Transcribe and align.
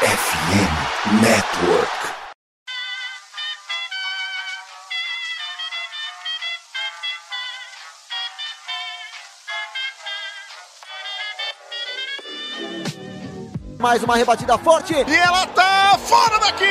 FM 0.00 1.20
Network. 1.20 1.90
Mais 13.78 14.02
uma 14.02 14.16
rebatida 14.16 14.56
forte. 14.56 14.94
E 14.94 15.14
ela 15.14 15.46
tá 15.48 15.98
fora 15.98 16.38
daqui! 16.38 16.64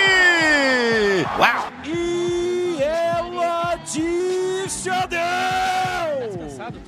Uau! 1.38 1.72
E 1.86 2.80
ela 2.82 3.76
disse 3.86 4.90
adeus. 4.90 5.20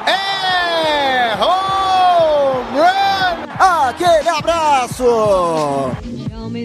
É 0.08 1.36
home 1.36 2.80
run! 2.80 3.52
Aquele 3.60 4.30
abraço. 4.30 6.11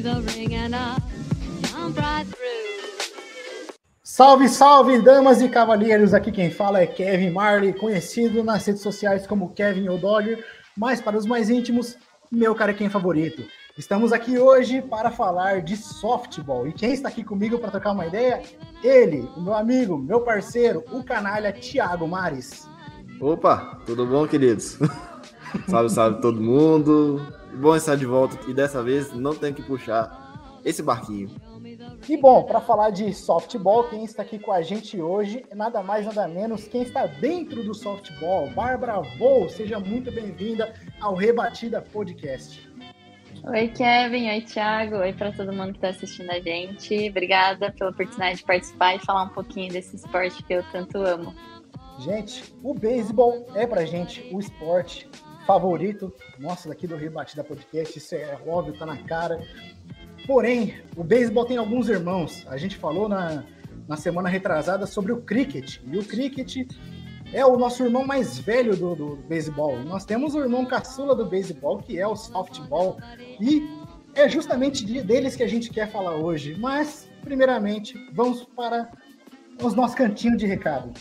Show 0.07 0.21
me 0.21 0.23
the 0.23 0.39
ring 0.39 0.55
and 0.55 0.77
I'll 0.77 1.03
jump 1.63 1.99
right 1.99 2.25
through. 2.25 3.75
Salve, 4.05 4.49
salve, 4.49 5.03
damas 5.03 5.43
e 5.43 5.49
cavalheiros! 5.49 6.15
Aqui 6.15 6.31
quem 6.31 6.49
fala 6.49 6.81
é 6.81 6.87
Kevin 6.87 7.31
Marley, 7.31 7.73
conhecido 7.73 8.45
nas 8.45 8.65
redes 8.65 8.83
sociais 8.83 9.27
como 9.27 9.53
Kevin 9.53 9.89
O'Dogger, 9.89 10.45
mas 10.77 11.01
para 11.01 11.19
os 11.19 11.27
mais 11.27 11.51
íntimos, 11.51 11.97
meu 12.31 12.55
carequinho 12.55 12.89
favorito. 12.89 13.43
Estamos 13.77 14.13
aqui 14.13 14.39
hoje 14.39 14.81
para 14.81 15.11
falar 15.11 15.61
de 15.63 15.77
softball. 15.77 16.69
E 16.69 16.73
quem 16.73 16.93
está 16.93 17.09
aqui 17.09 17.25
comigo 17.25 17.59
para 17.59 17.73
trocar 17.73 17.91
uma 17.91 18.07
ideia? 18.07 18.45
Ele, 18.85 19.29
o 19.37 19.41
meu 19.41 19.55
amigo, 19.55 19.99
meu 19.99 20.21
parceiro, 20.21 20.85
o 20.93 21.03
canalha 21.03 21.53
Thiago 21.53 22.07
Mares. 22.07 22.69
Opa, 23.21 23.81
tudo 23.85 24.07
bom, 24.07 24.25
queridos? 24.29 24.79
salve, 25.67 25.91
salve 25.91 26.21
todo 26.21 26.41
mundo. 26.41 27.27
Bom 27.59 27.75
estar 27.75 27.97
de 27.97 28.05
volta 28.05 28.39
e 28.51 28.53
dessa 28.53 28.83
vez 28.83 29.13
não 29.15 29.35
tem 29.35 29.53
que 29.53 29.63
puxar 29.63 30.61
esse 30.63 30.83
barquinho. 30.83 31.31
E 32.07 32.17
bom, 32.17 32.43
para 32.43 32.61
falar 32.61 32.91
de 32.91 33.15
softball, 33.15 33.85
quem 33.85 34.05
está 34.05 34.23
aqui 34.23 34.39
com 34.39 34.53
a 34.53 34.61
gente 34.61 35.01
hoje 35.01 35.43
é 35.51 35.55
nada 35.55 35.83
mais 35.83 36.05
nada 36.05 36.29
menos 36.29 36.69
quem 36.69 36.83
está 36.83 37.07
dentro 37.07 37.65
do 37.65 37.73
softball. 37.73 38.51
Bárbara 38.51 39.01
Vou, 39.19 39.49
seja 39.49 39.81
muito 39.81 40.13
bem-vinda 40.13 40.75
ao 41.01 41.15
Rebatida 41.15 41.81
Podcast. 41.81 42.71
Oi, 43.45 43.69
Kevin. 43.69 44.29
Oi, 44.29 44.41
Thiago. 44.43 44.97
Oi 44.97 45.15
para 45.15 45.33
todo 45.33 45.53
mundo 45.53 45.73
que 45.73 45.79
está 45.79 45.89
assistindo 45.89 46.31
a 46.31 46.41
gente. 46.41 47.09
Obrigada 47.09 47.73
pela 47.73 47.91
oportunidade 47.91 48.39
de 48.39 48.45
participar 48.45 48.97
e 48.97 48.99
falar 48.99 49.25
um 49.25 49.29
pouquinho 49.31 49.73
desse 49.73 49.97
esporte 49.97 50.43
que 50.43 50.53
eu 50.53 50.63
tanto 50.73 50.99
amo. 50.99 51.35
Gente, 52.01 52.55
o 52.63 52.75
beisebol 52.75 53.47
é 53.55 53.67
pra 53.67 53.87
gente 53.87 54.29
o 54.31 54.39
esporte 54.39 55.09
favorito 55.47 56.13
nosso 56.39 56.69
daqui 56.69 56.87
do 56.87 56.97
Rebatida 56.97 57.45
Podcast. 57.45 57.97
Isso 57.99 58.15
é 58.15 58.39
óbvio, 58.47 58.77
tá 58.79 58.85
na 58.85 58.97
cara. 58.99 59.41
Porém, 60.27 60.75
o 60.97 61.05
beisebol 61.05 61.45
tem 61.45 61.57
alguns 61.57 61.89
irmãos. 61.89 62.45
A 62.49 62.57
gente 62.57 62.77
falou 62.77 63.09
na, 63.09 63.45
na 63.87 63.97
semana 63.97 64.29
retrasada 64.29 64.87
sobre 64.87 65.13
o 65.13 65.23
cricket. 65.23 65.79
E 65.87 65.97
o 65.97 66.05
cricket 66.05 66.73
é 67.33 67.45
o 67.47 67.57
nosso 67.57 67.85
irmão 67.85 68.05
mais 68.05 68.39
velho 68.39 68.77
do, 68.77 68.95
do 68.97 69.17
beisebol. 69.29 69.79
Nós 69.85 70.05
temos 70.05 70.35
o 70.35 70.41
irmão 70.41 70.67
caçula 70.67 71.15
do 71.15 71.27
beisebol, 71.27 71.79
que 71.79 71.99
é 71.99 72.07
o 72.07 72.17
softball. 72.17 72.99
E 73.41 73.63
é 74.15 74.29
justamente 74.29 74.85
de- 74.85 75.03
deles 75.03 75.37
que 75.37 75.43
a 75.45 75.49
gente 75.49 75.71
quer 75.71 75.91
falar 75.91 76.17
hoje. 76.17 76.57
Mas, 76.59 77.09
primeiramente, 77.23 77.95
vamos 78.13 78.45
para 78.45 78.91
os 79.63 79.75
nossos 79.75 79.95
cantinhos 79.95 80.39
de 80.39 80.47
recado. 80.47 80.93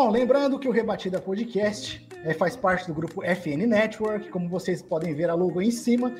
Bom, 0.00 0.12
lembrando 0.12 0.60
que 0.60 0.68
o 0.68 0.70
Rebatida 0.70 1.20
Podcast 1.20 2.06
eh, 2.22 2.32
faz 2.32 2.54
parte 2.54 2.86
do 2.86 2.94
grupo 2.94 3.20
FN 3.20 3.66
Network, 3.66 4.28
como 4.28 4.48
vocês 4.48 4.80
podem 4.80 5.12
ver 5.12 5.28
a 5.28 5.34
logo 5.34 5.58
aí 5.58 5.66
em 5.66 5.72
cima. 5.72 6.14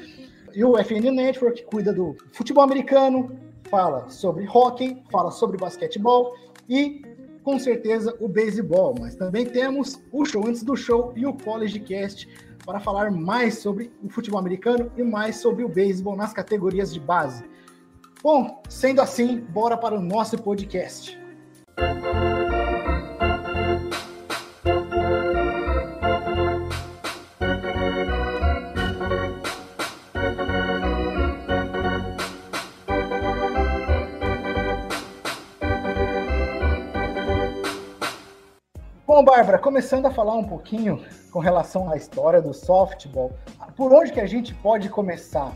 E 0.52 0.64
o 0.64 0.76
FN 0.76 1.12
Network 1.12 1.62
cuida 1.62 1.92
do 1.92 2.16
futebol 2.32 2.64
americano, 2.64 3.38
fala 3.70 4.08
sobre 4.08 4.48
hockey, 4.52 5.00
fala 5.12 5.30
sobre 5.30 5.56
basquetebol 5.58 6.34
e, 6.68 7.02
com 7.44 7.56
certeza, 7.56 8.16
o 8.18 8.26
beisebol. 8.26 8.96
Mas 8.98 9.14
também 9.14 9.46
temos 9.46 10.02
o 10.10 10.24
show 10.24 10.44
antes 10.44 10.64
do 10.64 10.74
show 10.74 11.12
e 11.14 11.24
o 11.24 11.32
College 11.32 11.78
Cast 11.78 12.28
para 12.66 12.80
falar 12.80 13.12
mais 13.12 13.58
sobre 13.58 13.92
o 14.02 14.08
futebol 14.08 14.40
americano 14.40 14.90
e 14.96 15.04
mais 15.04 15.36
sobre 15.36 15.62
o 15.62 15.68
beisebol 15.68 16.16
nas 16.16 16.32
categorias 16.32 16.92
de 16.92 16.98
base. 16.98 17.44
Bom, 18.24 18.60
sendo 18.68 19.00
assim, 19.00 19.38
bora 19.38 19.76
para 19.76 19.94
o 19.94 20.02
nosso 20.02 20.36
podcast. 20.36 21.16
Bom, 39.18 39.24
Bárbara, 39.24 39.58
começando 39.58 40.06
a 40.06 40.12
falar 40.12 40.36
um 40.36 40.44
pouquinho 40.44 41.04
com 41.32 41.40
relação 41.40 41.90
à 41.90 41.96
história 41.96 42.40
do 42.40 42.54
softball, 42.54 43.32
por 43.76 43.92
onde 43.92 44.12
que 44.12 44.20
a 44.20 44.26
gente 44.28 44.54
pode 44.54 44.88
começar? 44.88 45.52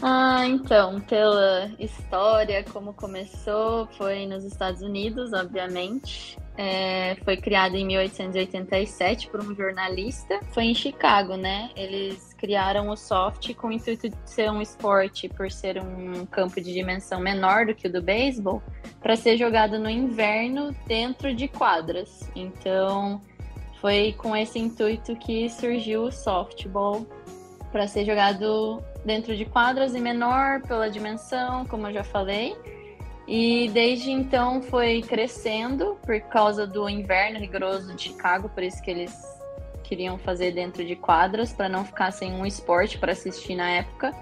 Ah, 0.00 0.46
então, 0.46 1.00
pela 1.00 1.70
história, 1.78 2.62
como 2.62 2.92
começou, 2.92 3.86
foi 3.98 4.26
nos 4.26 4.44
Estados 4.44 4.80
Unidos, 4.80 5.32
obviamente. 5.32 6.38
É, 6.56 7.16
foi 7.24 7.36
criado 7.36 7.76
em 7.76 7.84
1887 7.84 9.28
por 9.28 9.40
um 9.40 9.54
jornalista. 9.54 10.40
Foi 10.52 10.64
em 10.64 10.74
Chicago, 10.74 11.36
né? 11.36 11.70
Eles 11.76 12.32
criaram 12.34 12.88
o 12.90 12.96
soft 12.96 13.52
com 13.54 13.68
o 13.68 13.72
intuito 13.72 14.08
de 14.08 14.16
ser 14.24 14.50
um 14.50 14.62
esporte, 14.62 15.28
por 15.28 15.50
ser 15.50 15.80
um 15.80 16.24
campo 16.26 16.60
de 16.60 16.72
dimensão 16.72 17.20
menor 17.20 17.66
do 17.66 17.74
que 17.74 17.88
o 17.88 17.92
do 17.92 18.00
beisebol, 18.00 18.62
para 19.00 19.16
ser 19.16 19.36
jogado 19.36 19.80
no 19.80 19.90
inverno 19.90 20.74
dentro 20.86 21.34
de 21.34 21.48
quadras. 21.48 22.30
Então, 22.36 23.20
foi 23.80 24.14
com 24.16 24.36
esse 24.36 24.60
intuito 24.60 25.16
que 25.16 25.48
surgiu 25.48 26.04
o 26.04 26.12
softball 26.12 27.04
para 27.70 27.86
ser 27.86 28.04
jogado 28.04 28.82
dentro 29.04 29.36
de 29.36 29.44
quadras 29.44 29.94
e 29.94 30.00
menor 30.00 30.60
pela 30.62 30.90
dimensão, 30.90 31.64
como 31.66 31.86
eu 31.86 31.94
já 31.94 32.04
falei. 32.04 32.56
E 33.26 33.68
desde 33.74 34.10
então 34.10 34.62
foi 34.62 35.02
crescendo 35.02 35.98
por 36.02 36.18
causa 36.22 36.66
do 36.66 36.88
inverno 36.88 37.38
rigoroso 37.38 37.94
de 37.94 38.04
Chicago, 38.04 38.48
por 38.48 38.62
isso 38.62 38.82
que 38.82 38.90
eles 38.90 39.14
queriam 39.84 40.18
fazer 40.18 40.52
dentro 40.52 40.84
de 40.84 40.96
quadras 40.96 41.52
para 41.52 41.68
não 41.68 41.84
ficar 41.84 42.10
sem 42.10 42.32
um 42.32 42.46
esporte 42.46 42.98
para 42.98 43.12
assistir 43.12 43.54
na 43.54 43.70
época. 43.70 44.14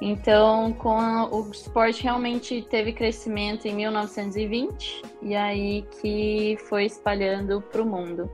Então, 0.00 0.72
com 0.74 0.96
o 1.32 1.50
esporte 1.50 2.02
realmente 2.02 2.62
teve 2.62 2.92
crescimento 2.92 3.66
em 3.66 3.74
1920 3.74 5.02
e 5.22 5.34
aí 5.34 5.82
que 6.00 6.58
foi 6.68 6.84
espalhando 6.84 7.60
para 7.60 7.82
o 7.82 7.86
mundo. 7.86 8.30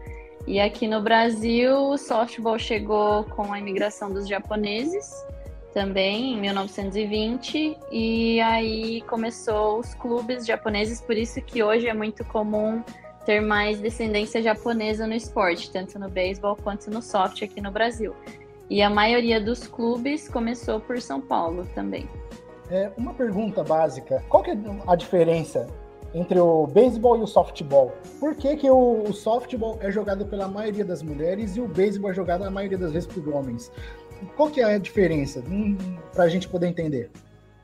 E 0.46 0.58
aqui 0.58 0.88
no 0.88 1.00
Brasil, 1.00 1.74
o 1.88 1.96
softball 1.96 2.58
chegou 2.58 3.24
com 3.24 3.52
a 3.52 3.58
imigração 3.58 4.12
dos 4.12 4.26
japoneses 4.26 5.24
também 5.72 6.34
em 6.34 6.40
1920 6.40 7.78
e 7.90 8.40
aí 8.40 9.00
começou 9.02 9.78
os 9.78 9.94
clubes 9.94 10.46
japoneses, 10.46 11.00
por 11.00 11.16
isso 11.16 11.40
que 11.40 11.62
hoje 11.62 11.88
é 11.88 11.94
muito 11.94 12.24
comum 12.24 12.82
ter 13.24 13.40
mais 13.40 13.80
descendência 13.80 14.42
japonesa 14.42 15.06
no 15.06 15.14
esporte, 15.14 15.70
tanto 15.70 15.98
no 15.98 16.08
beisebol 16.08 16.56
quanto 16.56 16.90
no 16.90 17.00
soft 17.00 17.42
aqui 17.42 17.60
no 17.60 17.70
Brasil. 17.70 18.14
E 18.68 18.82
a 18.82 18.90
maioria 18.90 19.40
dos 19.40 19.66
clubes 19.66 20.28
começou 20.28 20.80
por 20.80 21.00
São 21.00 21.20
Paulo 21.20 21.66
também. 21.74 22.08
É, 22.70 22.90
uma 22.96 23.12
pergunta 23.12 23.62
básica: 23.62 24.22
qual 24.28 24.42
que 24.42 24.50
é 24.50 24.58
a 24.86 24.96
diferença 24.96 25.66
entre 26.14 26.38
o 26.38 26.66
beisebol 26.66 27.18
e 27.18 27.22
o 27.22 27.26
softball? 27.26 27.92
Por 28.18 28.34
que, 28.34 28.56
que 28.56 28.70
o, 28.70 29.02
o 29.02 29.12
softball 29.12 29.78
é 29.80 29.90
jogado 29.90 30.26
pela 30.26 30.48
maioria 30.48 30.84
das 30.84 31.02
mulheres 31.02 31.56
e 31.56 31.60
o 31.60 31.68
beisebol 31.68 32.10
é 32.10 32.14
jogado 32.14 32.44
a 32.44 32.50
maioria 32.50 32.78
das 32.78 32.92
vezes 32.92 33.06
por 33.06 33.28
homens? 33.28 33.70
Qual 34.36 34.50
que 34.50 34.60
é 34.60 34.64
a 34.64 34.78
diferença? 34.78 35.42
Para 36.12 36.24
a 36.24 36.28
gente 36.28 36.48
poder 36.48 36.66
entender. 36.66 37.10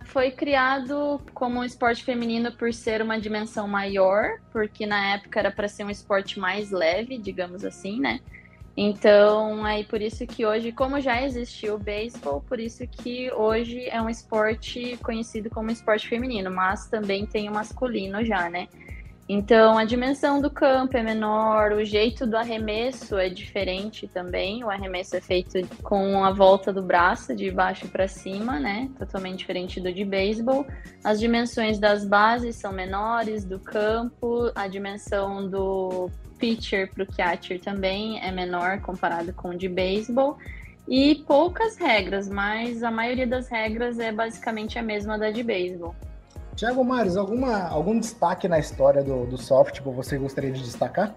Foi 0.05 0.31
criado 0.31 1.21
como 1.35 1.61
um 1.61 1.65
esporte 1.65 2.03
feminino 2.03 2.51
por 2.53 2.73
ser 2.73 3.03
uma 3.03 3.21
dimensão 3.21 3.69
maior, 3.69 4.39
porque 4.51 4.87
na 4.87 5.15
época 5.15 5.39
era 5.39 5.51
para 5.51 5.69
ser 5.69 5.85
um 5.85 5.91
esporte 5.91 6.41
mais 6.41 6.71
leve, 6.71 7.19
digamos 7.19 7.65
assim, 7.65 8.01
né? 8.01 8.21
Então, 8.81 9.65
aí 9.65 9.83
por 9.83 10.01
isso 10.01 10.25
que 10.25 10.47
hoje, 10.47 10.71
como 10.71 11.01
já 11.01 11.21
existiu 11.23 11.75
o 11.75 11.79
beisebol, 11.79 12.41
por 12.41 12.61
isso 12.61 12.87
que 12.87 13.29
hoje 13.33 13.89
é 13.89 14.01
um 14.01 14.09
esporte 14.09 14.97
conhecido 15.03 15.51
como 15.51 15.71
esporte 15.71 16.09
feminino, 16.09 16.49
mas 16.49 16.87
também 16.87 17.27
tem 17.27 17.49
o 17.49 17.53
masculino 17.53 18.25
já, 18.25 18.49
né? 18.49 18.69
Então, 19.29 19.77
a 19.77 19.85
dimensão 19.85 20.41
do 20.41 20.51
campo 20.51 20.97
é 20.97 21.03
menor, 21.03 21.73
o 21.73 21.85
jeito 21.85 22.27
do 22.27 22.35
arremesso 22.35 23.19
é 23.19 23.29
diferente 23.29 24.09
também. 24.09 24.65
O 24.65 24.71
arremesso 24.71 25.17
é 25.17 25.21
feito 25.21 25.61
com 25.83 26.25
a 26.25 26.33
volta 26.33 26.73
do 26.73 26.83
braço, 26.83 27.37
de 27.37 27.51
baixo 27.51 27.87
para 27.89 28.09
cima, 28.09 28.59
né? 28.59 28.89
Totalmente 28.99 29.41
diferente 29.41 29.81
do 29.83 29.93
de 29.93 30.03
beisebol. 30.03 30.67
As 31.05 31.21
dimensões 31.21 31.79
das 31.79 32.07
bases 32.07 32.57
são 32.57 32.73
menores, 32.73 33.45
do 33.45 33.59
campo, 33.59 34.51
a 34.55 34.67
dimensão 34.67 35.47
do 35.47 36.11
pitcher 36.39 36.91
para 36.95 37.03
o 37.03 37.07
catcher 37.07 37.61
também 37.61 38.19
é 38.23 38.33
menor 38.33 38.81
comparado 38.81 39.35
com 39.35 39.51
o 39.51 39.59
de 39.59 39.69
beisebol. 39.69 40.39
E 40.89 41.17
poucas 41.27 41.77
regras, 41.77 42.31
mas 42.31 42.83
a 42.83 42.91
maioria 42.91 43.27
das 43.27 43.47
regras 43.51 43.99
é 43.99 44.11
basicamente 44.11 44.79
a 44.79 44.83
mesma 44.83 45.19
da 45.19 45.31
de 45.31 45.43
beisebol. 45.43 45.95
Tiago 46.59 46.83
Mares, 46.83 47.17
alguma, 47.17 47.69
algum 47.69 48.01
destaque 48.01 48.49
na 48.49 48.59
história 48.59 49.01
do, 49.01 49.25
do 49.27 49.39
softball 49.39 49.95
você 49.95 50.19
gostaria 50.19 50.51
de 50.51 50.61
destacar? 50.61 51.15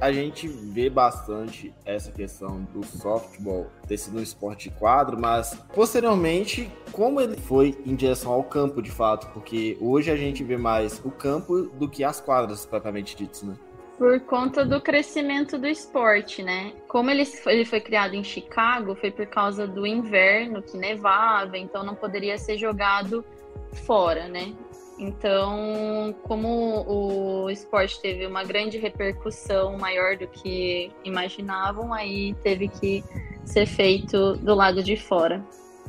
A 0.00 0.12
gente 0.12 0.46
vê 0.46 0.88
bastante 0.88 1.74
essa 1.84 2.12
questão 2.12 2.62
do 2.72 2.86
softball 2.86 3.66
ter 3.88 3.96
sido 3.96 4.18
um 4.18 4.22
esporte 4.22 4.68
de 4.68 4.76
quadro, 4.76 5.18
mas 5.18 5.58
posteriormente, 5.74 6.70
como 6.92 7.20
ele 7.20 7.36
foi 7.36 7.76
em 7.84 7.96
direção 7.96 8.30
ao 8.30 8.44
campo 8.44 8.80
de 8.80 8.90
fato, 8.92 9.26
porque 9.32 9.76
hoje 9.80 10.12
a 10.12 10.16
gente 10.16 10.44
vê 10.44 10.56
mais 10.56 11.00
o 11.04 11.10
campo 11.10 11.62
do 11.62 11.88
que 11.88 12.04
as 12.04 12.20
quadras 12.20 12.64
propriamente 12.64 13.16
ditas, 13.16 13.42
né? 13.42 13.56
Por 13.98 14.20
conta 14.20 14.64
do 14.64 14.80
crescimento 14.80 15.58
do 15.58 15.66
esporte, 15.66 16.40
né? 16.40 16.72
Como 16.86 17.10
ele, 17.10 17.24
ele 17.46 17.64
foi 17.64 17.80
criado 17.80 18.14
em 18.14 18.22
Chicago, 18.22 18.94
foi 18.94 19.10
por 19.10 19.26
causa 19.26 19.66
do 19.66 19.84
inverno 19.84 20.62
que 20.62 20.76
nevava, 20.76 21.58
então 21.58 21.82
não 21.82 21.96
poderia 21.96 22.38
ser 22.38 22.56
jogado 22.56 23.24
fora, 23.72 24.28
né? 24.28 24.52
Então, 24.98 26.14
como 26.22 26.84
o 26.86 27.50
esporte 27.50 28.00
teve 28.00 28.26
uma 28.26 28.44
grande 28.44 28.78
repercussão 28.78 29.76
maior 29.76 30.16
do 30.16 30.28
que 30.28 30.92
imaginavam, 31.04 31.92
aí 31.92 32.34
teve 32.42 32.68
que 32.68 33.02
ser 33.44 33.66
feito 33.66 34.36
do 34.36 34.54
lado 34.54 34.82
de 34.82 34.96
fora. 34.96 35.44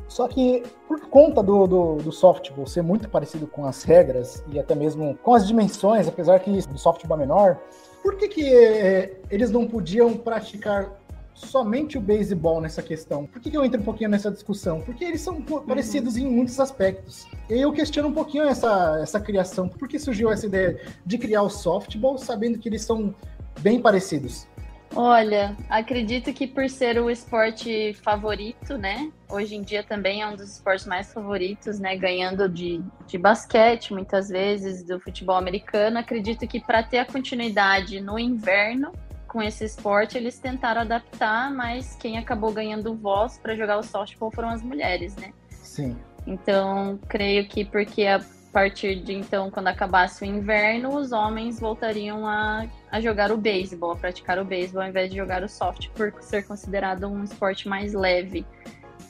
Só 0.08 0.28
que 0.28 0.64
por 0.88 1.02
conta 1.08 1.42
do, 1.42 1.68
do, 1.68 1.96
do, 1.98 2.12
softball 2.12 2.68
ser 2.68 2.82
muito 2.82 3.10
parecido 3.10 3.48
com 3.48 3.66
as 3.66 3.84
regras 3.84 4.44
e 4.52 4.60
até 4.60 4.76
mesmo 4.76 5.18
com 5.22 5.34
as 5.34 5.48
dimensões, 5.48 6.08
apesar 6.08 6.40
que 6.40 6.52
o 6.52 6.78
softball 6.78 7.18
é 7.18 7.22
menor, 7.22 7.60
por 8.02 8.18
que, 8.18 8.28
que 8.28 8.54
é, 8.54 9.18
eles 9.30 9.50
não 9.50 9.66
podiam 9.66 10.14
praticar 10.14 10.92
somente 11.34 11.98
o 11.98 12.02
beisebol 12.02 12.62
nessa 12.62 12.82
questão. 12.82 13.26
Por 13.26 13.42
que, 13.42 13.56
eu 13.56 13.64
entro 13.64 13.82
um 13.82 13.84
pouquinho 13.84 14.10
nessa 14.10 14.32
discussão? 14.32 14.82
Porque 14.82 15.04
eles 15.04 15.22
são 15.22 15.42
parecidos 15.42 16.18
em 16.18 16.26
muitos 16.30 16.60
aspectos. 16.60 17.28
E 17.50 17.60
eu 17.60 17.72
questiono 17.72 18.10
um 18.10 18.14
pouquinho 18.14 18.46
essa, 18.46 19.00
essa 19.02 19.20
criação. 19.20 19.68
Por 19.68 19.88
que 19.88 20.00
surgiu 20.00 20.32
essa 20.32 20.46
ideia 20.46 20.80
de 21.06 21.18
criar 21.18 21.42
o 21.42 21.50
softball, 21.50 22.18
sabendo 22.18 22.60
que 22.60 22.70
eles 22.70 22.84
são 22.84 23.14
bem 23.60 23.82
parecidos? 23.82 24.48
Olha, 24.96 25.58
acredito 25.70 26.32
que 26.32 26.46
por 26.46 26.70
ser 26.70 27.00
o 27.00 27.10
esporte 27.10 27.96
favorito, 27.96 28.78
né? 28.78 29.12
Hoje 29.28 29.56
em 29.56 29.64
dia 29.64 29.82
também 29.82 30.22
é 30.22 30.28
um 30.28 30.36
dos 30.36 30.54
esportes 30.54 30.86
mais 30.86 31.12
favoritos, 31.12 31.80
né? 31.80 31.98
Ganhando 31.98 32.48
de, 32.48 32.80
de 33.08 33.18
basquete, 33.18 33.92
muitas 33.92 34.30
vezes, 34.30 34.84
do 34.84 35.00
futebol 35.00 35.36
americano. 35.36 35.98
Acredito 35.98 36.48
que 36.48 36.60
para 36.60 36.84
ter 36.84 37.00
a 37.00 37.06
continuidade 37.06 38.00
no 38.02 38.20
inverno, 38.20 38.92
com 39.34 39.42
esse 39.42 39.66
esporte, 39.66 40.16
eles 40.16 40.38
tentaram 40.38 40.82
adaptar, 40.82 41.52
mas 41.52 41.96
quem 41.96 42.20
acabou 42.20 42.54
ganhando 42.54 42.94
voz 42.94 43.40
para 43.40 43.56
jogar 43.56 43.80
o 43.80 43.84
softball 43.84 44.30
foram 44.30 44.50
as 44.50 44.62
mulheres, 44.62 45.16
né? 45.16 45.34
Sim. 45.50 45.98
Então, 46.28 47.00
creio 47.10 47.46
que 47.48 47.66
porque 47.66 48.06
a 48.06 48.24
partir 48.54 49.02
de 49.02 49.12
então, 49.12 49.50
quando 49.50 49.68
acabasse 49.68 50.24
o 50.24 50.26
inverno, 50.26 50.96
os 50.96 51.12
homens 51.12 51.60
voltariam 51.60 52.28
a, 52.28 52.68
a 52.92 53.02
jogar 53.02 53.32
o 53.32 53.38
beisebol, 53.38 53.94
a 53.94 53.96
praticar 53.96 54.38
o 54.38 54.46
beisebol 54.46 54.84
ao 54.84 54.90
invés 54.90 55.10
de 55.10 55.18
jogar 55.18 55.44
o 55.44 55.50
soft, 55.50 55.90
por 55.90 56.14
ser 56.22 56.46
considerado 56.46 57.08
um 57.08 57.24
esporte 57.24 57.68
mais 57.68 57.92
leve. 57.94 58.46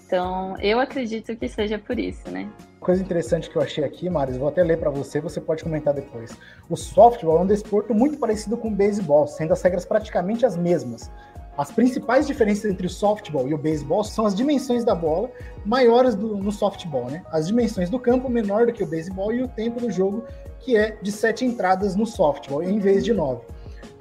Então, 0.06 0.56
eu 0.60 0.80
acredito 0.80 1.36
que 1.36 1.50
seja 1.50 1.78
por 1.78 2.00
isso, 2.00 2.32
né? 2.32 2.50
Coisa 2.84 3.02
interessante 3.02 3.50
que 3.50 3.56
eu 3.56 3.62
achei 3.62 3.82
aqui, 3.82 4.10
Maris, 4.10 4.36
vou 4.36 4.50
até 4.50 4.62
ler 4.62 4.78
para 4.78 4.90
você, 4.90 5.22
você 5.22 5.40
pode 5.40 5.64
comentar 5.64 5.94
depois. 5.94 6.32
O 6.70 6.76
softball 6.76 7.38
é 7.38 7.42
um 7.42 7.48
desporto 7.48 7.96
muito 7.96 8.18
parecido 8.18 8.58
com 8.58 8.68
o 8.68 8.76
beisebol, 8.76 9.26
sendo 9.26 9.54
as 9.54 9.62
regras 9.62 9.86
praticamente 9.86 10.46
as 10.46 10.58
mesmas. 10.58 11.10
As 11.58 11.72
principais 11.72 12.28
diferenças 12.28 12.70
entre 12.70 12.86
o 12.86 12.90
softball 12.90 13.48
e 13.48 13.54
o 13.54 13.58
beisebol 13.58 14.04
são 14.04 14.26
as 14.26 14.36
dimensões 14.36 14.84
da 14.84 14.94
bola, 14.94 15.32
maiores 15.64 16.14
do, 16.14 16.36
no 16.36 16.52
softball, 16.52 17.10
né? 17.10 17.24
As 17.32 17.48
dimensões 17.48 17.90
do 17.90 17.98
campo 17.98 18.28
menor 18.28 18.66
do 18.66 18.74
que 18.74 18.84
o 18.84 18.88
beisebol 18.88 19.32
e 19.32 19.42
o 19.42 19.48
tempo 19.48 19.80
do 19.80 19.90
jogo, 19.90 20.26
que 20.60 20.76
é 20.76 20.98
de 21.02 21.12
sete 21.12 21.46
entradas 21.46 21.96
no 21.96 22.06
softball, 22.06 22.62
em 22.62 22.80
vez 22.80 23.06
de 23.06 23.14
nove. 23.14 23.44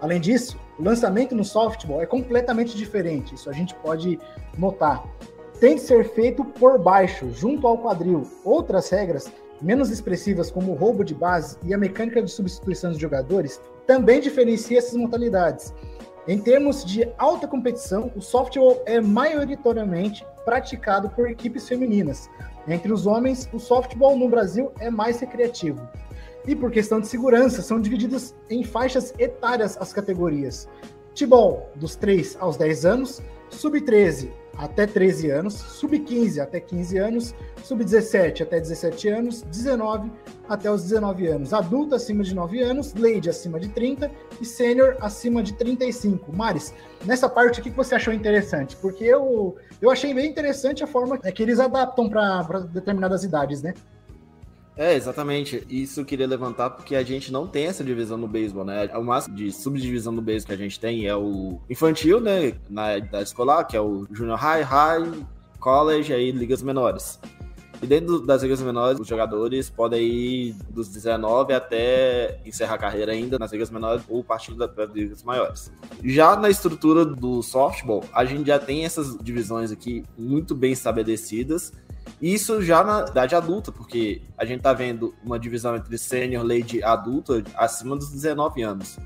Além 0.00 0.20
disso, 0.20 0.58
o 0.76 0.82
lançamento 0.82 1.36
no 1.36 1.44
softball 1.44 2.02
é 2.02 2.06
completamente 2.06 2.76
diferente, 2.76 3.36
isso 3.36 3.48
a 3.48 3.52
gente 3.52 3.76
pode 3.76 4.18
notar 4.58 5.04
tem 5.62 5.76
que 5.76 5.82
ser 5.82 6.02
feito 6.08 6.44
por 6.44 6.76
baixo, 6.76 7.30
junto 7.30 7.68
ao 7.68 7.78
quadril. 7.78 8.28
Outras 8.44 8.90
regras, 8.90 9.30
menos 9.60 9.90
expressivas, 9.90 10.50
como 10.50 10.72
o 10.72 10.74
roubo 10.74 11.04
de 11.04 11.14
base 11.14 11.56
e 11.62 11.72
a 11.72 11.78
mecânica 11.78 12.20
de 12.20 12.28
substituição 12.28 12.90
dos 12.90 12.98
jogadores, 12.98 13.60
também 13.86 14.20
diferenciam 14.20 14.78
essas 14.78 14.94
modalidades. 14.94 15.72
Em 16.26 16.36
termos 16.36 16.84
de 16.84 17.08
alta 17.16 17.46
competição, 17.46 18.10
o 18.16 18.20
softball 18.20 18.82
é 18.86 19.00
maioritariamente 19.00 20.26
praticado 20.44 21.08
por 21.10 21.30
equipes 21.30 21.68
femininas. 21.68 22.28
Entre 22.66 22.92
os 22.92 23.06
homens, 23.06 23.48
o 23.52 23.60
softball 23.60 24.16
no 24.16 24.28
Brasil 24.28 24.72
é 24.80 24.90
mais 24.90 25.20
recreativo. 25.20 25.88
E 26.44 26.56
por 26.56 26.72
questão 26.72 27.00
de 27.00 27.06
segurança, 27.06 27.62
são 27.62 27.80
divididas 27.80 28.34
em 28.50 28.64
faixas 28.64 29.14
etárias 29.16 29.78
as 29.80 29.92
categorias. 29.92 30.68
Futebol, 31.12 31.70
dos 31.76 31.94
3 31.94 32.38
aos 32.40 32.56
10 32.56 32.86
anos, 32.86 33.22
sub-13 33.50 34.30
até 34.56 34.86
13 34.86 35.28
anos, 35.28 35.52
sub-15 35.52 36.38
até 36.38 36.58
15 36.58 36.96
anos, 36.96 37.34
sub-17 37.62 38.40
até 38.40 38.58
17 38.58 39.08
anos, 39.08 39.42
19 39.42 40.10
até 40.48 40.70
os 40.70 40.82
19 40.84 41.26
anos, 41.26 41.52
adulto 41.52 41.94
acima 41.94 42.22
de 42.22 42.34
9 42.34 42.62
anos, 42.62 42.94
lady 42.94 43.28
acima 43.28 43.60
de 43.60 43.68
30 43.68 44.10
e 44.40 44.46
sênior 44.46 44.96
acima 45.00 45.42
de 45.42 45.52
35. 45.52 46.34
Maris, 46.34 46.72
nessa 47.04 47.28
parte 47.28 47.60
o 47.60 47.62
que 47.62 47.68
você 47.68 47.94
achou 47.94 48.14
interessante? 48.14 48.74
Porque 48.76 49.04
eu, 49.04 49.54
eu 49.82 49.90
achei 49.90 50.14
bem 50.14 50.30
interessante 50.30 50.82
a 50.82 50.86
forma 50.86 51.18
que 51.18 51.42
eles 51.42 51.60
adaptam 51.60 52.08
para 52.08 52.60
determinadas 52.72 53.22
idades, 53.22 53.60
né? 53.60 53.74
É, 54.76 54.94
exatamente. 54.94 55.66
Isso 55.68 56.00
eu 56.00 56.04
queria 56.04 56.26
levantar 56.26 56.70
porque 56.70 56.94
a 56.96 57.02
gente 57.02 57.30
não 57.30 57.46
tem 57.46 57.66
essa 57.66 57.84
divisão 57.84 58.16
no 58.16 58.26
beisebol, 58.26 58.64
né? 58.64 58.86
O 58.96 59.04
máximo 59.04 59.36
de 59.36 59.52
subdivisão 59.52 60.14
do 60.14 60.22
beisebol 60.22 60.56
que 60.56 60.62
a 60.62 60.64
gente 60.64 60.80
tem 60.80 61.06
é 61.06 61.14
o 61.14 61.60
infantil, 61.68 62.20
né? 62.20 62.54
Na 62.70 62.96
idade 62.96 63.24
escolar, 63.24 63.64
que 63.64 63.76
é 63.76 63.80
o 63.80 64.06
junior 64.10 64.38
high, 64.38 64.62
high, 64.62 65.26
college 65.60 66.12
aí 66.12 66.30
ligas 66.30 66.62
menores. 66.62 67.20
E 67.82 67.86
dentro 67.86 68.20
das 68.20 68.42
ligas 68.42 68.62
menores, 68.62 69.00
os 69.00 69.08
jogadores 69.08 69.68
podem 69.68 70.00
ir 70.06 70.56
dos 70.70 70.88
19 70.88 71.52
até 71.52 72.38
encerrar 72.46 72.76
a 72.76 72.78
carreira 72.78 73.10
ainda 73.10 73.40
nas 73.40 73.50
ligas 73.50 73.70
menores 73.70 74.04
ou 74.08 74.22
partindo 74.22 74.56
das 74.56 74.90
ligas 74.94 75.24
maiores. 75.24 75.72
Já 76.04 76.36
na 76.36 76.48
estrutura 76.48 77.04
do 77.04 77.42
softball, 77.42 78.04
a 78.12 78.24
gente 78.24 78.46
já 78.46 78.58
tem 78.58 78.84
essas 78.84 79.18
divisões 79.18 79.72
aqui 79.72 80.04
muito 80.16 80.54
bem 80.54 80.70
estabelecidas 80.70 81.72
isso 82.20 82.62
já 82.62 82.84
na 82.84 83.06
idade 83.08 83.34
adulta, 83.34 83.72
porque 83.72 84.22
a 84.38 84.44
gente 84.44 84.60
tá 84.60 84.72
vendo 84.72 85.14
uma 85.24 85.38
divisão 85.38 85.74
entre 85.76 85.96
sênior, 85.98 86.44
lady 86.44 86.82
adulta, 86.82 87.42
acima 87.56 87.96
dos 87.96 88.10
19 88.10 88.62
anos. 88.62 88.98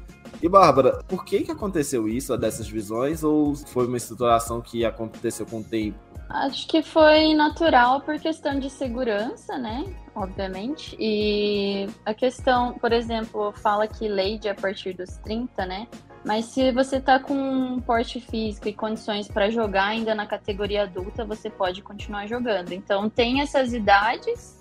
E 0.43 0.49
Bárbara, 0.49 1.03
por 1.09 1.25
que 1.25 1.43
que 1.43 1.51
aconteceu 1.51 2.07
isso, 2.09 2.37
dessas 2.37 2.67
divisões, 2.67 3.25
ou 3.25 3.55
foi 3.55 3.87
uma 3.87 3.97
estruturação 3.97 4.61
que 4.61 4.85
aconteceu 4.85 5.47
com 5.47 5.61
o 5.61 5.65
tempo? 5.65 5.99
Acho 6.29 6.67
que 6.67 6.83
foi 6.83 7.35
natural 7.35 8.01
por 8.01 8.19
questão 8.19 8.59
de 8.59 8.69
segurança, 8.69 9.57
né? 9.57 9.85
Obviamente. 10.15 10.97
E 10.99 11.87
a 12.05 12.13
questão, 12.13 12.75
por 12.75 12.93
exemplo, 12.93 13.53
fala 13.53 13.87
que 13.87 14.09
lady 14.09 14.49
a 14.49 14.55
partir 14.55 14.93
dos 14.93 15.17
30, 15.19 15.65
né? 15.67 15.87
Mas 16.27 16.47
se 16.47 16.73
você 16.73 17.01
tá 17.01 17.21
com 17.21 17.81
porte 17.83 18.21
físico 18.21 18.69
e 18.69 18.73
condições 18.73 19.29
para 19.29 19.49
jogar 19.49 19.87
ainda 19.87 20.13
na 20.13 20.27
categoria 20.27 20.83
adulta, 20.83 21.25
você 21.25 21.49
pode 21.49 21.83
continuar 21.83 22.27
jogando. 22.27 22.73
Então 22.73 23.09
tem 23.09 23.43
essas 23.43 23.73
idades, 23.73 24.61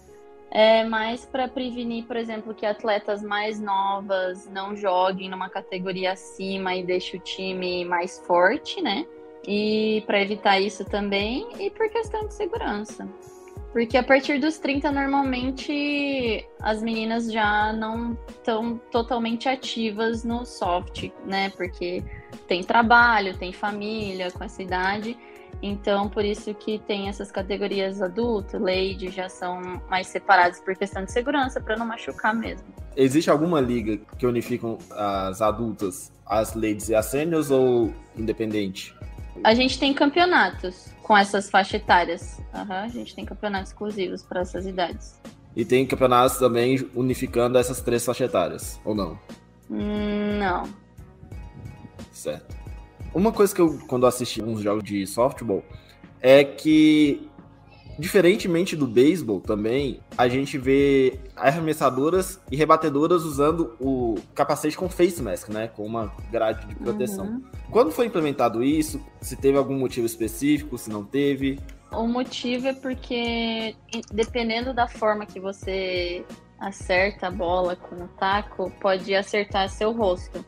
é, 0.51 0.83
mais 0.83 1.25
para 1.25 1.47
prevenir, 1.47 2.05
por 2.05 2.17
exemplo, 2.17 2.53
que 2.53 2.67
atletas 2.67 3.23
mais 3.23 3.59
novas 3.59 4.47
não 4.47 4.75
joguem 4.75 5.27
numa 5.27 5.49
categoria 5.49 6.11
acima 6.11 6.75
e 6.75 6.83
deixe 6.83 7.17
o 7.17 7.19
time 7.19 7.83
mais 7.83 8.19
forte, 8.27 8.79
né? 8.79 9.03
E 9.47 10.03
para 10.05 10.21
evitar 10.21 10.59
isso 10.59 10.85
também, 10.85 11.47
e 11.59 11.71
por 11.71 11.89
questão 11.89 12.27
de 12.27 12.35
segurança. 12.35 13.09
Porque 13.75 13.97
a 13.97 14.03
partir 14.03 14.39
dos 14.39 14.57
30, 14.57 14.89
normalmente, 14.89 16.47
as 16.61 16.81
meninas 16.81 17.29
já 17.29 17.73
não 17.73 18.17
estão 18.29 18.79
totalmente 18.89 19.49
ativas 19.49 20.23
no 20.23 20.45
soft, 20.45 21.09
né? 21.25 21.49
Porque 21.49 22.01
tem 22.47 22.63
trabalho, 22.63 23.37
tem 23.37 23.51
família 23.51 24.31
com 24.31 24.45
essa 24.45 24.63
idade. 24.63 25.17
Então, 25.61 26.07
por 26.07 26.23
isso 26.23 26.53
que 26.53 26.79
tem 26.79 27.09
essas 27.09 27.33
categorias 27.33 28.01
adulto, 28.01 28.57
lady, 28.57 29.11
já 29.11 29.27
são 29.27 29.81
mais 29.89 30.07
separadas 30.07 30.61
por 30.61 30.73
questão 30.77 31.03
de 31.03 31.11
segurança, 31.11 31.59
para 31.59 31.75
não 31.75 31.85
machucar 31.85 32.33
mesmo. 32.33 32.65
Existe 32.95 33.29
alguma 33.29 33.59
liga 33.59 33.99
que 34.17 34.25
unificam 34.25 34.77
as 34.89 35.41
adultas, 35.41 36.13
as 36.25 36.55
ladies 36.55 36.87
e 36.87 36.95
as 36.95 37.07
seniors 37.07 37.51
ou 37.51 37.93
independente? 38.15 38.95
A 39.43 39.53
gente 39.53 39.79
tem 39.79 39.93
campeonatos 39.93 40.87
com 41.03 41.15
essas 41.17 41.49
faixas 41.49 41.81
etárias. 41.81 42.39
Uhum, 42.53 42.71
a 42.71 42.87
gente 42.87 43.15
tem 43.15 43.25
campeonatos 43.25 43.69
exclusivos 43.69 44.23
para 44.23 44.41
essas 44.41 44.65
idades. 44.65 45.19
E 45.55 45.63
tem 45.63 45.85
campeonatos 45.85 46.37
também 46.37 46.89
unificando 46.93 47.57
essas 47.57 47.79
três 47.81 48.03
faixas 48.03 48.29
etárias, 48.29 48.79
ou 48.83 48.93
não? 48.95 49.19
Hum, 49.69 50.37
não. 50.39 50.67
Certo. 52.11 52.55
Uma 53.13 53.31
coisa 53.31 53.55
que 53.55 53.61
eu, 53.61 53.79
quando 53.87 54.05
assisti 54.05 54.41
uns 54.41 54.61
jogos 54.61 54.83
de 54.83 55.05
softball, 55.07 55.63
é 56.21 56.43
que, 56.43 57.29
diferentemente 57.97 58.75
do 58.75 58.87
beisebol 58.87 59.39
também, 59.39 59.99
a 60.17 60.27
gente 60.27 60.57
vê 60.57 61.19
arremessadoras 61.35 62.39
e 62.51 62.55
rebatedoras 62.55 63.23
usando 63.23 63.75
o 63.79 64.15
capacete 64.33 64.77
com 64.77 64.89
face 64.89 65.21
mask, 65.21 65.49
né? 65.49 65.67
Com 65.67 65.85
uma 65.85 66.11
grade 66.31 66.67
de 66.67 66.75
proteção. 66.75 67.25
Uhum. 67.25 67.43
Quando 67.71 67.91
foi 67.91 68.07
implementado 68.07 68.63
isso? 68.63 69.01
Se 69.21 69.35
teve 69.35 69.57
algum 69.57 69.77
motivo 69.77 70.05
específico, 70.05 70.77
se 70.77 70.89
não 70.89 71.03
teve? 71.03 71.59
O 71.91 72.07
motivo 72.07 72.67
é 72.67 72.73
porque, 72.73 73.75
dependendo 74.11 74.73
da 74.73 74.87
forma 74.87 75.25
que 75.25 75.39
você 75.39 76.25
acerta 76.59 77.27
a 77.27 77.31
bola 77.31 77.75
com 77.75 77.95
o 77.95 78.07
taco, 78.19 78.71
pode 78.81 79.13
acertar 79.15 79.69
seu 79.69 79.91
rosto. 79.91 80.43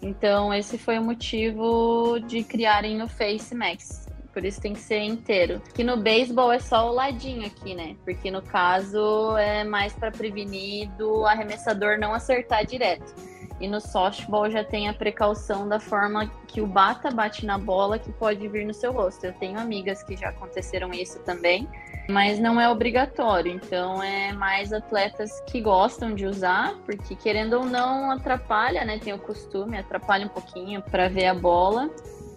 Então, 0.00 0.52
esse 0.52 0.78
foi 0.78 0.98
o 0.98 1.02
motivo 1.02 2.18
de 2.26 2.42
criarem 2.44 3.02
o 3.02 3.08
Face 3.08 3.54
Max. 3.54 4.06
Por 4.36 4.44
isso 4.44 4.60
tem 4.60 4.74
que 4.74 4.80
ser 4.80 4.98
inteiro. 4.98 5.62
Que 5.72 5.82
no 5.82 5.96
beisebol 5.96 6.52
é 6.52 6.58
só 6.58 6.90
o 6.90 6.92
ladinho 6.92 7.46
aqui, 7.46 7.74
né? 7.74 7.96
Porque 8.04 8.30
no 8.30 8.42
caso 8.42 9.34
é 9.38 9.64
mais 9.64 9.94
para 9.94 10.10
prevenir 10.10 10.90
do 10.90 11.24
arremessador 11.24 11.98
não 11.98 12.12
acertar 12.12 12.66
direto. 12.66 13.14
E 13.58 13.66
no 13.66 13.80
softball 13.80 14.50
já 14.50 14.62
tem 14.62 14.90
a 14.90 14.92
precaução 14.92 15.66
da 15.66 15.80
forma 15.80 16.30
que 16.46 16.60
o 16.60 16.66
bata 16.66 17.10
bate 17.10 17.46
na 17.46 17.56
bola 17.56 17.98
que 17.98 18.12
pode 18.12 18.46
vir 18.46 18.66
no 18.66 18.74
seu 18.74 18.92
rosto. 18.92 19.24
Eu 19.24 19.32
tenho 19.32 19.58
amigas 19.58 20.02
que 20.02 20.14
já 20.14 20.28
aconteceram 20.28 20.92
isso 20.92 21.18
também, 21.20 21.66
mas 22.06 22.38
não 22.38 22.60
é 22.60 22.68
obrigatório. 22.68 23.50
Então 23.50 24.02
é 24.02 24.34
mais 24.34 24.70
atletas 24.70 25.30
que 25.46 25.62
gostam 25.62 26.14
de 26.14 26.26
usar, 26.26 26.74
porque 26.84 27.16
querendo 27.16 27.54
ou 27.54 27.64
não 27.64 28.10
atrapalha, 28.10 28.84
né? 28.84 28.98
Tem 28.98 29.14
o 29.14 29.18
costume, 29.18 29.78
atrapalha 29.78 30.26
um 30.26 30.28
pouquinho 30.28 30.82
para 30.82 31.08
ver 31.08 31.24
a 31.24 31.34
bola. 31.34 31.88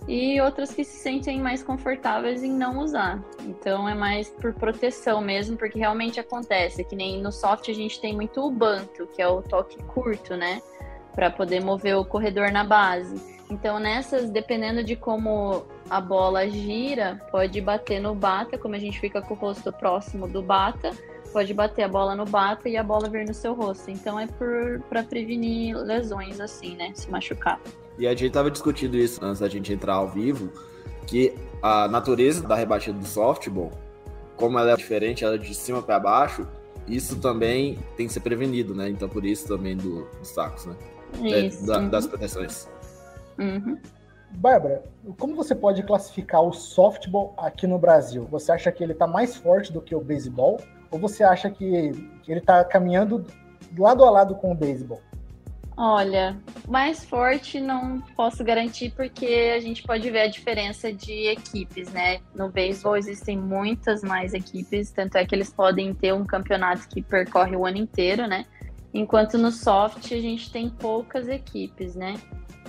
E 0.10 0.42
outras 0.42 0.74
que 0.74 0.84
se 0.84 0.98
sentem 0.98 1.40
mais 1.40 1.62
confortáveis 1.62 2.44
em 2.44 2.52
não 2.52 2.80
usar. 2.80 3.24
Então 3.42 3.88
é 3.88 3.94
mais 3.94 4.28
por 4.30 4.54
proteção 4.56 5.22
mesmo, 5.22 5.56
porque 5.56 5.78
realmente 5.78 6.20
acontece. 6.20 6.84
Que 6.84 6.96
nem 6.96 7.22
no 7.22 7.32
soft 7.32 7.70
a 7.70 7.74
gente 7.74 8.02
tem 8.02 8.16
muito 8.16 8.42
o 8.42 8.50
banto, 8.50 9.08
que 9.08 9.22
é 9.22 9.28
o 9.28 9.42
toque 9.42 9.78
curto, 9.84 10.36
né? 10.36 10.62
para 11.20 11.30
poder 11.30 11.62
mover 11.62 11.98
o 11.98 12.06
corredor 12.06 12.50
na 12.50 12.64
base. 12.64 13.22
Então, 13.50 13.78
nessas, 13.78 14.30
dependendo 14.30 14.84
de 14.84 14.96
como 14.96 15.66
a 15.90 16.00
bola 16.00 16.48
gira, 16.48 17.20
pode 17.30 17.60
bater 17.60 18.00
no 18.00 18.16
bata, 18.16 18.58
como 18.58 18.76
a 18.76 18.80
gente 18.80 19.00
fica 19.00 19.22
com 19.22 19.34
o 19.34 19.38
rosto 19.38 19.70
próximo 19.74 20.30
do 20.30 20.42
bata, 20.42 20.92
pode 21.34 21.54
bater 21.54 21.84
a 21.84 21.90
bola 21.90 22.16
no 22.16 22.26
bata 22.26 22.70
e 22.70 22.78
a 22.78 22.84
bola 22.84 23.10
vir 23.10 23.28
no 23.28 23.34
seu 23.34 23.54
rosto. 23.54 23.92
Então, 23.92 24.20
é 24.20 24.28
para 24.28 25.04
prevenir 25.04 25.76
lesões 25.76 26.40
assim, 26.40 26.76
né? 26.78 26.92
Se 26.94 27.10
machucar. 27.12 27.60
E 28.00 28.08
a 28.08 28.16
gente 28.16 28.32
tava 28.32 28.50
discutindo 28.50 28.98
isso 28.98 29.24
antes 29.24 29.42
da 29.42 29.50
gente 29.50 29.74
entrar 29.74 29.96
ao 29.96 30.08
vivo, 30.08 30.50
que 31.06 31.36
a 31.62 31.88
natureza 31.90 32.48
da 32.48 32.56
rebatida 32.56 32.98
do 32.98 33.06
softball, 33.06 33.72
como 34.38 34.58
ela 34.58 34.72
é 34.72 34.76
diferente, 34.78 35.26
ela 35.26 35.36
é 35.36 35.38
de 35.38 35.54
cima 35.54 35.84
para 35.84 36.00
baixo, 36.00 36.48
isso 36.88 37.20
também 37.20 37.78
tem 37.98 38.08
que 38.08 38.14
ser 38.14 38.22
prevenido, 38.22 38.74
né? 38.74 38.90
Então, 38.90 39.10
por 39.10 39.26
isso 39.26 39.48
também 39.48 39.76
do, 39.76 40.06
dos 40.18 40.30
sacos, 40.30 40.66
né? 40.66 40.76
Isso. 41.22 41.66
Da, 41.66 41.80
das 41.80 42.08
proteções. 42.08 42.70
Uhum. 43.38 43.78
Bárbara, 44.32 44.84
como 45.18 45.36
você 45.36 45.54
pode 45.54 45.84
classificar 45.84 46.42
o 46.42 46.54
softball 46.54 47.34
aqui 47.38 47.68
no 47.68 47.78
Brasil? 47.78 48.26
Você 48.32 48.52
acha 48.52 48.72
que 48.72 48.82
ele 48.82 48.94
está 48.94 49.08
mais 49.08 49.36
forte 49.36 49.74
do 49.74 49.82
que 49.82 49.94
o 49.94 50.00
beisebol? 50.00 50.60
Ou 50.90 51.00
você 51.00 51.24
acha 51.24 51.50
que, 51.50 51.92
que 52.24 52.32
ele 52.32 52.40
está 52.40 52.64
caminhando 52.64 53.26
lado 53.78 54.06
a 54.06 54.10
lado 54.10 54.36
com 54.36 54.52
o 54.52 54.56
beisebol? 54.56 55.02
Olha, 55.82 56.38
mais 56.68 57.06
forte 57.06 57.58
não 57.58 58.02
posso 58.14 58.44
garantir 58.44 58.92
porque 58.98 59.54
a 59.56 59.62
gente 59.62 59.82
pode 59.82 60.12
ver 60.12 60.24
a 60.24 60.28
diferença 60.28 60.92
de 60.92 61.30
equipes, 61.30 61.90
né? 61.94 62.20
No 62.36 62.50
beisebol 62.50 62.98
existem 62.98 63.38
muitas 63.38 64.04
mais 64.04 64.34
equipes, 64.34 64.92
tanto 64.92 65.18
é 65.18 65.26
que 65.26 65.34
eles 65.34 65.54
podem 65.54 65.94
ter 65.94 66.14
um 66.14 66.26
campeonato 66.26 66.86
que 66.90 67.02
percorre 67.02 67.56
o 67.56 67.66
ano 67.66 67.78
inteiro, 67.78 68.28
né? 68.28 68.46
Enquanto 68.94 69.38
no 69.38 69.54
soft 69.54 70.12
a 70.12 70.20
gente 70.20 70.52
tem 70.52 70.70
poucas 70.70 71.30
equipes, 71.30 71.96
né? 71.96 72.16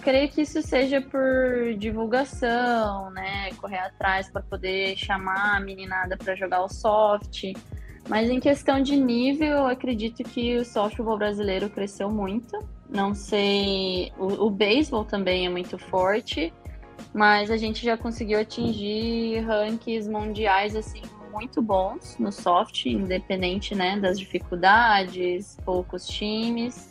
Creio 0.02 0.28
que 0.28 0.42
isso 0.42 0.62
seja 0.62 1.00
por 1.00 1.74
divulgação, 1.76 3.10
né? 3.10 3.50
Correr 3.56 3.80
atrás 3.80 4.30
para 4.30 4.40
poder 4.40 4.96
chamar 4.96 5.56
a 5.56 5.60
meninada 5.60 6.16
para 6.16 6.36
jogar 6.36 6.62
o 6.62 6.68
soft. 6.68 7.42
Mas 8.08 8.30
em 8.30 8.38
questão 8.38 8.80
de 8.80 8.96
nível, 8.96 9.48
eu 9.48 9.66
acredito 9.66 10.22
que 10.22 10.56
o 10.58 10.64
softball 10.64 11.18
brasileiro 11.18 11.68
cresceu 11.68 12.08
muito. 12.08 12.56
Não 12.92 13.14
sei, 13.14 14.12
o, 14.18 14.46
o 14.46 14.50
beisebol 14.50 15.04
também 15.04 15.46
é 15.46 15.48
muito 15.48 15.78
forte, 15.78 16.52
mas 17.14 17.50
a 17.50 17.56
gente 17.56 17.84
já 17.84 17.96
conseguiu 17.96 18.40
atingir 18.40 19.40
rankings 19.40 20.10
mundiais 20.10 20.74
assim 20.74 21.02
muito 21.32 21.62
bons 21.62 22.18
no 22.18 22.32
soft, 22.32 22.86
independente 22.86 23.74
né, 23.74 23.98
das 23.98 24.18
dificuldades, 24.18 25.56
poucos 25.64 26.06
times. 26.06 26.90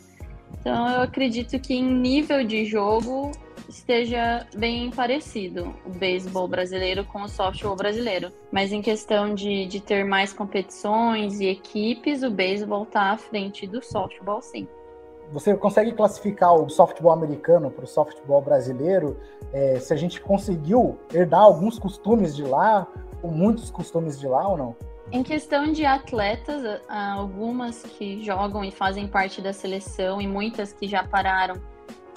Então 0.58 0.88
eu 0.88 1.02
acredito 1.02 1.58
que 1.58 1.74
em 1.74 1.84
nível 1.84 2.44
de 2.44 2.64
jogo 2.64 3.30
esteja 3.68 4.46
bem 4.56 4.90
parecido 4.90 5.74
o 5.86 5.90
beisebol 5.90 6.48
brasileiro 6.48 7.04
com 7.04 7.22
o 7.22 7.28
softball 7.28 7.76
brasileiro. 7.76 8.32
Mas 8.50 8.72
em 8.72 8.82
questão 8.82 9.34
de, 9.34 9.66
de 9.66 9.80
ter 9.80 10.04
mais 10.04 10.32
competições 10.32 11.40
e 11.40 11.46
equipes, 11.46 12.22
o 12.22 12.30
beisebol 12.30 12.82
está 12.82 13.12
à 13.12 13.16
frente 13.16 13.66
do 13.66 13.82
softball, 13.82 14.42
sim. 14.42 14.66
Você 15.32 15.56
consegue 15.56 15.92
classificar 15.92 16.54
o 16.54 16.68
softball 16.68 17.12
americano 17.12 17.70
para 17.70 17.84
o 17.84 17.86
softball 17.86 18.42
brasileiro? 18.42 19.16
É, 19.52 19.78
se 19.78 19.92
a 19.92 19.96
gente 19.96 20.20
conseguiu 20.20 20.98
herdar 21.12 21.42
alguns 21.42 21.78
costumes 21.78 22.34
de 22.34 22.42
lá 22.42 22.86
com 23.22 23.28
muitos 23.28 23.70
costumes 23.70 24.18
de 24.18 24.26
lá 24.26 24.48
ou 24.48 24.56
não? 24.56 24.76
Em 25.12 25.22
questão 25.22 25.72
de 25.72 25.84
atletas, 25.84 26.80
algumas 26.88 27.82
que 27.82 28.22
jogam 28.24 28.64
e 28.64 28.70
fazem 28.70 29.06
parte 29.08 29.40
da 29.40 29.52
seleção 29.52 30.20
e 30.20 30.26
muitas 30.26 30.72
que 30.72 30.86
já 30.86 31.02
pararam 31.02 31.60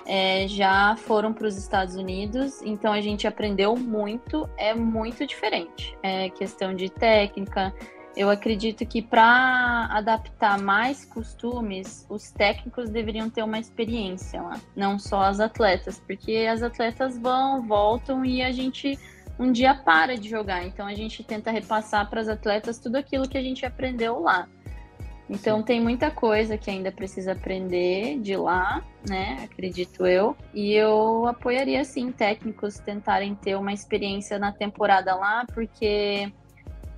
é, 0.06 0.48
já 0.48 0.96
foram 0.98 1.34
para 1.34 1.48
os 1.48 1.58
Estados 1.58 1.96
Unidos, 1.96 2.62
então 2.62 2.92
a 2.92 3.02
gente 3.02 3.26
aprendeu 3.26 3.76
muito, 3.76 4.50
é 4.58 4.74
muito 4.74 5.26
diferente. 5.26 5.98
É 6.04 6.30
questão 6.30 6.74
de 6.74 6.90
técnica. 6.90 7.74
Eu 8.16 8.30
acredito 8.30 8.86
que 8.86 9.02
para 9.02 9.88
adaptar 9.92 10.60
mais 10.60 11.04
costumes, 11.04 12.06
os 12.08 12.32
técnicos 12.32 12.90
deveriam 12.90 13.28
ter 13.28 13.42
uma 13.42 13.58
experiência 13.58 14.40
lá, 14.40 14.60
não 14.76 15.00
só 15.00 15.24
as 15.24 15.40
atletas, 15.40 16.00
porque 16.00 16.48
as 16.50 16.62
atletas 16.62 17.18
vão, 17.18 17.68
voltam 17.68 18.24
e 18.24 18.44
a 18.44 18.52
gente 18.52 19.00
um 19.40 19.52
dia 19.52 19.74
para 19.74 20.16
de 20.16 20.30
jogar. 20.30 20.64
Então 20.64 20.86
a 20.86 20.94
gente 20.94 21.24
tenta 21.24 21.50
repassar 21.50 22.08
para 22.08 22.22
as 22.22 22.28
atletas 22.28 22.78
tudo 22.78 22.98
aquilo 22.98 23.28
que 23.28 23.38
a 23.38 23.42
gente 23.42 23.66
aprendeu 23.66 24.20
lá. 24.20 24.48
Então 25.28 25.60
Sim. 25.60 25.64
tem 25.64 25.82
muita 25.82 26.12
coisa 26.12 26.58
que 26.58 26.70
ainda 26.70 26.92
precisa 26.92 27.32
aprender 27.32 28.20
de 28.20 28.36
lá, 28.36 28.84
né? 29.08 29.40
Acredito 29.44 30.06
eu. 30.06 30.38
E 30.54 30.74
eu 30.74 31.26
apoiaria 31.28 31.84
sim 31.84 32.12
técnicos 32.12 32.78
tentarem 32.78 33.34
ter 33.34 33.56
uma 33.56 33.74
experiência 33.74 34.38
na 34.38 34.52
temporada 34.52 35.16
lá, 35.16 35.46
porque 35.54 36.32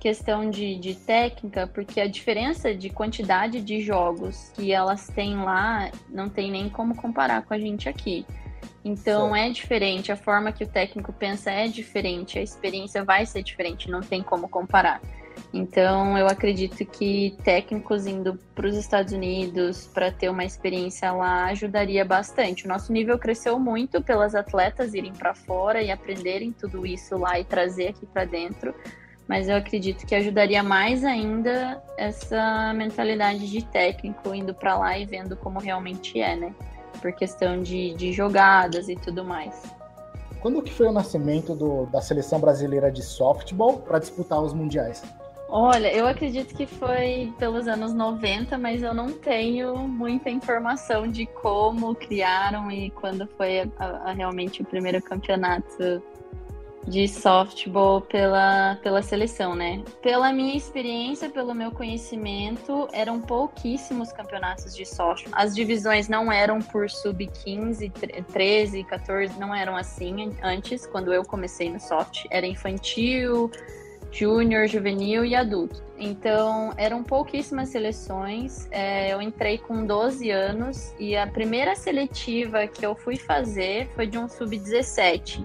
questão 0.06 0.48
de, 0.48 0.76
de 0.76 0.94
técnica, 0.94 1.66
porque 1.66 2.00
a 2.00 2.06
diferença 2.06 2.72
de 2.72 2.88
quantidade 2.88 3.60
de 3.60 3.80
jogos 3.80 4.52
que 4.54 4.70
elas 4.70 5.08
têm 5.08 5.36
lá 5.36 5.90
não 6.08 6.28
tem 6.28 6.48
nem 6.48 6.70
como 6.70 6.94
comparar 6.94 7.42
com 7.42 7.52
a 7.52 7.58
gente 7.58 7.88
aqui. 7.88 8.24
Então 8.84 9.34
é 9.34 9.50
diferente, 9.50 10.12
a 10.12 10.16
forma 10.16 10.52
que 10.52 10.62
o 10.62 10.68
técnico 10.68 11.12
pensa 11.12 11.50
é 11.50 11.66
diferente, 11.66 12.38
a 12.38 12.42
experiência 12.42 13.02
vai 13.02 13.26
ser 13.26 13.42
diferente, 13.42 13.90
não 13.90 14.00
tem 14.00 14.22
como 14.22 14.48
comparar. 14.48 15.00
Então 15.52 16.16
eu 16.16 16.28
acredito 16.28 16.86
que 16.86 17.36
técnicos 17.42 18.06
indo 18.06 18.38
para 18.54 18.68
os 18.68 18.76
Estados 18.76 19.12
Unidos 19.12 19.90
para 19.92 20.12
ter 20.12 20.28
uma 20.28 20.44
experiência 20.44 21.10
lá 21.10 21.46
ajudaria 21.46 22.04
bastante. 22.04 22.64
O 22.64 22.68
nosso 22.68 22.92
nível 22.92 23.18
cresceu 23.18 23.58
muito 23.58 24.00
pelas 24.00 24.36
atletas 24.36 24.94
irem 24.94 25.12
para 25.12 25.34
fora 25.34 25.82
e 25.82 25.90
aprenderem 25.90 26.52
tudo 26.52 26.86
isso 26.86 27.18
lá 27.18 27.40
e 27.40 27.44
trazer 27.44 27.88
aqui 27.88 28.06
para 28.06 28.24
dentro. 28.24 28.72
Mas 29.28 29.48
eu 29.48 29.56
acredito 29.56 30.06
que 30.06 30.14
ajudaria 30.14 30.62
mais 30.62 31.04
ainda 31.04 31.82
essa 31.96 32.72
mentalidade 32.74 33.50
de 33.50 33.64
técnico 33.64 34.34
indo 34.34 34.54
para 34.54 34.78
lá 34.78 34.96
e 34.96 35.04
vendo 35.04 35.36
como 35.36 35.58
realmente 35.58 36.20
é, 36.20 36.36
né? 36.36 36.54
por 36.96 37.12
questão 37.12 37.62
de, 37.62 37.94
de 37.94 38.12
jogadas 38.12 38.88
e 38.88 38.96
tudo 38.96 39.24
mais. 39.24 39.62
quando 40.40 40.62
que 40.62 40.72
foi 40.72 40.86
o 40.86 40.92
nascimento 40.92 41.54
do, 41.54 41.86
da 41.86 42.00
seleção 42.00 42.40
brasileira 42.40 42.90
de 42.90 43.02
softball 43.02 43.78
para 43.78 43.98
disputar 43.98 44.42
os 44.42 44.52
mundiais? 44.52 45.02
Olha, 45.48 45.92
eu 45.94 46.06
acredito 46.08 46.54
que 46.56 46.66
foi 46.66 47.32
pelos 47.38 47.68
anos 47.68 47.94
90, 47.94 48.58
mas 48.58 48.82
eu 48.82 48.92
não 48.92 49.12
tenho 49.12 49.76
muita 49.76 50.28
informação 50.28 51.06
de 51.06 51.24
como 51.24 51.94
criaram 51.94 52.68
e 52.70 52.90
quando 52.90 53.28
foi 53.36 53.60
a, 53.60 53.68
a, 53.78 54.12
realmente 54.12 54.62
o 54.62 54.64
primeiro 54.64 55.00
campeonato 55.00 56.02
de 56.86 57.08
softball 57.08 58.00
pela, 58.00 58.78
pela 58.82 59.02
seleção, 59.02 59.54
né? 59.54 59.82
Pela 60.00 60.32
minha 60.32 60.56
experiência, 60.56 61.28
pelo 61.28 61.54
meu 61.54 61.70
conhecimento, 61.70 62.88
eram 62.92 63.20
pouquíssimos 63.20 64.12
campeonatos 64.12 64.74
de 64.74 64.86
softball. 64.86 65.38
As 65.38 65.54
divisões 65.54 66.08
não 66.08 66.30
eram 66.30 66.60
por 66.60 66.88
sub-15, 66.88 67.92
13, 68.32 68.84
14, 68.84 69.38
não 69.38 69.54
eram 69.54 69.76
assim 69.76 70.32
antes, 70.42 70.86
quando 70.86 71.12
eu 71.12 71.24
comecei 71.24 71.70
no 71.70 71.80
soft. 71.80 72.24
Era 72.30 72.46
infantil, 72.46 73.50
júnior, 74.12 74.66
juvenil 74.68 75.24
e 75.24 75.34
adulto. 75.34 75.84
Então, 75.98 76.72
eram 76.76 77.02
pouquíssimas 77.02 77.70
seleções. 77.70 78.68
É, 78.70 79.12
eu 79.12 79.20
entrei 79.20 79.58
com 79.58 79.84
12 79.84 80.30
anos 80.30 80.94
e 80.98 81.16
a 81.16 81.26
primeira 81.26 81.74
seletiva 81.74 82.66
que 82.66 82.84
eu 82.84 82.94
fui 82.94 83.16
fazer 83.16 83.88
foi 83.94 84.06
de 84.06 84.18
um 84.18 84.28
sub-17. 84.28 85.44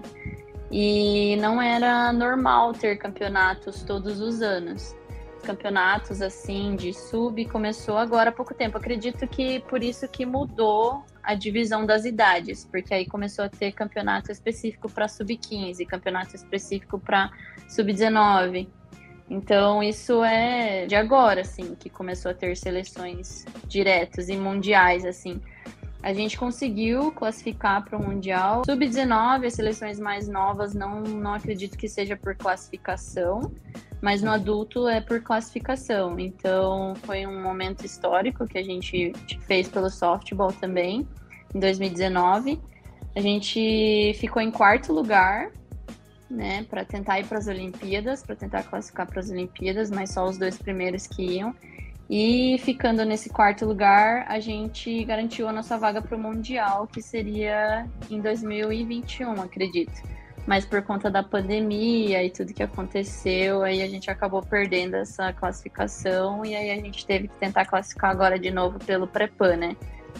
E 0.72 1.36
não 1.36 1.60
era 1.60 2.12
normal 2.12 2.72
ter 2.72 2.96
campeonatos 2.96 3.82
todos 3.82 4.20
os 4.20 4.40
anos. 4.40 4.96
Campeonatos 5.42 6.22
assim 6.22 6.76
de 6.76 6.94
sub 6.94 7.44
começou 7.46 7.98
agora 7.98 8.30
há 8.30 8.32
pouco 8.32 8.54
tempo. 8.54 8.78
Acredito 8.78 9.26
que 9.28 9.60
por 9.60 9.82
isso 9.82 10.08
que 10.08 10.24
mudou 10.24 11.04
a 11.22 11.34
divisão 11.34 11.84
das 11.84 12.06
idades, 12.06 12.64
porque 12.64 12.94
aí 12.94 13.06
começou 13.06 13.44
a 13.44 13.48
ter 13.48 13.72
campeonato 13.72 14.32
específico 14.32 14.90
para 14.90 15.06
sub-15, 15.08 15.86
campeonato 15.86 16.34
específico 16.34 16.98
para 16.98 17.30
sub-19. 17.68 18.66
Então, 19.28 19.82
isso 19.82 20.22
é 20.24 20.86
de 20.86 20.94
agora, 20.94 21.42
assim, 21.42 21.74
que 21.74 21.88
começou 21.88 22.30
a 22.30 22.34
ter 22.34 22.56
seleções 22.56 23.44
diretas 23.66 24.28
e 24.28 24.36
mundiais, 24.36 25.04
assim. 25.04 25.40
A 26.02 26.12
gente 26.12 26.36
conseguiu 26.36 27.12
classificar 27.12 27.84
para 27.84 27.96
o 27.96 28.02
Mundial. 28.02 28.62
Sub-19, 28.66 29.46
as 29.46 29.54
seleções 29.54 30.00
mais 30.00 30.26
novas, 30.26 30.74
não, 30.74 31.00
não 31.00 31.34
acredito 31.34 31.78
que 31.78 31.88
seja 31.88 32.16
por 32.16 32.34
classificação, 32.34 33.52
mas 34.00 34.20
no 34.20 34.32
adulto 34.32 34.88
é 34.88 35.00
por 35.00 35.22
classificação. 35.22 36.18
Então, 36.18 36.94
foi 37.04 37.24
um 37.24 37.40
momento 37.40 37.86
histórico 37.86 38.48
que 38.48 38.58
a 38.58 38.64
gente 38.64 39.12
fez 39.46 39.68
pelo 39.68 39.88
softball 39.88 40.52
também, 40.52 41.06
em 41.54 41.60
2019. 41.60 42.60
A 43.14 43.20
gente 43.20 44.12
ficou 44.18 44.42
em 44.42 44.50
quarto 44.50 44.92
lugar, 44.92 45.52
né, 46.28 46.64
para 46.68 46.84
tentar 46.84 47.20
ir 47.20 47.26
para 47.26 47.38
as 47.38 47.46
Olimpíadas, 47.46 48.24
para 48.24 48.34
tentar 48.34 48.64
classificar 48.64 49.06
para 49.06 49.20
as 49.20 49.30
Olimpíadas, 49.30 49.88
mas 49.88 50.10
só 50.10 50.24
os 50.24 50.36
dois 50.36 50.58
primeiros 50.58 51.06
que 51.06 51.22
iam. 51.22 51.54
E 52.14 52.58
ficando 52.58 53.06
nesse 53.06 53.30
quarto 53.30 53.64
lugar, 53.64 54.26
a 54.28 54.38
gente 54.38 55.02
garantiu 55.02 55.48
a 55.48 55.52
nossa 55.52 55.78
vaga 55.78 56.02
para 56.02 56.14
o 56.14 56.20
Mundial, 56.20 56.86
que 56.86 57.00
seria 57.00 57.88
em 58.10 58.20
2021, 58.20 59.40
acredito. 59.40 59.94
Mas 60.46 60.66
por 60.66 60.82
conta 60.82 61.10
da 61.10 61.22
pandemia 61.22 62.22
e 62.22 62.28
tudo 62.28 62.52
que 62.52 62.62
aconteceu, 62.62 63.62
aí 63.62 63.80
a 63.80 63.88
gente 63.88 64.10
acabou 64.10 64.42
perdendo 64.42 64.96
essa 64.96 65.32
classificação 65.32 66.44
e 66.44 66.54
aí 66.54 66.70
a 66.70 66.76
gente 66.76 67.06
teve 67.06 67.28
que 67.28 67.36
tentar 67.36 67.64
classificar 67.64 68.10
agora 68.10 68.38
de 68.38 68.50
novo 68.50 68.78
pelo 68.78 69.06
Prepan, 69.06 69.56
né? 69.56 69.76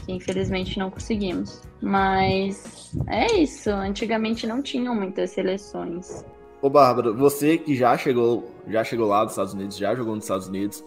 Que 0.07 0.13
infelizmente 0.13 0.79
não 0.79 0.91
conseguimos. 0.91 1.61
Mas 1.83 2.91
é 3.07 3.35
isso. 3.35 3.69
Antigamente 3.69 4.47
não 4.47 4.63
tinham 4.63 4.95
muitas 4.95 5.33
seleções. 5.33 6.25
Ô 6.63 6.71
Bárbara, 6.71 7.13
você 7.13 7.59
que 7.59 7.77
já 7.77 7.99
chegou, 7.99 8.51
já 8.67 8.83
chegou 8.83 9.09
lá 9.09 9.25
dos 9.25 9.35
Estados 9.35 9.53
Unidos, 9.53 9.77
já 9.77 9.95
jogou 9.95 10.15
nos 10.15 10.25
Estados 10.25 10.49
Unidos, 10.49 10.83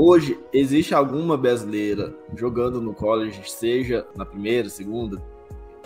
Hoje, 0.00 0.38
existe 0.52 0.94
alguma 0.94 1.36
brasileira 1.36 2.14
jogando 2.36 2.80
no 2.80 2.94
college, 2.94 3.42
seja 3.50 4.06
na 4.14 4.24
primeira, 4.24 4.68
segunda, 4.68 5.20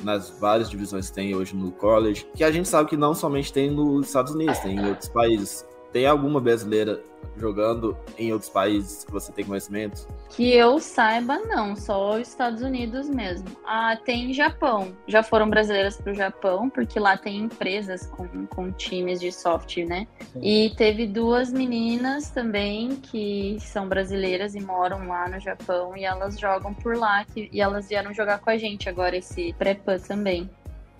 nas 0.03 0.29
várias 0.39 0.69
divisões 0.69 1.09
que 1.09 1.15
tem 1.15 1.35
hoje 1.35 1.57
no 1.57 1.73
college, 1.73 2.27
que 2.35 2.45
a 2.45 2.51
gente 2.51 2.69
sabe 2.69 2.91
que 2.91 2.97
não 2.97 3.15
somente 3.15 3.51
tem 3.51 3.71
nos 3.71 4.09
Estados 4.09 4.35
Unidos, 4.35 4.59
tem 4.59 4.77
em 4.77 4.87
outros 4.87 5.09
países. 5.09 5.67
Tem 5.93 6.07
alguma 6.07 6.41
brasileira 6.41 7.03
jogando 7.37 7.97
em 8.19 8.33
outros 8.33 8.51
países 8.51 9.05
que 9.05 9.13
você 9.13 9.33
tem 9.33 9.45
conhecimento? 9.45 10.07
Que 10.31 10.55
eu 10.55 10.79
saiba, 10.79 11.39
não, 11.39 11.77
só 11.77 12.15
os 12.15 12.29
Estados 12.29 12.63
Unidos 12.63 13.09
mesmo. 13.09 13.49
Ah, 13.67 13.97
tem 13.97 14.33
Japão. 14.33 14.93
Já 15.07 15.23
foram 15.23 15.49
brasileiras 15.49 15.97
para 15.97 16.13
o 16.13 16.15
Japão, 16.15 16.71
porque 16.71 16.99
lá 16.99 17.17
tem 17.17 17.39
empresas 17.39 18.07
com, 18.07 18.47
com 18.47 18.73
times 18.73 19.21
de 19.21 19.31
soft, 19.31 19.79
né? 19.79 20.07
Sim. 20.33 20.41
E 20.43 20.71
teve 20.77 21.07
duas 21.07 21.53
meninas 21.53 22.31
também 22.31 22.97
que 22.97 23.59
são 23.61 23.89
brasileiras 23.89 24.55
e 24.55 24.61
moram 24.61 25.07
lá 25.07 25.29
no 25.29 25.39
Japão 25.39 25.97
e 25.97 26.05
elas 26.05 26.39
jogam 26.39 26.73
por 26.73 26.97
lá 26.97 27.25
que, 27.25 27.51
e 27.53 27.61
elas 27.61 27.89
vieram 27.89 28.15
jogar 28.15 28.39
com 28.39 28.51
a 28.51 28.57
gente 28.57 28.89
agora 28.89 29.17
esse 29.17 29.53
pré-pan 29.59 29.99
também. 29.99 30.49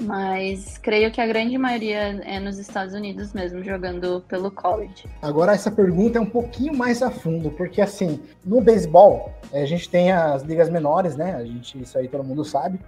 Mas 0.03 0.79
creio 0.79 1.13
que 1.13 1.21
a 1.21 1.27
grande 1.27 1.57
maioria 1.57 2.21
é 2.25 2.41
nos 2.41 2.59
Estados 2.59 2.93
Unidos 2.93 3.33
mesmo, 3.33 3.63
jogando 3.63 4.23
pelo 4.27 4.51
college. 4.51 5.09
Agora, 5.21 5.53
essa 5.53 5.71
pergunta 5.71 6.19
é 6.19 6.21
um 6.21 6.29
pouquinho 6.29 6.77
mais 6.77 7.03
a 7.03 7.11
fundo, 7.11 7.51
porque 7.51 7.81
assim, 7.81 8.21
no 8.45 8.61
beisebol, 8.61 9.33
é, 9.53 9.63
a 9.63 9.67
gente 9.67 9.89
tem 9.89 10.11
as 10.11 10.43
ligas 10.43 10.69
menores, 10.69 11.17
né? 11.17 11.37
A 11.37 11.45
gente, 11.45 11.81
isso 11.81 11.97
aí 11.97 12.09
todo 12.09 12.25
mundo 12.25 12.45
sabe. 12.45 12.81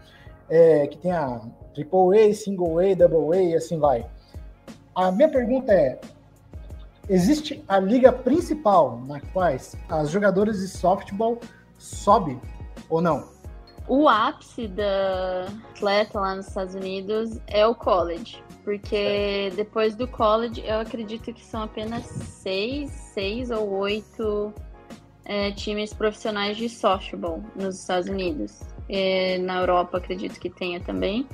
É, 0.48 0.87
que 0.88 0.98
tem 0.98 1.12
a 1.12 1.40
AAA, 1.77 2.35
Single 2.35 2.79
A, 2.79 2.94
Double 2.94 3.38
A 3.38 3.42
e 3.42 3.55
assim 3.55 3.79
vai. 3.79 4.05
A 4.94 5.12
minha 5.12 5.29
pergunta 5.29 5.72
é: 5.72 5.98
existe 7.09 7.64
a 7.68 7.79
liga 7.79 8.12
principal 8.12 9.00
na 9.07 9.20
qual 9.20 9.46
as 9.88 10.11
jogadoras 10.11 10.59
de 10.59 10.68
softball 10.68 11.38
sobem 11.79 12.40
ou 12.88 13.00
não? 13.00 13.34
O 13.87 14.09
ápice 14.09 14.66
da 14.66 15.47
atleta 15.70 16.18
lá 16.18 16.35
nos 16.35 16.49
Estados 16.49 16.75
Unidos 16.75 17.38
é 17.47 17.66
o 17.66 17.75
college. 17.75 18.42
Porque 18.64 19.53
depois 19.57 19.94
do 19.94 20.09
college, 20.09 20.62
eu 20.64 20.81
acredito 20.81 21.33
que 21.35 21.44
são 21.44 21.64
apenas 21.64 22.05
seis, 22.07 22.90
seis 22.90 23.51
ou 23.51 23.68
oito 23.75 24.55
é, 25.27 25.51
times 25.53 25.92
profissionais 25.92 26.57
de 26.57 26.68
softball 26.68 27.42
nos 27.55 27.81
Estados 27.81 28.09
Unidos. 28.09 28.62
E 28.88 29.38
na 29.38 29.61
Europa, 29.61 29.99
acredito 29.99 30.40
que 30.40 30.49
tenha 30.49 30.81
também. 30.81 31.27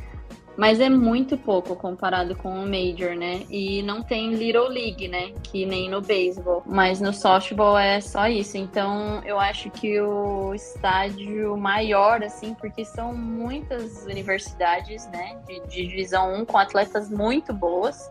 Mas 0.60 0.78
é 0.78 0.90
muito 0.90 1.38
pouco 1.38 1.74
comparado 1.74 2.36
com 2.36 2.50
o 2.50 2.66
Major, 2.66 3.16
né? 3.16 3.46
E 3.48 3.82
não 3.82 4.02
tem 4.02 4.34
Little 4.34 4.68
League, 4.68 5.08
né? 5.08 5.32
Que 5.42 5.64
nem 5.64 5.88
no 5.88 6.02
beisebol. 6.02 6.62
Mas 6.66 7.00
no 7.00 7.14
softball 7.14 7.78
é 7.78 7.98
só 8.02 8.28
isso. 8.28 8.58
Então 8.58 9.22
eu 9.24 9.40
acho 9.40 9.70
que 9.70 9.98
o 9.98 10.52
estádio 10.54 11.56
maior, 11.56 12.22
assim, 12.22 12.52
porque 12.52 12.84
são 12.84 13.14
muitas 13.14 14.04
universidades, 14.04 15.06
né? 15.06 15.38
De, 15.46 15.60
de 15.60 15.86
divisão 15.86 16.34
1 16.42 16.44
com 16.44 16.58
atletas 16.58 17.08
muito 17.08 17.54
boas. 17.54 18.10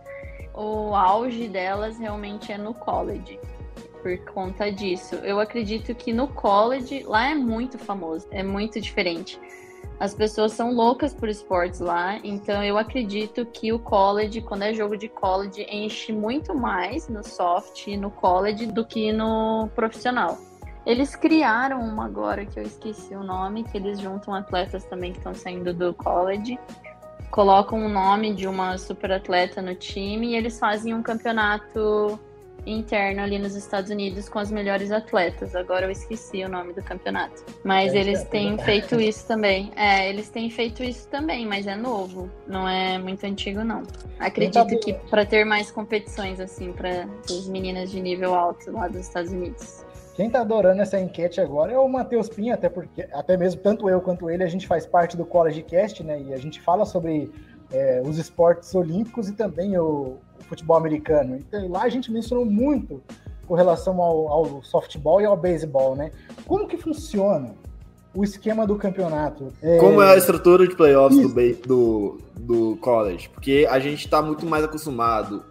O 0.51 0.95
auge 0.95 1.47
delas 1.47 1.99
realmente 1.99 2.51
é 2.51 2.57
no 2.57 2.73
college 2.73 3.39
por 4.01 4.17
conta 4.33 4.71
disso. 4.71 5.13
Eu 5.17 5.39
acredito 5.39 5.93
que 5.93 6.11
no 6.11 6.27
college 6.27 7.03
lá 7.03 7.29
é 7.29 7.35
muito 7.35 7.77
famoso, 7.77 8.27
é 8.31 8.41
muito 8.41 8.81
diferente. 8.81 9.39
As 9.99 10.13
pessoas 10.13 10.53
são 10.53 10.73
loucas 10.73 11.13
por 11.13 11.27
esportes 11.27 11.81
lá, 11.81 12.17
então 12.23 12.63
eu 12.63 12.77
acredito 12.77 13.45
que 13.45 13.73
o 13.73 13.79
college, 13.79 14.39
quando 14.41 14.63
é 14.63 14.73
jogo 14.73 14.95
de 14.95 15.09
college, 15.09 15.67
enche 15.69 16.13
muito 16.13 16.55
mais 16.55 17.09
no 17.09 17.21
soft 17.21 17.85
e 17.87 17.97
no 17.97 18.09
college 18.09 18.67
do 18.67 18.85
que 18.85 19.11
no 19.11 19.67
profissional. 19.75 20.37
Eles 20.85 21.17
criaram 21.17 21.81
uma 21.81 22.05
agora 22.05 22.45
que 22.45 22.57
eu 22.57 22.63
esqueci 22.63 23.13
o 23.13 23.23
nome, 23.23 23.65
que 23.65 23.75
eles 23.75 23.99
juntam 23.99 24.33
atletas 24.33 24.85
também 24.85 25.11
que 25.11 25.17
estão 25.17 25.33
saindo 25.33 25.73
do 25.73 25.93
college, 25.93 26.57
colocam 27.29 27.85
o 27.85 27.89
nome 27.89 28.33
de 28.33 28.47
uma 28.47 28.77
super 28.77 29.11
atleta 29.11 29.61
no 29.61 29.75
time 29.75 30.29
e 30.29 30.35
eles 30.35 30.57
fazem 30.57 30.93
um 30.93 31.03
campeonato 31.03 32.17
interno 32.65 33.21
ali 33.21 33.39
nos 33.39 33.55
Estados 33.55 33.89
Unidos 33.89 34.29
com 34.29 34.39
as 34.39 34.51
melhores 34.51 34.91
atletas. 34.91 35.55
Agora 35.55 35.85
eu 35.85 35.91
esqueci 35.91 36.43
o 36.43 36.49
nome 36.49 36.73
do 36.73 36.81
campeonato. 36.81 37.43
Mas 37.63 37.93
é, 37.93 37.99
eles 37.99 38.23
têm 38.25 38.57
feito 38.57 38.99
isso 38.99 39.27
também. 39.27 39.71
É, 39.75 40.09
eles 40.09 40.29
têm 40.29 40.49
feito 40.49 40.83
isso 40.83 41.07
também, 41.07 41.45
mas 41.45 41.67
é 41.67 41.75
novo. 41.75 42.29
Não 42.47 42.67
é 42.67 42.97
muito 42.97 43.25
antigo, 43.25 43.63
não. 43.63 43.83
Acredito 44.19 44.79
que 44.79 44.93
para 44.93 45.25
ter 45.25 45.45
mais 45.45 45.71
competições, 45.71 46.39
assim, 46.39 46.71
para 46.73 47.07
as 47.29 47.47
meninas 47.47 47.91
de 47.91 48.01
nível 48.01 48.35
alto 48.35 48.71
lá 48.71 48.87
dos 48.87 49.01
Estados 49.01 49.31
Unidos. 49.31 49.85
Quem 50.15 50.29
tá 50.29 50.41
adorando 50.41 50.81
essa 50.81 50.99
enquete 50.99 51.39
agora 51.39 51.71
é 51.71 51.79
o 51.79 51.87
Matheus 51.87 52.27
Pinha, 52.27 52.55
até 52.55 52.67
porque, 52.67 53.07
até 53.13 53.37
mesmo 53.37 53.61
tanto 53.61 53.89
eu 53.89 54.01
quanto 54.01 54.29
ele, 54.29 54.43
a 54.43 54.47
gente 54.47 54.67
faz 54.67 54.85
parte 54.85 55.15
do 55.15 55.25
College 55.25 55.63
Cast, 55.63 56.03
né? 56.03 56.21
E 56.21 56.33
a 56.33 56.37
gente 56.37 56.59
fala 56.59 56.85
sobre 56.85 57.31
é, 57.71 58.01
os 58.05 58.17
esportes 58.17 58.75
olímpicos 58.75 59.29
e 59.29 59.33
também 59.33 59.77
o, 59.77 60.17
futebol 60.49 60.75
americano. 60.75 61.37
Então 61.37 61.69
lá 61.69 61.83
a 61.83 61.89
gente 61.89 62.11
mencionou 62.11 62.45
muito 62.45 63.01
com 63.47 63.55
relação 63.55 64.01
ao, 64.01 64.27
ao 64.27 64.63
softball 64.63 65.21
e 65.21 65.25
ao 65.25 65.37
beisebol, 65.37 65.95
né? 65.95 66.11
Como 66.45 66.67
que 66.67 66.77
funciona 66.77 67.55
o 68.13 68.23
esquema 68.23 68.65
do 68.65 68.75
campeonato. 68.75 69.53
É... 69.61 69.77
Como 69.77 70.01
é 70.01 70.13
a 70.13 70.17
estrutura 70.17 70.67
de 70.67 70.75
playoffs 70.75 71.19
do, 71.19 71.53
do, 71.65 72.17
do 72.39 72.77
college? 72.77 73.29
Porque 73.29 73.67
a 73.69 73.79
gente 73.79 74.05
está 74.05 74.21
muito 74.21 74.45
mais 74.45 74.63
acostumado 74.63 75.43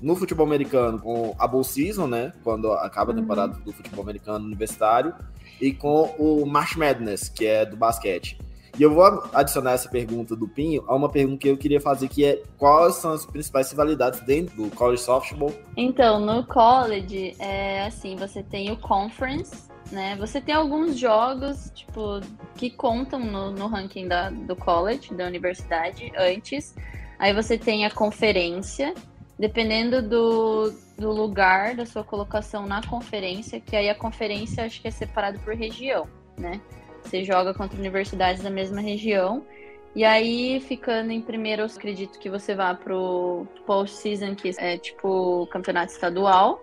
no 0.00 0.16
futebol 0.16 0.46
americano 0.46 0.98
com 0.98 1.34
a 1.38 1.46
Bowl 1.46 1.64
Season, 1.64 2.06
né? 2.06 2.32
Quando 2.42 2.70
acaba 2.72 3.12
a 3.12 3.14
uhum. 3.14 3.20
temporada 3.20 3.58
do 3.64 3.72
futebol 3.72 4.02
americano 4.02 4.44
universitário, 4.44 5.14
e 5.60 5.72
com 5.72 6.14
o 6.18 6.44
March 6.46 6.76
Madness, 6.76 7.28
que 7.28 7.46
é 7.46 7.64
do 7.64 7.76
basquete. 7.76 8.38
E 8.78 8.82
eu 8.82 8.92
vou 8.92 9.24
adicionar 9.32 9.72
essa 9.72 9.88
pergunta 9.88 10.36
do 10.36 10.46
Pinho 10.46 10.84
a 10.86 10.94
uma 10.94 11.08
pergunta 11.08 11.38
que 11.38 11.48
eu 11.48 11.56
queria 11.56 11.80
fazer, 11.80 12.08
que 12.08 12.24
é 12.24 12.42
quais 12.58 12.96
são 12.96 13.12
as 13.12 13.24
principais 13.24 13.70
rivalidades 13.70 14.20
dentro 14.20 14.54
do 14.54 14.70
college 14.70 15.02
softball? 15.02 15.52
Então, 15.76 16.20
no 16.20 16.44
college, 16.44 17.34
é 17.38 17.86
assim, 17.86 18.16
você 18.16 18.42
tem 18.42 18.70
o 18.70 18.76
conference, 18.76 19.66
né? 19.90 20.14
Você 20.16 20.42
tem 20.42 20.54
alguns 20.54 20.98
jogos, 20.98 21.70
tipo, 21.74 22.20
que 22.54 22.68
contam 22.68 23.20
no, 23.20 23.50
no 23.50 23.66
ranking 23.66 24.08
da, 24.08 24.28
do 24.28 24.54
college, 24.54 25.14
da 25.14 25.24
universidade, 25.26 26.12
antes. 26.16 26.74
Aí 27.18 27.32
você 27.32 27.56
tem 27.56 27.86
a 27.86 27.90
conferência, 27.90 28.92
dependendo 29.38 30.02
do, 30.02 30.70
do 30.98 31.12
lugar 31.12 31.74
da 31.74 31.86
sua 31.86 32.04
colocação 32.04 32.66
na 32.66 32.82
conferência, 32.82 33.58
que 33.58 33.74
aí 33.74 33.88
a 33.88 33.94
conferência 33.94 34.64
acho 34.64 34.82
que 34.82 34.88
é 34.88 34.90
separado 34.90 35.38
por 35.38 35.54
região, 35.54 36.06
né? 36.36 36.60
Você 37.06 37.22
joga 37.22 37.54
contra 37.54 37.78
universidades 37.78 38.42
da 38.42 38.50
mesma 38.50 38.80
região. 38.80 39.46
E 39.94 40.04
aí, 40.04 40.60
ficando 40.60 41.12
em 41.12 41.22
primeiro, 41.22 41.62
eu 41.62 41.66
acredito 41.66 42.18
que 42.18 42.28
você 42.28 42.54
vá 42.54 42.74
pro 42.74 43.46
post-season, 43.64 44.34
que 44.34 44.52
é 44.58 44.76
tipo 44.76 45.46
campeonato 45.46 45.92
estadual. 45.92 46.60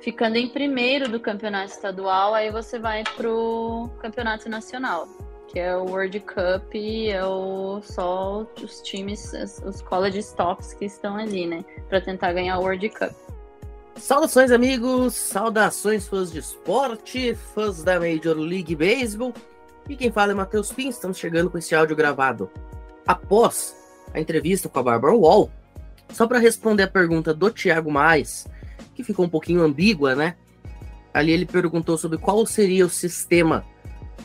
Ficando 0.00 0.36
em 0.36 0.48
primeiro 0.48 1.08
do 1.08 1.20
campeonato 1.20 1.72
estadual, 1.72 2.34
aí 2.34 2.50
você 2.50 2.78
vai 2.78 3.04
pro 3.16 3.88
campeonato 4.00 4.48
nacional, 4.48 5.06
que 5.48 5.58
é 5.58 5.76
o 5.76 5.84
World 5.84 6.18
Cup, 6.20 6.74
é 6.74 7.24
o, 7.24 7.80
só 7.82 8.46
os 8.62 8.80
times, 8.80 9.32
os 9.64 9.80
college 9.82 10.22
tops 10.34 10.74
que 10.74 10.86
estão 10.86 11.16
ali, 11.16 11.46
né? 11.46 11.64
Pra 11.88 12.00
tentar 12.00 12.32
ganhar 12.32 12.58
o 12.58 12.62
World 12.62 12.88
Cup. 12.90 13.12
Saudações, 13.96 14.50
amigos! 14.50 15.14
Saudações, 15.14 16.08
fãs 16.08 16.32
de 16.32 16.38
esporte, 16.38 17.34
fãs 17.54 17.82
da 17.82 18.00
Major 18.00 18.36
League 18.36 18.74
Baseball. 18.74 19.34
E 19.90 19.96
quem 19.96 20.12
fala 20.12 20.30
é 20.30 20.34
Matheus 20.36 20.70
Pins, 20.70 20.94
estamos 20.94 21.18
chegando 21.18 21.50
com 21.50 21.58
esse 21.58 21.74
áudio 21.74 21.96
gravado 21.96 22.48
após 23.04 23.74
a 24.14 24.20
entrevista 24.20 24.68
com 24.68 24.78
a 24.78 24.82
Barbara 24.84 25.16
Wall, 25.16 25.50
só 26.12 26.28
para 26.28 26.38
responder 26.38 26.84
a 26.84 26.88
pergunta 26.88 27.34
do 27.34 27.50
Thiago 27.50 27.90
Mais, 27.90 28.46
que 28.94 29.02
ficou 29.02 29.24
um 29.24 29.28
pouquinho 29.28 29.62
ambígua, 29.62 30.14
né? 30.14 30.36
Ali 31.12 31.32
ele 31.32 31.44
perguntou 31.44 31.98
sobre 31.98 32.18
qual 32.18 32.46
seria 32.46 32.86
o 32.86 32.88
sistema 32.88 33.64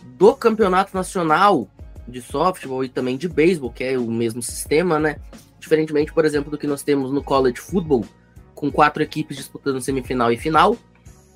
do 0.03 0.35
campeonato 0.35 0.95
nacional 0.95 1.67
de 2.07 2.21
softball 2.21 2.83
e 2.83 2.89
também 2.89 3.17
de 3.17 3.27
beisebol, 3.27 3.71
que 3.71 3.83
é 3.83 3.97
o 3.97 4.05
mesmo 4.05 4.43
sistema, 4.43 4.99
né? 4.99 5.15
Diferentemente, 5.59 6.13
por 6.13 6.25
exemplo, 6.25 6.51
do 6.51 6.59
que 6.59 6.67
nós 6.67 6.83
temos 6.83 7.11
no 7.11 7.23
college 7.23 7.57
football, 7.57 8.05
com 8.53 8.71
quatro 8.71 9.01
equipes 9.01 9.35
disputando 9.35 9.81
semifinal 9.81 10.31
e 10.31 10.37
final, 10.37 10.77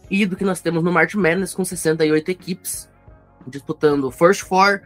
e 0.08 0.24
do 0.24 0.36
que 0.36 0.46
nós 0.46 0.62
temos 0.62 0.84
no 0.84 0.92
March 0.92 1.16
Madness 1.16 1.56
com 1.56 1.66
68 1.66 2.30
equipes 2.30 2.88
disputando 3.48 4.12
First 4.12 4.42
Four, 4.42 4.82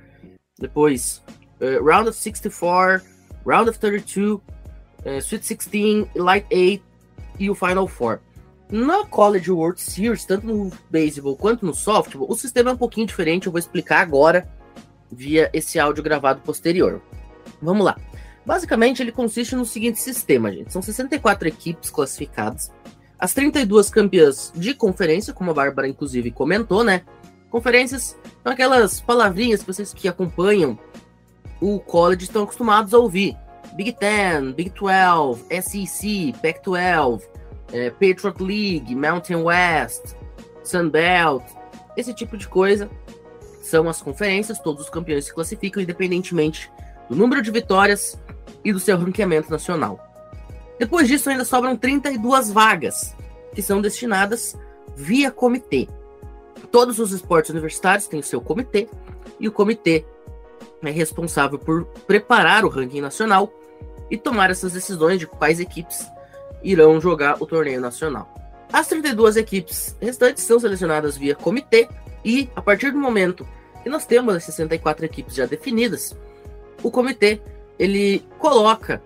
depois 0.60 1.24
uh, 1.60 1.84
Round 1.84 2.10
of 2.10 2.18
64, 2.18 3.02
Round 3.46 3.70
of 3.70 3.80
32, 3.80 4.36
uh, 4.36 4.42
Sweet 5.22 5.46
16, 5.46 6.08
Light 6.16 6.46
8 6.52 6.84
e 7.40 7.50
o 7.50 7.56
Final 7.56 7.88
Four. 7.88 8.20
Na 8.72 9.06
College 9.06 9.52
World 9.52 9.80
Series, 9.80 10.26
tanto 10.26 10.48
no 10.48 10.72
baseball 10.90 11.36
quanto 11.36 11.66
no 11.66 11.74
softball, 11.74 12.30
o 12.30 12.36
sistema 12.36 12.72
é 12.72 12.74
um 12.74 12.78
pouquinho 12.78 13.06
diferente, 13.06 13.46
eu 13.46 13.52
vou 13.52 13.60
explicar 13.60 14.02
agora 14.02 14.48
via 15.12 15.50
esse 15.54 15.80
áudio 15.80 16.04
gravado 16.04 16.42
posterior. 16.42 17.02
Vamos 17.62 17.86
lá. 17.86 17.98
Basicamente, 18.46 19.02
ele 19.02 19.12
consiste 19.12 19.56
no 19.56 19.66
seguinte 19.66 20.00
sistema, 20.00 20.52
gente. 20.52 20.74
São 20.74 20.82
64 20.82 21.48
equipes 21.48 21.90
classificadas. 21.90 22.72
As 23.18 23.34
32 23.34 23.90
campeãs 23.90 24.52
de 24.56 24.74
conferência, 24.74 25.34
como 25.34 25.52
a 25.52 25.54
Bárbara 25.54 25.88
inclusive 25.88 26.32
comentou, 26.32 26.84
né? 26.84 27.04
Conferências 27.54 28.18
são 28.42 28.52
aquelas 28.52 29.00
palavrinhas 29.00 29.60
que 29.62 29.68
vocês 29.68 29.94
que 29.94 30.08
acompanham 30.08 30.76
o 31.62 31.80
college 31.80 32.24
estão 32.24 32.42
acostumados 32.42 32.96
a 32.96 32.98
ouvir. 32.98 33.38
Big 33.76 33.92
Ten, 33.94 34.54
Big 34.54 34.72
12, 34.72 35.44
SEC, 35.62 36.34
Pac-12, 36.42 37.22
é, 37.72 37.92
Patriot 37.92 38.44
League, 38.44 38.96
Mountain 38.96 39.44
West, 39.44 40.16
Sun 40.64 40.90
Belt, 40.90 41.44
esse 41.96 42.12
tipo 42.12 42.38
de 42.38 42.48
coisa 42.48 42.90
são 43.62 43.88
as 43.88 44.02
conferências, 44.02 44.58
todos 44.58 44.86
os 44.86 44.90
campeões 44.90 45.26
se 45.26 45.34
classificam 45.34 45.84
independentemente 45.84 46.72
do 47.08 47.16
número 47.16 47.40
de 47.40 47.52
vitórias 47.52 48.20
e 48.66 48.74
do 48.74 48.80
seu 48.80 48.98
ranqueamento 48.98 49.52
nacional. 49.52 50.00
Depois 50.80 51.08
disso 51.08 51.30
ainda 51.30 51.46
sobram 51.46 51.78
32 51.78 52.50
vagas 52.52 53.16
que 53.54 53.62
são 53.62 53.80
destinadas 53.80 54.58
via 54.96 55.30
comitê. 55.30 55.88
Todos 56.74 56.98
os 56.98 57.12
esportes 57.12 57.52
universitários 57.52 58.08
têm 58.08 58.20
o 58.20 58.24
seu 58.24 58.42
comitê, 58.42 58.90
e 59.40 59.48
o 59.48 59.52
comitê 59.52 60.04
é 60.82 60.90
responsável 60.90 61.60
por 61.60 61.86
preparar 62.08 62.66
o 62.66 62.68
ranking 62.68 63.00
nacional 63.00 63.54
e 64.10 64.18
tomar 64.18 64.50
essas 64.50 64.74
decisões 64.74 65.20
de 65.20 65.28
quais 65.28 65.60
equipes 65.60 66.04
irão 66.64 67.00
jogar 67.00 67.38
o 67.40 67.46
torneio 67.46 67.80
nacional. 67.80 68.34
As 68.72 68.88
32 68.88 69.38
equipes 69.38 69.96
restantes 70.02 70.44
são 70.46 70.60
selecionadas 70.60 71.16
via 71.16 71.36
comitê 71.36 71.88
e, 72.26 72.50
a 72.56 72.62
partir 72.62 72.90
do 72.90 72.98
momento 72.98 73.48
que 73.84 73.90
nós 73.90 74.08
temos 74.08 74.34
as 74.34 74.44
64 74.44 75.06
equipes 75.06 75.36
já 75.36 75.46
definidas, 75.46 76.18
o 76.82 76.90
comitê 76.90 77.40
ele 77.78 78.26
coloca 78.40 79.00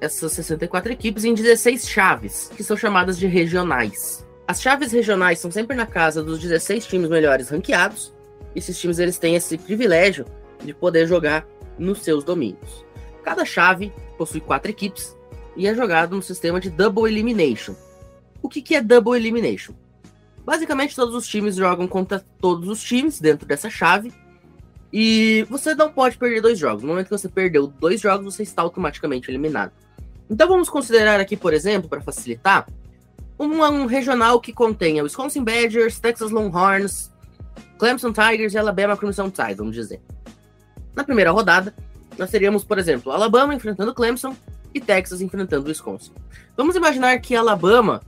essas 0.00 0.32
64 0.32 0.92
equipes 0.92 1.24
em 1.24 1.34
16 1.34 1.88
chaves, 1.88 2.50
que 2.56 2.64
são 2.64 2.76
chamadas 2.76 3.16
de 3.16 3.28
regionais. 3.28 4.25
As 4.48 4.62
chaves 4.62 4.92
regionais 4.92 5.40
são 5.40 5.50
sempre 5.50 5.76
na 5.76 5.86
casa 5.86 6.22
dos 6.22 6.38
16 6.38 6.86
times 6.86 7.10
melhores 7.10 7.48
ranqueados. 7.48 8.14
Esses 8.54 8.78
times 8.78 9.00
eles 9.00 9.18
têm 9.18 9.34
esse 9.34 9.58
privilégio 9.58 10.24
de 10.64 10.72
poder 10.72 11.06
jogar 11.08 11.44
nos 11.76 12.02
seus 12.02 12.22
domínios. 12.22 12.84
Cada 13.24 13.44
chave 13.44 13.92
possui 14.16 14.40
quatro 14.40 14.70
equipes 14.70 15.16
e 15.56 15.66
é 15.66 15.74
jogado 15.74 16.14
no 16.14 16.22
sistema 16.22 16.60
de 16.60 16.70
Double 16.70 17.10
Elimination. 17.10 17.74
O 18.40 18.48
que, 18.48 18.62
que 18.62 18.76
é 18.76 18.80
Double 18.80 19.18
Elimination? 19.18 19.74
Basicamente, 20.44 20.94
todos 20.94 21.12
os 21.12 21.26
times 21.26 21.56
jogam 21.56 21.88
contra 21.88 22.24
todos 22.40 22.68
os 22.68 22.80
times 22.80 23.20
dentro 23.20 23.48
dessa 23.48 23.68
chave. 23.68 24.12
E 24.92 25.44
você 25.50 25.74
não 25.74 25.90
pode 25.90 26.16
perder 26.16 26.40
dois 26.40 26.56
jogos. 26.56 26.82
No 26.84 26.90
momento 26.90 27.06
que 27.06 27.18
você 27.18 27.28
perdeu 27.28 27.66
dois 27.66 28.00
jogos, 28.00 28.32
você 28.32 28.44
está 28.44 28.62
automaticamente 28.62 29.28
eliminado. 29.28 29.72
Então 30.30 30.46
vamos 30.46 30.70
considerar 30.70 31.18
aqui, 31.18 31.36
por 31.36 31.52
exemplo, 31.52 31.88
para 31.88 32.00
facilitar, 32.00 32.68
um, 33.38 33.62
um 33.62 33.86
regional 33.86 34.40
que 34.40 34.52
contenha 34.52 35.02
Wisconsin 35.02 35.44
Badgers, 35.44 35.98
Texas 36.00 36.30
Longhorns, 36.30 37.12
Clemson 37.78 38.12
Tigers 38.12 38.54
e 38.54 38.58
Alabama 38.58 38.96
Crimson 38.96 39.30
Tide, 39.30 39.54
vamos 39.54 39.74
dizer. 39.74 40.00
Na 40.94 41.04
primeira 41.04 41.30
rodada, 41.30 41.74
nós 42.18 42.30
teríamos, 42.30 42.64
por 42.64 42.78
exemplo, 42.78 43.12
Alabama 43.12 43.54
enfrentando 43.54 43.94
Clemson 43.94 44.34
e 44.72 44.80
Texas 44.80 45.20
enfrentando 45.20 45.68
Wisconsin. 45.68 46.12
Vamos 46.56 46.74
imaginar 46.74 47.18
que 47.18 47.36
Alabama 47.36 48.00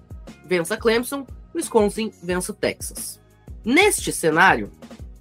vença 0.47 0.77
Clemson, 0.77 1.27
Wisconsin 1.55 2.11
vença 2.23 2.53
Texas. 2.53 3.21
Neste 3.64 4.11
cenário, 4.11 4.71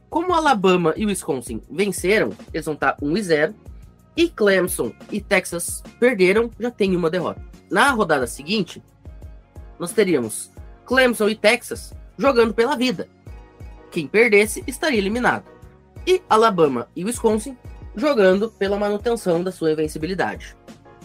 como 0.10 0.34
Alabama 0.34 0.94
e 0.96 1.06
Wisconsin 1.06 1.62
venceram, 1.70 2.32
eles 2.54 2.66
vão 2.66 2.76
estar 2.76 2.96
1 3.02 3.18
e 3.18 3.22
0, 3.22 3.56
e 4.16 4.30
Clemson 4.30 4.94
e 5.12 5.22
Texas 5.22 5.84
perderam, 6.00 6.50
já 6.60 6.72
tem 6.72 6.96
uma 6.96 7.10
derrota. 7.10 7.42
Na 7.70 7.92
rodada 7.92 8.26
seguinte, 8.26 8.82
nós 9.80 9.92
teríamos 9.92 10.52
Clemson 10.86 11.30
e 11.30 11.36
Texas 11.36 11.94
jogando 12.18 12.54
pela 12.54 12.76
vida. 12.76 13.08
Quem 13.92 14.08
perdesse 14.08 14.64
estaria 14.68 15.00
eliminado. 15.00 15.46
E 16.06 16.22
Alabama 16.30 16.88
e 16.96 17.04
Wisconsin 17.04 17.58
jogando 17.96 18.50
pela 18.50 18.78
manutenção 18.78 19.44
da 19.44 19.52
sua 19.52 19.72
invencibilidade. 19.72 20.56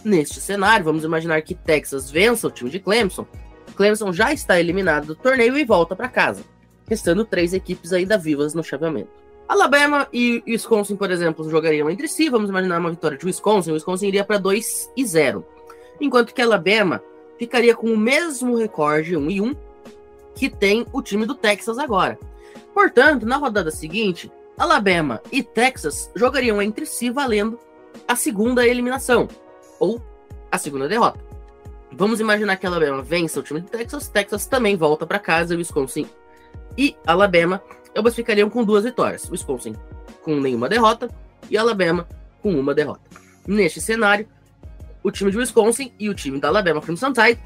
Neste 0.04 0.40
cenário, 0.40 0.84
vamos 0.84 1.04
imaginar 1.04 1.40
que 1.42 1.54
Texas 1.54 2.10
vença 2.10 2.46
o 2.46 2.50
time 2.50 2.70
de 2.70 2.78
Clemson. 2.78 3.26
Clemson 3.74 4.12
já 4.12 4.32
está 4.32 4.60
eliminado 4.60 5.06
do 5.06 5.14
torneio 5.14 5.56
e 5.56 5.64
volta 5.64 5.96
para 5.96 6.08
casa, 6.08 6.42
restando 6.88 7.24
três 7.24 7.54
equipes 7.54 7.92
ainda 7.92 8.18
vivas 8.18 8.52
no 8.52 8.62
chaveamento. 8.62 9.22
Alabama 9.48 10.08
e 10.12 10.42
Wisconsin, 10.46 10.96
por 10.96 11.10
exemplo, 11.10 11.48
jogariam 11.50 11.90
entre 11.90 12.08
si. 12.08 12.28
Vamos 12.28 12.50
imaginar 12.50 12.78
uma 12.78 12.90
vitória 12.90 13.18
de 13.18 13.26
Wisconsin. 13.26 13.72
Wisconsin 13.72 14.08
iria 14.08 14.24
para 14.24 14.38
2 14.38 14.92
e 14.96 15.04
0. 15.04 15.44
Enquanto 16.00 16.34
que 16.34 16.42
Alabama 16.42 17.02
ficaria 17.42 17.74
com 17.74 17.88
o 17.88 17.98
mesmo 17.98 18.56
recorde 18.56 19.16
1 19.16 19.28
e 19.28 19.40
1 19.40 19.56
que 20.36 20.48
tem 20.48 20.86
o 20.92 21.02
time 21.02 21.26
do 21.26 21.34
Texas 21.34 21.76
agora. 21.76 22.16
Portanto, 22.72 23.26
na 23.26 23.36
rodada 23.36 23.68
seguinte, 23.68 24.30
Alabama 24.56 25.20
e 25.32 25.42
Texas 25.42 26.08
jogariam 26.14 26.62
entre 26.62 26.86
si 26.86 27.10
valendo 27.10 27.58
a 28.06 28.14
segunda 28.14 28.64
eliminação 28.64 29.26
ou 29.80 30.00
a 30.52 30.56
segunda 30.56 30.88
derrota. 30.88 31.18
Vamos 31.90 32.20
imaginar 32.20 32.56
que 32.58 32.66
Alabama 32.66 33.02
vença 33.02 33.40
o 33.40 33.42
time 33.42 33.60
do 33.60 33.68
Texas, 33.68 34.08
Texas 34.08 34.46
também 34.46 34.76
volta 34.76 35.04
para 35.04 35.18
casa, 35.18 35.56
Wisconsin 35.56 36.06
e 36.78 36.96
Alabama 37.04 37.60
ambas 37.94 38.14
ficariam 38.14 38.48
com 38.48 38.62
duas 38.62 38.84
vitórias. 38.84 39.28
Wisconsin 39.28 39.74
com 40.22 40.38
nenhuma 40.38 40.68
derrota 40.68 41.10
e 41.50 41.58
Alabama 41.58 42.06
com 42.40 42.54
uma 42.54 42.72
derrota. 42.72 43.02
Neste 43.44 43.80
cenário, 43.80 44.28
o 45.02 45.10
time 45.10 45.30
de 45.30 45.38
Wisconsin 45.38 45.92
e 45.98 46.08
o 46.08 46.14
time 46.14 46.40
da 46.40 46.48
Alabama 46.48 46.80
Crimson 46.80 47.12
Tide 47.12 47.40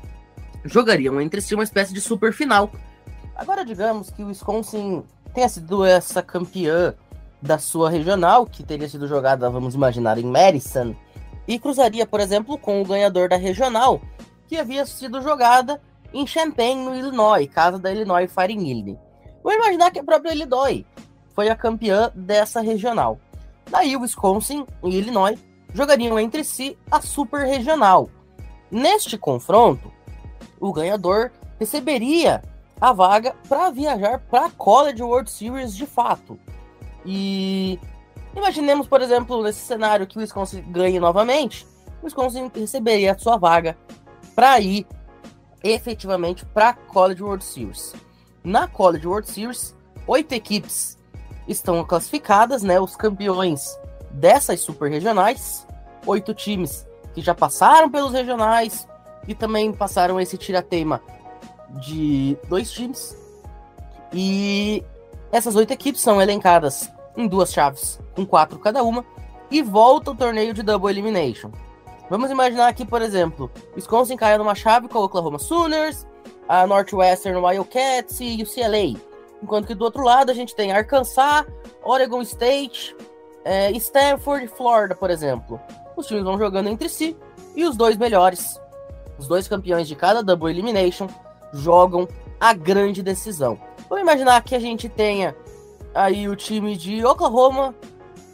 jogariam 0.64 1.20
entre 1.20 1.40
si 1.40 1.54
uma 1.54 1.64
espécie 1.64 1.94
de 1.94 2.00
super 2.00 2.32
final. 2.32 2.70
Agora, 3.34 3.64
digamos 3.64 4.10
que 4.10 4.22
o 4.22 4.28
Wisconsin 4.28 5.04
tenha 5.34 5.48
sido 5.48 5.84
essa 5.84 6.22
campeã 6.22 6.94
da 7.40 7.58
sua 7.58 7.90
regional, 7.90 8.46
que 8.46 8.62
teria 8.62 8.88
sido 8.88 9.06
jogada, 9.06 9.50
vamos 9.50 9.74
imaginar, 9.74 10.18
em 10.18 10.24
Madison, 10.24 10.94
e 11.46 11.58
cruzaria, 11.58 12.06
por 12.06 12.20
exemplo, 12.20 12.58
com 12.58 12.80
o 12.80 12.84
ganhador 12.84 13.28
da 13.28 13.36
regional, 13.36 14.00
que 14.48 14.56
havia 14.56 14.84
sido 14.86 15.20
jogada 15.20 15.80
em 16.12 16.26
Champaign, 16.26 16.84
no 16.84 16.94
Illinois, 16.94 17.46
casa 17.48 17.78
da 17.78 17.92
Illinois 17.92 18.30
Fighting 18.32 18.66
Illini. 18.66 18.98
Vamos 19.44 19.58
imaginar 19.58 19.90
que 19.90 19.98
a 19.98 20.04
própria 20.04 20.32
Illinois 20.32 20.84
foi 21.34 21.48
a 21.48 21.54
campeã 21.54 22.10
dessa 22.14 22.60
regional. 22.60 23.20
Daí 23.70 23.96
o 23.96 24.00
Wisconsin 24.00 24.64
e 24.82 24.96
Illinois 24.96 25.38
jogariam 25.72 26.18
entre 26.18 26.44
si 26.44 26.76
a 26.90 27.00
Super 27.00 27.46
Regional. 27.46 28.08
Neste 28.70 29.16
confronto, 29.16 29.92
o 30.60 30.72
ganhador 30.72 31.30
receberia 31.58 32.42
a 32.80 32.92
vaga 32.92 33.34
para 33.48 33.70
viajar 33.70 34.20
para 34.30 34.46
a 34.46 34.50
College 34.50 35.02
World 35.02 35.30
Series 35.30 35.74
de 35.74 35.86
fato. 35.86 36.38
E 37.04 37.78
imaginemos, 38.34 38.86
por 38.86 39.00
exemplo, 39.00 39.42
nesse 39.42 39.60
cenário 39.60 40.06
que 40.06 40.18
o 40.18 40.20
Wisconsin 40.20 40.62
ganhe 40.70 41.00
novamente, 41.00 41.66
o 42.02 42.06
Wisconsin 42.06 42.50
receberia 42.54 43.12
a 43.12 43.18
sua 43.18 43.36
vaga 43.36 43.76
para 44.34 44.60
ir 44.60 44.86
efetivamente 45.62 46.44
para 46.44 46.70
a 46.70 46.74
College 46.74 47.22
World 47.22 47.44
Series. 47.44 47.94
Na 48.44 48.68
College 48.68 49.06
World 49.06 49.30
Series, 49.30 49.74
oito 50.06 50.32
equipes 50.32 50.98
estão 51.48 51.84
classificadas, 51.84 52.62
né? 52.62 52.78
Os 52.78 52.94
campeões 52.94 53.78
dessas 54.16 54.60
super 54.60 54.90
regionais, 54.90 55.66
oito 56.06 56.34
times 56.34 56.86
que 57.14 57.20
já 57.20 57.34
passaram 57.34 57.90
pelos 57.90 58.12
regionais 58.12 58.88
e 59.28 59.34
também 59.34 59.72
passaram 59.72 60.20
esse 60.20 60.36
tirateima 60.36 61.00
de 61.80 62.36
dois 62.48 62.70
times. 62.70 63.16
E 64.12 64.84
essas 65.30 65.56
oito 65.56 65.72
equipes 65.72 66.00
são 66.00 66.20
elencadas 66.20 66.90
em 67.16 67.26
duas 67.26 67.52
chaves, 67.52 67.98
com 68.14 68.26
quatro 68.26 68.58
cada 68.58 68.82
uma, 68.82 69.04
e 69.50 69.62
volta 69.62 70.10
o 70.10 70.14
torneio 70.14 70.52
de 70.52 70.62
Double 70.62 70.90
Elimination. 70.90 71.50
Vamos 72.08 72.30
imaginar 72.30 72.68
aqui, 72.68 72.84
por 72.84 73.02
exemplo, 73.02 73.50
Wisconsin 73.74 74.16
caia 74.16 74.38
numa 74.38 74.54
chave 74.54 74.88
com 74.88 74.98
o 74.98 75.04
Oklahoma 75.04 75.38
Sooners, 75.38 76.06
a 76.48 76.66
Northwestern 76.66 77.38
Wildcats 77.38 78.20
e 78.20 78.42
UCLA. 78.42 79.00
Enquanto 79.42 79.66
que 79.66 79.74
do 79.74 79.84
outro 79.84 80.04
lado 80.04 80.30
a 80.30 80.34
gente 80.34 80.54
tem 80.54 80.72
Arkansas, 80.72 81.46
Oregon 81.82 82.22
State, 82.22 82.96
é, 83.46 83.70
Stanford 83.70 84.44
e 84.44 84.48
Florida, 84.48 84.96
por 84.96 85.08
exemplo. 85.08 85.60
Os 85.96 86.08
times 86.08 86.24
vão 86.24 86.36
jogando 86.36 86.68
entre 86.68 86.88
si 86.88 87.16
e 87.54 87.64
os 87.64 87.76
dois 87.76 87.96
melhores, 87.96 88.60
os 89.16 89.28
dois 89.28 89.46
campeões 89.46 89.86
de 89.86 89.94
cada 89.94 90.20
Double 90.20 90.50
Elimination, 90.50 91.06
jogam 91.52 92.08
a 92.40 92.52
grande 92.52 93.04
decisão. 93.04 93.56
Vamos 93.88 94.02
imaginar 94.02 94.42
que 94.42 94.56
a 94.56 94.58
gente 94.58 94.88
tenha 94.88 95.34
aí 95.94 96.28
o 96.28 96.34
time 96.34 96.76
de 96.76 97.04
Oklahoma 97.04 97.72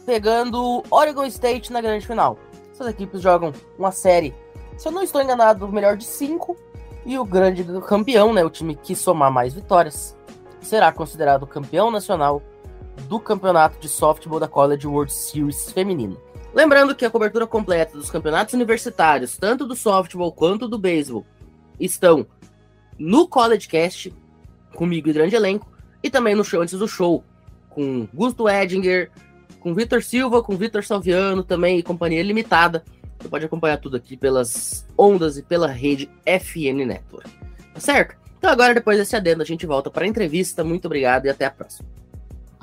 pegando 0.03 0.83
Oregon 0.89 1.25
State 1.25 1.71
na 1.71 1.79
grande 1.79 2.07
final. 2.07 2.37
Essas 2.73 2.87
equipes 2.87 3.21
jogam 3.21 3.53
uma 3.77 3.91
série, 3.91 4.33
se 4.77 4.87
eu 4.87 4.91
não 4.91 5.03
estou 5.03 5.21
enganado, 5.21 5.67
melhor 5.67 5.95
de 5.95 6.05
cinco. 6.05 6.57
E 7.05 7.19
o 7.19 7.25
grande 7.25 7.63
campeão, 7.81 8.33
né, 8.33 8.43
o 8.43 8.49
time 8.49 8.75
que 8.75 8.95
somar 8.95 9.29
mais 9.29 9.53
vitórias, 9.53 10.17
será 10.61 10.91
considerado 10.91 11.45
campeão 11.45 11.91
nacional 11.91 12.41
do 13.07 13.19
campeonato 13.19 13.79
de 13.79 13.87
softball 13.87 14.39
da 14.39 14.47
College 14.47 14.87
World 14.87 15.11
Series 15.11 15.71
feminino. 15.71 16.19
Lembrando 16.53 16.95
que 16.95 17.05
a 17.05 17.09
cobertura 17.09 17.47
completa 17.47 17.97
dos 17.97 18.11
campeonatos 18.11 18.53
universitários, 18.53 19.37
tanto 19.37 19.65
do 19.65 19.75
softball 19.75 20.31
quanto 20.31 20.67
do 20.67 20.77
beisebol, 20.77 21.25
estão 21.79 22.25
no 22.97 23.27
College 23.27 23.67
Cast, 23.67 24.13
comigo 24.75 25.09
e 25.09 25.13
grande 25.13 25.35
elenco, 25.35 25.71
e 26.03 26.09
também 26.09 26.35
no 26.35 26.43
show 26.43 26.61
antes 26.61 26.77
do 26.77 26.87
show, 26.87 27.23
com 27.69 28.07
Gusto 28.13 28.47
Edinger, 28.47 29.11
com 29.59 29.73
Vitor 29.73 30.03
Silva, 30.03 30.43
com 30.43 30.55
Vitor 30.55 30.83
Salviano 30.83 31.43
também 31.43 31.79
e 31.79 31.83
companhia 31.83 32.21
limitada. 32.21 32.83
Você 33.17 33.29
pode 33.29 33.45
acompanhar 33.45 33.77
tudo 33.77 33.97
aqui 33.97 34.17
pelas 34.17 34.85
ondas 34.97 35.37
e 35.37 35.41
pela 35.41 35.67
rede 35.67 36.09
FN 36.25 36.85
Network. 36.85 37.29
Tá 37.73 37.79
certo? 37.79 38.15
Então 38.37 38.51
agora, 38.51 38.73
depois 38.73 38.97
desse 38.97 39.15
adendo, 39.15 39.41
a 39.41 39.45
gente 39.45 39.65
volta 39.65 39.89
para 39.89 40.03
a 40.03 40.07
entrevista. 40.07 40.63
Muito 40.63 40.85
obrigado 40.85 41.25
e 41.25 41.29
até 41.29 41.45
a 41.45 41.51
próxima. 41.51 41.87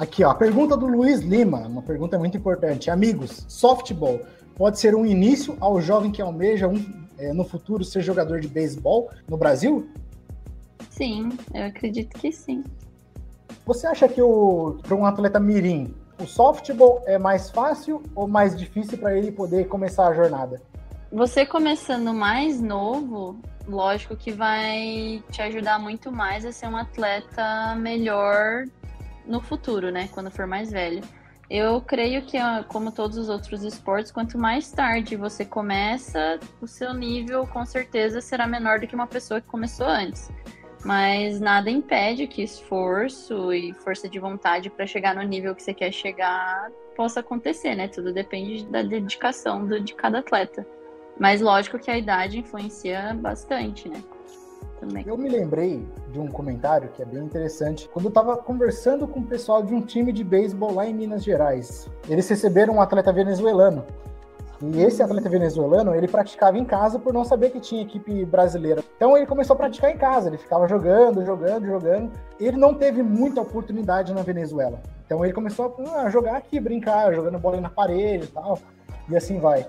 Aqui, 0.00 0.24
ó, 0.24 0.30
a 0.30 0.34
pergunta 0.34 0.78
do 0.78 0.86
Luiz 0.86 1.20
Lima, 1.20 1.58
uma 1.58 1.82
pergunta 1.82 2.18
muito 2.18 2.34
importante. 2.34 2.90
Amigos, 2.90 3.44
softball 3.46 4.18
pode 4.56 4.78
ser 4.78 4.94
um 4.94 5.04
início 5.04 5.58
ao 5.60 5.78
jovem 5.78 6.10
que 6.10 6.22
almeja 6.22 6.66
um, 6.66 6.82
é, 7.18 7.34
no 7.34 7.44
futuro 7.44 7.84
ser 7.84 8.00
jogador 8.00 8.40
de 8.40 8.48
beisebol 8.48 9.10
no 9.28 9.36
Brasil? 9.36 9.90
Sim, 10.88 11.28
eu 11.52 11.66
acredito 11.66 12.18
que 12.18 12.32
sim. 12.32 12.64
Você 13.66 13.86
acha 13.86 14.08
que 14.08 14.22
para 14.82 14.94
um 14.94 15.04
atleta 15.04 15.38
mirim, 15.38 15.94
o 16.18 16.26
softball 16.26 17.02
é 17.04 17.18
mais 17.18 17.50
fácil 17.50 18.02
ou 18.14 18.26
mais 18.26 18.56
difícil 18.56 18.96
para 18.96 19.14
ele 19.14 19.30
poder 19.30 19.68
começar 19.68 20.08
a 20.08 20.14
jornada? 20.14 20.62
Você 21.12 21.44
começando 21.44 22.14
mais 22.14 22.58
novo, 22.58 23.38
lógico 23.68 24.16
que 24.16 24.32
vai 24.32 25.22
te 25.30 25.42
ajudar 25.42 25.78
muito 25.78 26.10
mais 26.10 26.46
a 26.46 26.52
ser 26.52 26.68
um 26.68 26.76
atleta 26.78 27.74
melhor 27.74 28.64
no 29.31 29.40
futuro, 29.40 29.90
né? 29.90 30.09
Quando 30.12 30.31
for 30.31 30.47
mais 30.47 30.71
velho. 30.71 31.03
Eu 31.49 31.81
creio 31.81 32.23
que, 32.23 32.38
como 32.69 32.93
todos 32.93 33.16
os 33.19 33.29
outros 33.29 33.64
esportes, 33.64 34.12
quanto 34.12 34.38
mais 34.38 34.71
tarde 34.71 35.16
você 35.16 35.45
começa, 35.45 36.38
o 36.61 36.66
seu 36.66 36.95
nível 36.95 37.45
com 37.47 37.64
certeza 37.64 38.21
será 38.21 38.47
menor 38.47 38.79
do 38.79 38.87
que 38.87 38.95
uma 38.95 39.07
pessoa 39.07 39.40
que 39.40 39.49
começou 39.49 39.87
antes. 39.87 40.31
Mas 40.85 41.40
nada 41.40 41.69
impede 41.69 42.27
que 42.27 42.43
esforço 42.43 43.53
e 43.53 43.75
força 43.75 44.09
de 44.09 44.19
vontade 44.19 44.71
para 44.71 44.87
chegar 44.87 45.14
no 45.14 45.23
nível 45.23 45.55
que 45.55 45.62
você 45.62 45.75
quer 45.75 45.93
chegar 45.93 46.71
possa 46.97 47.21
acontecer, 47.21 47.75
né? 47.75 47.88
Tudo 47.88 48.12
depende 48.12 48.64
da 48.66 48.83
dedicação 48.83 49.66
do, 49.66 49.81
de 49.81 49.93
cada 49.95 50.21
atleta. 50.21 50.64
Mas 51.19 51.40
lógico 51.40 51.79
que 51.79 51.90
a 51.90 51.99
idade 51.99 52.38
influencia 52.38 53.12
bastante, 53.14 53.88
né? 53.88 54.03
Também. 54.81 55.05
Eu 55.07 55.16
me 55.19 55.29
lembrei 55.29 55.87
de 56.11 56.19
um 56.19 56.27
comentário 56.27 56.88
que 56.88 57.03
é 57.03 57.05
bem 57.05 57.23
interessante. 57.23 57.88
Quando 57.93 58.07
eu 58.07 58.09
estava 58.09 58.37
conversando 58.38 59.07
com 59.07 59.21
o 59.21 59.27
pessoal 59.27 59.62
de 59.62 59.75
um 59.75 59.83
time 59.83 60.11
de 60.11 60.25
beisebol 60.25 60.73
lá 60.73 60.87
em 60.87 60.95
Minas 60.95 61.23
Gerais, 61.23 61.87
eles 62.09 62.27
receberam 62.27 62.77
um 62.77 62.81
atleta 62.81 63.12
venezuelano. 63.12 63.85
E 64.62 64.83
esse 64.83 65.03
atleta 65.03 65.29
venezuelano, 65.29 65.95
ele 65.95 66.07
praticava 66.07 66.59
em 66.59 66.64
casa 66.64 66.99
por 66.99 67.14
não 67.14 67.25
saber 67.25 67.51
que 67.51 67.61
tinha 67.61 67.83
equipe 67.83 68.25
brasileira. 68.27 68.83
Então 68.97 69.16
ele 69.16 69.27
começou 69.27 69.55
a 69.55 69.57
praticar 69.57 69.90
em 69.90 69.97
casa, 69.97 70.29
ele 70.29 70.37
ficava 70.37 70.66
jogando, 70.66 71.25
jogando, 71.25 71.66
jogando. 71.66 72.12
Ele 72.38 72.57
não 72.57 72.75
teve 72.75 73.03
muita 73.03 73.40
oportunidade 73.40 74.12
na 74.12 74.23
Venezuela. 74.23 74.81
Então 75.07 75.25
ele 75.25 75.33
começou 75.33 75.77
a 75.95 76.11
jogar 76.11 76.37
aqui, 76.37 76.61
brincar, 76.61 77.12
jogando 77.14 77.38
bola 77.38 77.61
na 77.61 77.71
parede 77.71 78.25
e 78.25 78.29
tal. 78.29 78.59
E 79.09 79.16
assim 79.16 79.40
vai. 79.40 79.66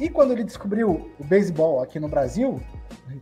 E 0.00 0.08
quando 0.08 0.32
ele 0.32 0.42
descobriu 0.42 1.12
o 1.18 1.24
beisebol 1.24 1.82
aqui 1.82 2.00
no 2.00 2.08
Brasil, 2.08 2.58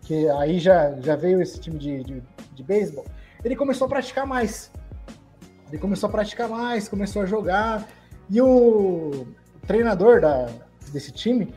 que 0.03 0.29
aí 0.29 0.61
já, 0.61 0.93
já 1.01 1.17
veio 1.17 1.43
esse 1.43 1.59
time 1.59 1.77
de, 1.77 2.05
de, 2.05 2.23
de 2.55 2.63
beisebol, 2.63 3.05
ele 3.45 3.57
começou 3.57 3.87
a 3.87 3.89
praticar 3.89 4.25
mais. 4.25 4.71
Ele 5.69 5.79
começou 5.79 6.09
a 6.09 6.13
praticar 6.13 6.49
mais, 6.49 6.89
começou 6.89 7.23
a 7.23 7.27
jogar. 7.27 7.89
E 8.31 8.41
o 8.41 9.27
treinador 9.67 10.21
da, 10.21 10.49
desse 10.93 11.11
time 11.11 11.53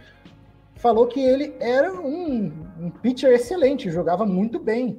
falou 0.77 1.05
que 1.05 1.19
ele 1.19 1.55
era 1.59 1.93
um, 1.93 2.51
um 2.79 2.89
pitcher 2.89 3.31
excelente, 3.31 3.91
jogava 3.91 4.25
muito 4.25 4.59
bem. 4.59 4.97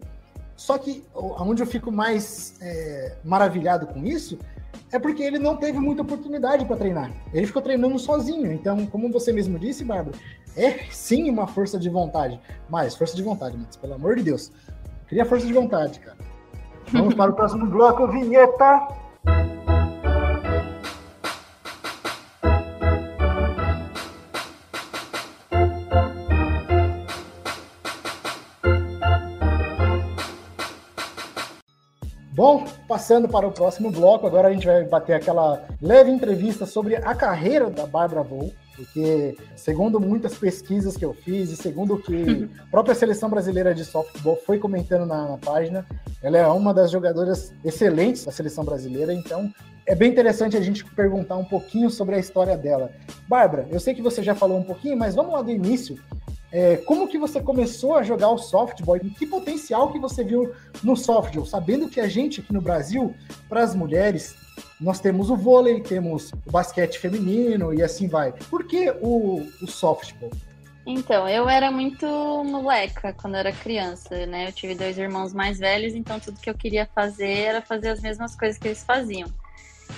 Só 0.55 0.79
que 0.79 1.05
onde 1.13 1.65
eu 1.65 1.67
fico 1.67 1.91
mais 1.91 2.55
é, 2.61 3.17
maravilhado 3.25 3.89
com 3.89 4.07
isso 4.07 4.39
é 4.93 4.99
porque 4.99 5.23
ele 5.23 5.39
não 5.39 5.57
teve 5.57 5.79
muita 5.79 6.03
oportunidade 6.03 6.65
para 6.65 6.77
treinar. 6.77 7.11
Ele 7.33 7.47
ficou 7.47 7.63
treinando 7.63 7.99
sozinho. 7.99 8.53
Então, 8.53 8.87
como 8.87 9.11
você 9.11 9.33
mesmo 9.33 9.59
disse, 9.59 9.85
Bárbara, 9.85 10.17
é 10.57 10.85
sim 10.91 11.31
uma 11.31 11.47
força 11.47 11.79
de 11.79 11.89
vontade. 11.89 12.39
Mas, 12.69 12.95
força 12.95 13.17
de 13.17 13.23
vontade, 13.23 13.57
mas 13.57 13.77
pelo 13.77 13.95
amor 13.95 14.17
de 14.17 14.23
Deus. 14.23 14.53
Queria 15.09 15.25
força 15.25 15.47
de 15.47 15.53
vontade, 15.53 16.01
cara. 16.01 16.17
Vamos 16.93 17.15
para 17.15 17.31
o 17.31 17.35
próximo 17.35 17.67
bloco, 17.67 18.07
vinheta. 18.09 19.02
Bom, 32.33 32.65
passando 32.89 33.29
para 33.29 33.47
o 33.47 33.53
próximo 33.53 33.91
bloco, 33.91 34.27
agora 34.27 34.49
a 34.49 34.53
gente 34.53 34.67
vai 34.67 34.85
bater 34.85 35.13
aquela 35.13 35.65
leve 35.81 36.11
entrevista 36.11 36.65
sobre 36.65 36.97
a 36.97 37.15
carreira 37.15 37.69
da 37.69 37.87
Bárbara 37.87 38.23
Vou. 38.23 38.51
Porque, 38.75 39.37
segundo 39.55 40.01
muitas 40.01 40.35
pesquisas 40.35 40.97
que 40.97 41.05
eu 41.05 41.13
fiz 41.13 41.51
e 41.51 41.57
segundo 41.57 41.95
o 41.95 42.03
que 42.03 42.49
a 42.59 42.71
própria 42.71 42.95
seleção 42.95 43.29
brasileira 43.29 43.75
de 43.75 43.85
softball 43.85 44.37
foi 44.47 44.59
comentando 44.59 45.05
na, 45.05 45.29
na 45.29 45.37
página, 45.37 45.85
ela 46.23 46.39
é 46.39 46.47
uma 46.47 46.73
das 46.73 46.91
jogadoras 46.91 47.53
excelentes 47.63 48.25
da 48.25 48.33
seleção 48.33 48.65
brasileira, 48.65 49.13
então 49.13 49.53
é 49.85 49.95
bem 49.95 50.11
interessante 50.11 50.57
a 50.57 50.61
gente 50.61 50.85
perguntar 50.85 51.37
um 51.37 51.45
pouquinho 51.45 51.91
sobre 51.91 52.15
a 52.15 52.19
história 52.19 52.57
dela. 52.57 52.91
Bárbara, 53.29 53.67
eu 53.71 53.79
sei 53.79 53.95
que 53.95 54.01
você 54.01 54.23
já 54.23 54.35
falou 54.35 54.59
um 54.59 54.65
pouquinho, 54.65 54.97
mas 54.97 55.15
vamos 55.15 55.33
lá 55.33 55.43
do 55.43 55.51
início. 55.51 55.99
É, 56.53 56.77
como 56.77 57.09
que 57.09 57.19
você 57.19 57.41
começou 57.41 57.95
a 57.95 58.03
jogar 58.03 58.29
o 58.29 58.37
softball 58.37 58.99
e 58.99 59.11
que 59.11 59.27
potencial 59.27 59.91
que 59.91 59.99
você 59.99 60.23
viu 60.23 60.53
no 60.83 60.95
softball, 60.95 61.47
sabendo 61.47 61.89
que 61.89 61.99
a 61.99 62.07
gente 62.07 62.41
aqui 62.41 62.53
no 62.53 62.61
Brasil, 62.61 63.15
para 63.49 63.63
as 63.63 63.75
mulheres, 63.75 64.37
nós 64.79 65.01
temos 65.01 65.31
o 65.31 65.37
vôlei, 65.37 65.81
temos 65.81 66.31
o 66.47 66.51
basquete 66.51 66.99
feminino 66.99 67.73
e 67.73 67.83
assim 67.83 68.07
vai. 68.07 68.33
Por 68.51 68.65
que 68.65 68.91
o, 69.01 69.49
o 69.63 69.67
softball? 69.67 70.31
Então, 70.85 71.29
eu 71.29 71.49
era 71.49 71.71
muito 71.71 72.07
moleca 72.45 73.15
quando 73.15 73.37
era 73.37 73.53
criança, 73.53 74.27
né? 74.27 74.49
Eu 74.49 74.53
tive 74.53 74.75
dois 74.75 74.99
irmãos 74.99 75.33
mais 75.33 75.59
velhos, 75.59 75.95
então 75.95 76.19
tudo 76.19 76.41
que 76.41 76.51
eu 76.51 76.55
queria 76.55 76.89
fazer 76.93 77.31
era 77.31 77.63
fazer 77.63 77.91
as 77.91 78.01
mesmas 78.01 78.35
coisas 78.35 78.59
que 78.59 78.69
eles 78.69 78.83
faziam. 78.83 79.29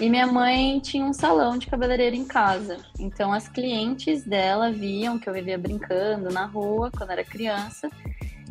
E 0.00 0.11
minha 0.11 0.26
mãe 0.26 0.80
tinha 0.80 1.04
um 1.04 1.12
salão 1.12 1.57
de 1.57 1.68
cabeleireiro 1.68 2.16
em 2.16 2.24
casa. 2.24 2.78
Então 2.98 3.33
as 3.33 3.48
clientes 3.48 4.24
dela 4.24 4.72
viam 4.72 5.18
que 5.18 5.28
eu 5.28 5.33
vivia 5.33 5.57
brincando 5.57 6.30
na 6.30 6.46
rua 6.46 6.90
quando 6.90 7.11
era 7.11 7.24
criança 7.24 7.88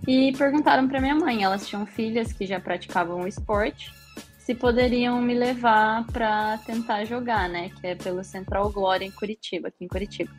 e 0.08 0.34
perguntaram 0.38 0.88
para 0.88 1.00
minha 1.00 1.16
mãe, 1.16 1.44
elas 1.44 1.68
tinham 1.68 1.86
filhas 1.86 2.34
que 2.34 2.46
já 2.46 2.60
praticavam 2.60 3.22
o 3.22 3.28
esporte, 3.28 3.94
se 4.38 4.54
poderiam 4.54 5.22
me 5.22 5.34
levar 5.34 6.06
para 6.08 6.58
tentar 6.66 7.06
jogar, 7.06 7.48
né, 7.48 7.70
que 7.80 7.88
é 7.88 7.96
pelo 7.96 8.24
Central 8.24 8.70
Glória 8.70 9.06
em 9.06 9.12
Curitiba, 9.12 9.70
aqui 9.70 9.86
em 9.86 9.88
Curitiba. 9.88 10.32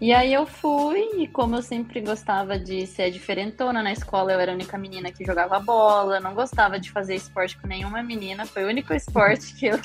E 0.00 0.12
aí 0.12 0.32
eu 0.32 0.46
fui, 0.46 1.22
e 1.22 1.28
como 1.28 1.56
eu 1.56 1.62
sempre 1.62 2.00
gostava 2.00 2.58
de 2.58 2.86
ser 2.86 3.10
diferentona 3.10 3.82
na 3.82 3.92
escola, 3.92 4.32
eu 4.32 4.40
era 4.40 4.52
a 4.52 4.54
única 4.54 4.76
menina 4.78 5.12
que 5.12 5.24
jogava 5.24 5.60
bola, 5.60 6.20
não 6.20 6.34
gostava 6.34 6.78
de 6.78 6.90
fazer 6.90 7.14
esporte 7.14 7.56
com 7.56 7.68
nenhuma 7.68 8.02
menina, 8.02 8.46
foi 8.46 8.64
o 8.64 8.68
único 8.68 8.92
esporte 8.92 9.54
que 9.54 9.66
eu 9.66 9.78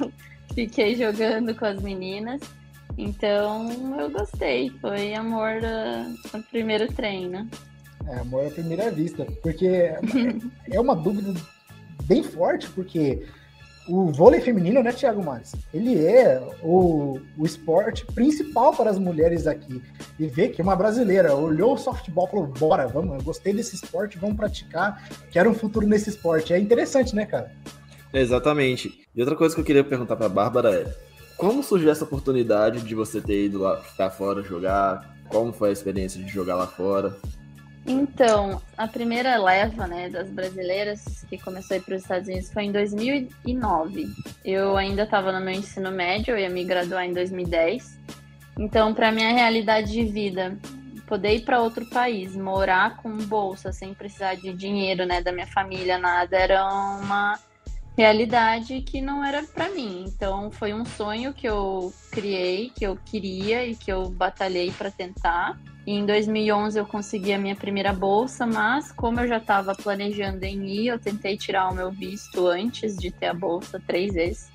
fiquei 0.54 0.96
jogando 0.96 1.56
com 1.56 1.66
as 1.66 1.82
meninas. 1.82 2.42
Então 2.98 4.00
eu 4.00 4.10
gostei, 4.10 4.70
foi 4.82 5.14
amor 5.14 5.54
no 6.34 6.44
primeiro 6.44 6.88
treino. 6.94 7.50
É, 8.08 8.20
amor 8.20 8.48
à 8.48 8.52
primeira 8.52 8.92
vista, 8.92 9.26
porque 9.42 9.68
é 10.70 10.80
uma 10.80 10.96
dúvida 10.96 11.34
bem 12.04 12.22
forte, 12.22 12.70
porque 12.70 13.26
o 13.88 14.12
vôlei 14.12 14.40
feminino, 14.40 14.82
né, 14.82 14.92
Thiago 14.92 15.24
Mares? 15.24 15.54
Ele 15.74 16.06
é 16.06 16.42
o, 16.62 17.20
o 17.38 17.46
esporte 17.46 18.06
principal 18.06 18.74
para 18.74 18.90
as 18.90 18.98
mulheres 18.98 19.48
aqui. 19.48 19.82
E 20.20 20.26
ver 20.28 20.50
que 20.50 20.62
uma 20.62 20.76
brasileira 20.76 21.36
olhou 21.36 21.74
o 21.74 21.78
softball 21.78 22.28
e 22.28 22.32
falou: 22.32 22.48
bora, 22.48 22.88
vamos, 22.88 23.18
eu 23.18 23.24
gostei 23.24 23.54
desse 23.54 23.76
esporte, 23.76 24.18
vamos 24.18 24.38
praticar, 24.38 25.04
quero 25.32 25.50
um 25.50 25.54
futuro 25.54 25.88
nesse 25.88 26.10
esporte. 26.10 26.54
É 26.54 26.60
interessante, 26.60 27.16
né, 27.16 27.26
cara? 27.26 27.52
Exatamente. 28.14 29.02
E 29.16 29.20
outra 29.20 29.36
coisa 29.36 29.56
que 29.56 29.62
eu 29.62 29.66
queria 29.66 29.84
perguntar 29.84 30.16
pra 30.16 30.30
Bárbara 30.30 30.74
é: 30.74 30.96
como 31.36 31.64
surgiu 31.64 31.90
essa 31.90 32.04
oportunidade 32.04 32.82
de 32.82 32.96
você 32.96 33.20
ter 33.20 33.46
ido 33.46 33.60
lá 33.60 33.78
ficar 33.78 34.12
fora 34.12 34.44
jogar? 34.44 35.12
Como 35.30 35.52
foi 35.52 35.70
a 35.70 35.74
experiência 35.74 36.24
de 36.24 36.32
jogar 36.32 36.56
lá 36.56 36.68
fora? 36.68 37.18
Então, 37.86 38.62
a 38.78 38.88
primeira 38.88 39.36
leva 39.36 39.88
né, 39.88 40.10
das 40.10 40.30
brasileiras 40.30 41.26
que 41.30 41.38
começou 41.38 41.76
a 41.76 41.78
ir 41.78 41.82
para 41.82 41.96
os 41.96 42.02
Estados 42.02 42.30
Unidos 42.30 42.54
foi 42.54 42.64
em 42.64 42.72
2009. 42.72 44.08
Eu 44.46 44.78
ainda 44.78 45.04
estava 45.04 45.32
no 45.34 45.44
meu 45.44 45.54
ensino 45.54 45.92
médio, 45.92 46.34
eu 46.34 46.40
ia 46.40 46.50
me 46.50 46.64
graduar 46.64 47.04
em 47.04 47.14
2010. 47.14 48.00
Então, 48.58 48.94
para 48.94 49.12
minha 49.12 49.34
realidade 49.34 49.92
de 49.92 50.06
vida, 50.06 50.58
poder 51.08 51.36
ir 51.36 51.42
para 51.42 51.62
outro 51.62 51.86
país, 51.90 52.36
morar 52.38 52.98
com 52.98 53.18
bolsa, 53.18 53.74
sem 53.74 53.94
precisar 53.94 54.36
de 54.36 54.54
dinheiro 54.54 55.06
né, 55.06 55.22
da 55.22 55.34
minha 55.34 55.48
família, 55.48 55.98
nada, 55.98 56.38
era 56.38 56.66
uma 56.66 57.38
realidade 57.98 58.82
que 58.82 59.02
não 59.02 59.24
era 59.24 59.44
para 59.44 59.70
mim. 59.70 60.06
Então 60.08 60.52
foi 60.52 60.74
um 60.74 60.86
sonho 60.86 61.34
que 61.34 61.48
eu 61.48 61.94
criei, 62.12 62.72
que 62.76 62.86
eu 62.86 62.98
queria 63.06 63.66
e 63.66 63.76
que 63.76 63.92
eu 63.92 64.10
batalhei 64.10 64.72
para 64.72 64.92
tentar. 64.92 65.60
E 65.86 65.92
em 65.92 66.06
2011 66.06 66.80
eu 66.80 66.86
consegui 66.86 67.34
a 67.34 67.38
minha 67.38 67.56
primeira 67.56 67.92
bolsa, 67.94 68.46
mas 68.46 68.92
como 68.92 69.20
eu 69.20 69.28
já 69.28 69.38
estava 69.38 69.76
planejando 69.76 70.44
em 70.46 70.66
ir, 70.68 70.88
eu 70.88 71.00
tentei 71.00 71.38
tirar 71.38 71.70
o 71.70 71.76
meu 71.76 71.92
visto 71.92 72.48
antes 72.48 72.96
de 72.96 73.12
ter 73.12 73.28
a 73.28 73.34
bolsa 73.34 73.82
três 73.86 74.14
vezes. 74.14 74.52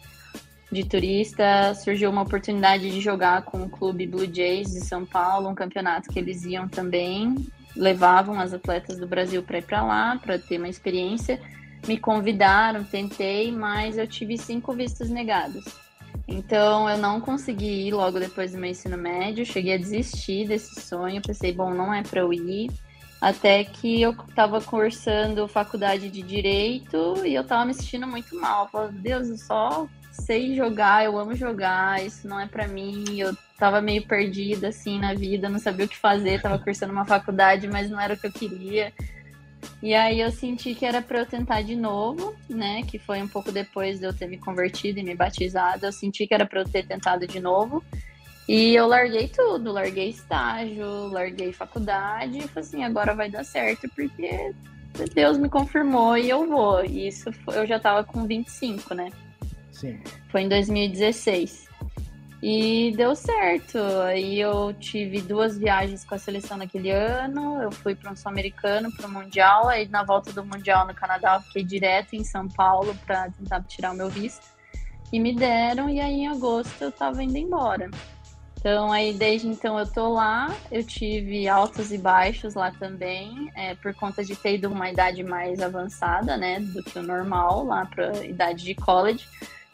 De 0.71 0.85
turista, 0.85 1.75
surgiu 1.75 2.11
uma 2.11 2.23
oportunidade 2.23 2.91
de 2.91 3.01
jogar 3.01 3.43
com 3.43 3.63
o 3.63 3.71
clube 3.71 4.07
Blue 4.07 4.31
Jays 4.33 4.73
de 4.73 4.81
São 4.81 5.05
Paulo, 5.05 5.49
um 5.49 5.55
campeonato 5.55 6.11
que 6.11 6.19
eles 6.19 6.45
iam 6.45 6.69
também, 6.69 7.35
levavam 7.75 8.39
as 8.39 8.53
atletas 8.53 8.99
do 8.99 9.07
Brasil 9.07 9.43
para 9.43 9.59
ir 9.59 9.63
para 9.63 9.83
lá, 9.83 10.19
para 10.23 10.39
ter 10.39 10.59
uma 10.59 10.69
experiência 10.69 11.41
me 11.87 11.99
convidaram, 11.99 12.85
tentei, 12.85 13.53
mas 13.53 13.97
eu 13.99 14.07
tive 14.07 14.37
cinco 14.37 14.73
vistos 14.73 15.09
negados. 15.09 15.65
Então 16.27 16.89
eu 16.89 16.99
não 16.99 17.21
consegui 17.21 17.89
ir 17.89 17.93
logo 17.93 18.21
depois 18.21 18.53
do 18.53 18.59
meu 18.59 18.71
ensino 18.71 18.99
médio, 18.99 19.47
cheguei 19.47 19.75
a 19.75 19.79
desistir 19.79 20.47
desse 20.47 20.81
sonho, 20.81 21.23
pensei, 21.23 21.53
bom, 21.53 21.73
não 21.73 21.93
é 21.93 22.03
para 22.03 22.21
eu 22.21 22.33
ir. 22.33 22.71
Até 23.21 23.65
que 23.65 24.01
eu 24.01 24.13
estava 24.29 24.61
cursando 24.61 25.49
faculdade 25.49 26.09
de 26.09 26.23
direito 26.23 27.25
e 27.25 27.35
eu 27.35 27.43
estava 27.43 27.65
me 27.65 27.75
sentindo 27.75 28.07
muito 28.07 28.39
mal. 28.39 28.65
Eu 28.65 28.71
falei, 28.71 28.93
Deus, 28.93 29.29
eu 29.29 29.37
só 29.37 29.89
sei 30.13 30.55
jogar, 30.55 31.05
eu 31.05 31.19
amo 31.19 31.35
jogar, 31.35 32.05
isso 32.05 32.29
não 32.29 32.39
é 32.39 32.47
para 32.47 32.69
mim. 32.69 33.05
Eu 33.19 33.35
estava 33.53 33.81
meio 33.81 34.07
perdida 34.07 34.69
assim 34.69 35.01
na 35.01 35.15
vida, 35.15 35.49
não 35.49 35.59
sabia 35.59 35.87
o 35.87 35.89
que 35.89 35.97
fazer, 35.97 36.35
estava 36.35 36.59
cursando 36.59 36.93
uma 36.93 37.05
faculdade, 37.05 37.67
mas 37.67 37.91
não 37.91 37.99
era 37.99 38.15
o 38.15 38.17
que 38.17 38.27
eu 38.27 38.33
queria. 38.33 38.93
E 39.83 39.95
aí 39.95 40.21
eu 40.21 40.31
senti 40.31 40.75
que 40.75 40.85
era 40.85 41.01
para 41.01 41.21
eu 41.21 41.27
tentar 41.27 41.63
de 41.63 41.77
novo, 41.77 42.35
né? 42.49 42.83
Que 42.83 42.99
foi 42.99 43.23
um 43.23 43.29
pouco 43.29 43.53
depois 43.53 43.99
de 43.99 44.07
eu 44.07 44.13
ter 44.13 44.27
me 44.27 44.37
convertido 44.37 44.99
e 44.99 45.03
me 45.03 45.15
batizado. 45.15 45.87
Eu 45.87 45.93
senti 45.93 46.27
que 46.27 46.35
era 46.35 46.47
para 46.47 46.61
eu 46.61 46.69
ter 46.69 46.87
tentado 46.87 47.27
de 47.27 47.39
novo. 47.39 47.83
E 48.49 48.75
eu 48.75 48.87
larguei 48.87 49.29
tudo, 49.29 49.73
larguei 49.73 50.09
estágio, 50.09 51.09
larguei 51.09 51.53
faculdade 51.53 52.39
e 52.39 52.49
falei 52.49 52.69
assim, 52.69 52.83
agora 52.83 53.15
vai 53.15 53.31
dar 53.31 53.45
certo, 53.45 53.87
porque 53.95 54.55
Deus 55.15 55.37
me 55.37 55.51
confirmou 55.51 56.17
e 56.17 56.31
eu 56.31 56.49
vou. 56.49 56.83
E 56.83 57.09
isso 57.09 57.31
foi, 57.31 57.59
eu 57.59 57.67
já 57.67 57.79
tava 57.79 58.03
com 58.05 58.27
25, 58.27 58.95
né? 58.95 59.11
Sim. 59.71 60.01
Foi 60.31 60.43
em 60.43 60.49
2016. 60.49 61.68
E 62.43 62.93
deu 62.97 63.17
certo. 63.17 63.79
Aí 64.05 64.41
eu 64.41 64.73
tive 64.75 65.21
duas 65.21 65.59
viagens 65.59 66.05
com 66.05 66.15
a 66.15 66.19
seleção 66.19 66.57
naquele 66.57 66.91
ano. 66.91 67.61
Eu 67.61 67.73
fui 67.73 67.95
para 67.95 68.13
um 68.13 68.17
sul-americano, 68.17 68.93
para 68.93 69.07
o 69.07 69.11
Mundial. 69.11 69.69
Aí 69.69 69.89
na 69.89 70.05
volta 70.05 70.33
do 70.33 70.45
Mundial 70.45 70.87
no 70.87 70.95
Canadá, 70.95 71.35
eu 71.35 71.41
fiquei 71.43 71.65
direto 71.65 72.15
em 72.15 72.23
São 72.23 72.47
Paulo 72.49 72.97
para 73.05 73.31
tentar 73.31 73.63
tirar 73.63 73.93
o 73.93 73.97
meu 73.97 74.09
visto. 74.09 74.47
E 75.13 75.19
me 75.19 75.35
deram, 75.35 75.89
e 75.89 76.01
aí 76.01 76.21
em 76.21 76.29
agosto 76.29 76.81
eu 76.81 76.91
estava 76.91 77.23
indo 77.23 77.37
embora. 77.37 77.91
Então 78.59 78.93
aí 78.93 79.13
desde 79.13 79.49
então 79.49 79.79
eu 79.79 79.87
tô 79.87 80.13
lá. 80.13 80.55
Eu 80.71 80.85
tive 80.85 81.49
altos 81.49 81.91
e 81.91 81.99
baixos 81.99 82.55
lá 82.55 82.71
também, 82.71 83.51
é, 83.57 83.75
por 83.75 83.95
conta 83.95 84.25
de 84.25 84.37
ter 84.37 84.57
ido 84.57 84.69
uma 84.69 84.91
idade 84.91 85.25
mais 85.25 85.61
avançada, 85.61 86.37
né, 86.37 86.61
do 86.61 86.83
que 86.85 86.99
o 86.99 87.03
normal, 87.03 87.65
lá 87.65 87.87
para 87.87 88.25
idade 88.25 88.65
de 88.65 88.75
college 88.75 89.27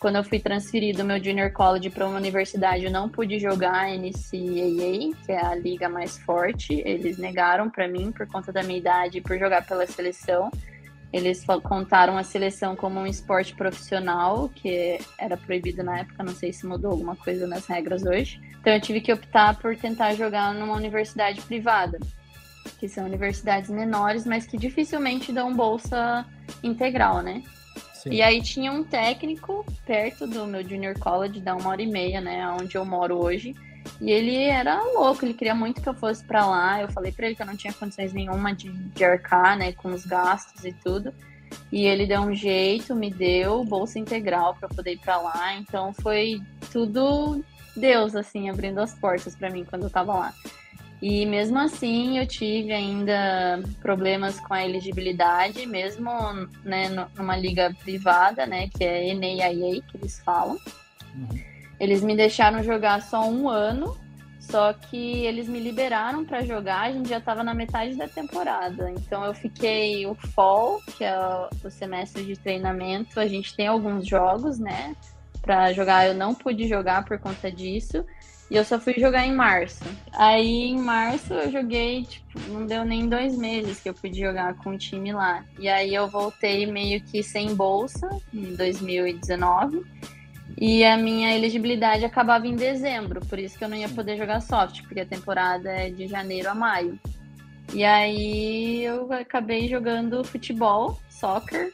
quando 0.04 0.16
eu 0.16 0.24
fui 0.24 0.38
transferido 0.38 0.98
do 0.98 1.04
meu 1.06 1.16
junior 1.16 1.50
college 1.50 1.88
para 1.88 2.06
uma 2.06 2.18
universidade, 2.18 2.84
eu 2.84 2.90
não 2.90 3.08
pude 3.08 3.38
jogar 3.38 3.88
NCAA, 3.88 5.16
que 5.24 5.32
é 5.32 5.42
a 5.42 5.54
liga 5.54 5.88
mais 5.88 6.18
forte. 6.18 6.82
Eles 6.84 7.16
negaram 7.16 7.70
para 7.70 7.88
mim 7.88 8.12
por 8.12 8.26
conta 8.26 8.52
da 8.52 8.62
minha 8.62 8.78
idade 8.78 9.16
e 9.16 9.20
por 9.22 9.38
jogar 9.38 9.66
pela 9.66 9.86
seleção. 9.86 10.50
Eles 11.10 11.42
contaram 11.62 12.18
a 12.18 12.22
seleção 12.22 12.76
como 12.76 13.00
um 13.00 13.06
esporte 13.06 13.54
profissional, 13.54 14.50
que 14.54 14.98
era 15.18 15.38
proibido 15.38 15.82
na 15.82 16.00
época, 16.00 16.22
não 16.22 16.34
sei 16.34 16.52
se 16.52 16.66
mudou 16.66 16.90
alguma 16.90 17.16
coisa 17.16 17.46
nas 17.46 17.64
regras 17.66 18.04
hoje. 18.04 18.38
Então 18.60 18.74
eu 18.74 18.80
tive 18.82 19.00
que 19.00 19.10
optar 19.10 19.56
por 19.56 19.74
tentar 19.74 20.12
jogar 20.12 20.52
numa 20.52 20.76
universidade 20.76 21.40
privada, 21.40 21.98
que 22.78 22.90
são 22.90 23.06
universidades 23.06 23.70
menores, 23.70 24.26
mas 24.26 24.44
que 24.44 24.58
dificilmente 24.58 25.32
dão 25.32 25.54
bolsa 25.54 26.26
integral, 26.62 27.22
né? 27.22 27.42
Sim. 28.04 28.10
E 28.12 28.20
aí 28.22 28.42
tinha 28.42 28.70
um 28.70 28.84
técnico 28.84 29.64
perto 29.86 30.26
do 30.26 30.46
meu 30.46 30.62
junior 30.62 30.98
college, 30.98 31.40
da 31.40 31.56
uma 31.56 31.70
hora 31.70 31.80
e 31.80 31.86
meia, 31.86 32.20
né, 32.20 32.46
onde 32.50 32.76
eu 32.76 32.84
moro 32.84 33.16
hoje. 33.16 33.54
E 33.98 34.10
ele 34.10 34.44
era 34.44 34.82
louco, 34.82 35.24
ele 35.24 35.32
queria 35.32 35.54
muito 35.54 35.80
que 35.80 35.88
eu 35.88 35.94
fosse 35.94 36.22
para 36.22 36.46
lá. 36.46 36.82
Eu 36.82 36.88
falei 36.92 37.12
para 37.12 37.26
ele 37.26 37.34
que 37.34 37.40
eu 37.40 37.46
não 37.46 37.56
tinha 37.56 37.72
condições 37.72 38.12
nenhuma 38.12 38.54
de, 38.54 38.70
de 38.70 39.04
arcar, 39.04 39.56
né, 39.56 39.72
com 39.72 39.88
os 39.88 40.04
gastos 40.04 40.66
e 40.66 40.72
tudo. 40.72 41.14
E 41.72 41.86
ele 41.86 42.06
deu 42.06 42.20
um 42.20 42.34
jeito, 42.34 42.94
me 42.94 43.10
deu 43.10 43.64
bolsa 43.64 43.98
integral 43.98 44.54
para 44.54 44.68
poder 44.68 44.92
ir 44.92 44.98
para 44.98 45.16
lá. 45.16 45.54
Então 45.54 45.94
foi 45.94 46.42
tudo 46.70 47.42
Deus 47.74 48.14
assim 48.14 48.50
abrindo 48.50 48.80
as 48.80 48.94
portas 48.94 49.34
para 49.34 49.48
mim 49.48 49.64
quando 49.64 49.84
eu 49.84 49.90
tava 49.90 50.12
lá. 50.12 50.34
E 51.06 51.26
mesmo 51.26 51.58
assim 51.58 52.18
eu 52.18 52.26
tive 52.26 52.72
ainda 52.72 53.60
problemas 53.82 54.40
com 54.40 54.54
a 54.54 54.64
elegibilidade, 54.64 55.66
mesmo 55.66 56.10
né, 56.64 56.88
numa 57.14 57.36
liga 57.36 57.76
privada, 57.82 58.46
né, 58.46 58.70
que 58.70 58.82
é 58.82 59.12
NAIA, 59.12 59.82
que 59.82 59.98
eles 59.98 60.18
falam. 60.20 60.56
Uhum. 61.14 61.28
Eles 61.78 62.02
me 62.02 62.16
deixaram 62.16 62.62
jogar 62.62 63.02
só 63.02 63.28
um 63.28 63.50
ano, 63.50 63.94
Só 64.50 64.72
que 64.74 65.24
eles 65.24 65.48
me 65.48 65.58
liberaram 65.58 66.24
para 66.24 66.42
jogar, 66.42 66.82
a 66.82 66.92
gente 66.92 67.08
já 67.08 67.18
estava 67.18 67.42
na 67.42 67.54
metade 67.54 67.96
da 67.96 68.06
temporada. 68.06 68.90
Então 68.90 69.24
eu 69.24 69.34
fiquei 69.34 70.06
o 70.06 70.14
fall, 70.14 70.80
que 70.96 71.02
é 71.02 71.16
o 71.18 71.70
semestre 71.70 72.24
de 72.24 72.36
treinamento. 72.36 73.18
A 73.18 73.26
gente 73.26 73.56
tem 73.56 73.66
alguns 73.66 74.06
jogos, 74.06 74.58
né? 74.58 74.94
Para 75.40 75.72
jogar, 75.72 76.06
eu 76.06 76.14
não 76.14 76.34
pude 76.34 76.68
jogar 76.68 77.04
por 77.04 77.18
conta 77.18 77.50
disso. 77.50 78.04
E 78.54 78.56
eu 78.56 78.64
só 78.64 78.78
fui 78.78 78.94
jogar 78.96 79.26
em 79.26 79.34
março. 79.34 79.82
Aí 80.12 80.66
em 80.66 80.78
março 80.78 81.34
eu 81.34 81.50
joguei, 81.50 82.04
tipo, 82.04 82.38
não 82.52 82.64
deu 82.64 82.84
nem 82.84 83.08
dois 83.08 83.36
meses 83.36 83.80
que 83.80 83.88
eu 83.88 83.94
pude 83.94 84.20
jogar 84.20 84.54
com 84.54 84.70
o 84.70 84.78
time 84.78 85.12
lá. 85.12 85.44
E 85.58 85.68
aí 85.68 85.92
eu 85.92 86.06
voltei 86.06 86.64
meio 86.64 87.00
que 87.00 87.20
sem 87.20 87.52
bolsa 87.52 88.08
em 88.32 88.54
2019. 88.54 89.84
E 90.56 90.84
a 90.84 90.96
minha 90.96 91.34
elegibilidade 91.34 92.04
acabava 92.04 92.46
em 92.46 92.54
dezembro, 92.54 93.20
por 93.26 93.40
isso 93.40 93.58
que 93.58 93.64
eu 93.64 93.68
não 93.68 93.76
ia 93.76 93.88
poder 93.88 94.16
jogar 94.16 94.40
soft, 94.40 94.82
porque 94.82 95.00
a 95.00 95.06
temporada 95.06 95.68
é 95.68 95.90
de 95.90 96.06
janeiro 96.06 96.48
a 96.48 96.54
maio. 96.54 96.96
E 97.72 97.82
aí 97.82 98.84
eu 98.84 99.12
acabei 99.12 99.66
jogando 99.66 100.22
futebol, 100.22 101.00
soccer, 101.10 101.72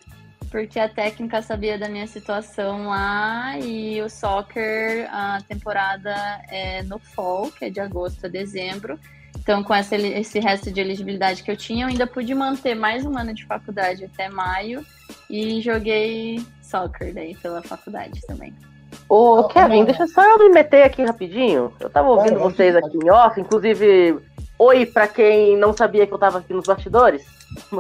porque 0.51 0.79
a 0.81 0.89
técnica 0.89 1.41
sabia 1.43 1.79
da 1.79 1.89
minha 1.89 2.07
situação 2.07 2.89
lá 2.89 3.59
e 3.59 4.03
o 4.03 4.09
soccer, 4.11 5.09
a 5.13 5.41
temporada 5.47 6.15
é 6.49 6.83
no 6.83 6.99
fall, 6.99 7.51
que 7.51 7.67
é 7.67 7.71
de 7.71 7.81
agosto 7.81 8.27
a 8.27 8.29
dezembro. 8.29 8.99
Então, 9.39 9.63
com 9.63 9.73
essa, 9.75 9.97
esse 9.97 10.39
resto 10.41 10.71
de 10.71 10.81
elegibilidade 10.81 11.43
que 11.43 11.51
eu 11.51 11.57
tinha, 11.57 11.85
eu 11.85 11.89
ainda 11.89 12.07
pude 12.07 12.35
manter 12.35 12.75
mais 12.75 13.07
um 13.07 13.17
ano 13.17 13.33
de 13.33 13.45
faculdade 13.47 14.05
até 14.05 14.29
maio 14.29 14.85
e 15.31 15.61
joguei 15.61 16.45
soccer 16.63 17.15
daí 17.15 17.35
pela 17.37 17.63
faculdade 17.63 18.21
também. 18.27 18.53
Ô, 19.09 19.45
Kevin, 19.45 19.85
deixa 19.85 20.07
só 20.09 20.23
eu 20.23 20.39
me 20.39 20.51
meter 20.51 20.83
aqui 20.83 21.03
rapidinho. 21.05 21.73
Eu 21.81 21.89
tava 21.89 22.09
ouvindo 22.09 22.39
vocês 22.41 22.75
aqui 22.77 22.99
em 23.03 23.11
off, 23.11 23.41
inclusive, 23.41 24.19
oi 24.59 24.85
pra 24.85 25.07
quem 25.09 25.57
não 25.57 25.73
sabia 25.73 26.07
que 26.07 26.13
eu 26.13 26.19
tava 26.19 26.39
aqui 26.39 26.53
nos 26.53 26.67
bastidores. 26.67 27.25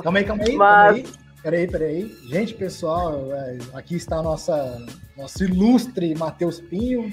Calma 0.03 0.18
aí, 0.21 0.25
calma 0.25 0.43
aí. 0.45 0.57
Mas- 0.57 1.03
Calma 1.03 1.09
aí. 1.14 1.20
Peraí, 1.43 1.66
peraí. 1.66 2.14
Gente, 2.28 2.55
pessoal, 2.55 3.32
é, 3.32 3.59
aqui 3.74 3.97
está 3.97 4.22
nossa, 4.22 4.84
nosso 5.16 5.43
ilustre 5.45 6.14
Matheus 6.14 6.61
Pinho, 6.61 7.11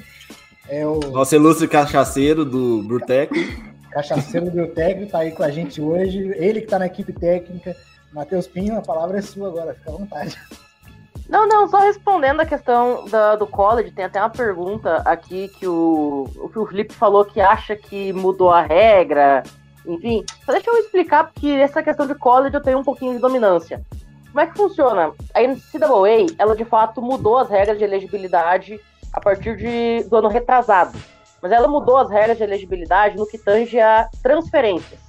é 0.67 0.85
o 0.85 0.99
Nosso 0.99 1.33
ilustre 1.35 1.67
cachaceiro 1.67 2.43
do 2.43 2.83
Bruteco. 2.83 3.33
cachaceiro 3.91 4.51
do 4.51 4.67
técnico, 4.67 5.11
tá 5.13 5.19
aí 5.19 5.31
com 5.31 5.43
a 5.43 5.49
gente 5.49 5.81
hoje. 5.81 6.19
Ele 6.35 6.61
que 6.61 6.67
tá 6.67 6.77
na 6.77 6.87
equipe 6.87 7.13
técnica. 7.13 7.75
Matheus 8.11 8.47
Pinho, 8.47 8.77
a 8.77 8.81
palavra 8.81 9.19
é 9.19 9.21
sua 9.21 9.47
agora, 9.47 9.73
fica 9.73 9.91
à 9.91 9.93
vontade. 9.93 10.37
Não, 11.29 11.45
não, 11.47 11.67
só 11.69 11.79
respondendo 11.79 12.39
a 12.39 12.45
questão 12.45 13.05
da- 13.05 13.35
do 13.35 13.45
college, 13.45 13.91
tem 13.91 14.05
até 14.05 14.19
uma 14.19 14.29
pergunta 14.29 14.97
aqui 15.05 15.49
que 15.49 15.67
o, 15.67 16.25
o 16.37 16.47
que 16.49 16.57
o 16.57 16.65
Felipe 16.65 16.93
falou 16.93 17.25
que 17.25 17.41
acha 17.41 17.75
que 17.75 18.13
mudou 18.13 18.49
a 18.49 18.61
regra, 18.61 19.43
enfim. 19.85 20.23
Só 20.45 20.53
deixa 20.53 20.69
eu 20.69 20.77
explicar, 20.77 21.25
porque 21.25 21.47
essa 21.49 21.83
questão 21.83 22.07
de 22.07 22.15
college 22.15 22.55
eu 22.55 22.61
tenho 22.63 22.79
um 22.79 22.83
pouquinho 22.83 23.13
de 23.13 23.19
dominância. 23.19 23.81
Como 24.27 24.39
é 24.39 24.47
que 24.47 24.57
funciona? 24.57 25.11
A 25.33 25.41
NCAA, 25.41 26.35
ela 26.37 26.55
de 26.55 26.65
fato 26.65 27.01
mudou 27.01 27.37
as 27.37 27.49
regras 27.49 27.77
de 27.77 27.83
elegibilidade 27.83 28.79
a 29.11 29.19
partir 29.19 29.57
de, 29.57 30.07
do 30.09 30.17
ano 30.17 30.27
retrasado. 30.27 30.97
Mas 31.41 31.51
ela 31.51 31.67
mudou 31.67 31.97
as 31.97 32.09
regras 32.09 32.37
de 32.37 32.43
elegibilidade 32.43 33.15
no 33.17 33.27
que 33.27 33.37
tange 33.37 33.79
a 33.79 34.07
transferências. 34.21 34.99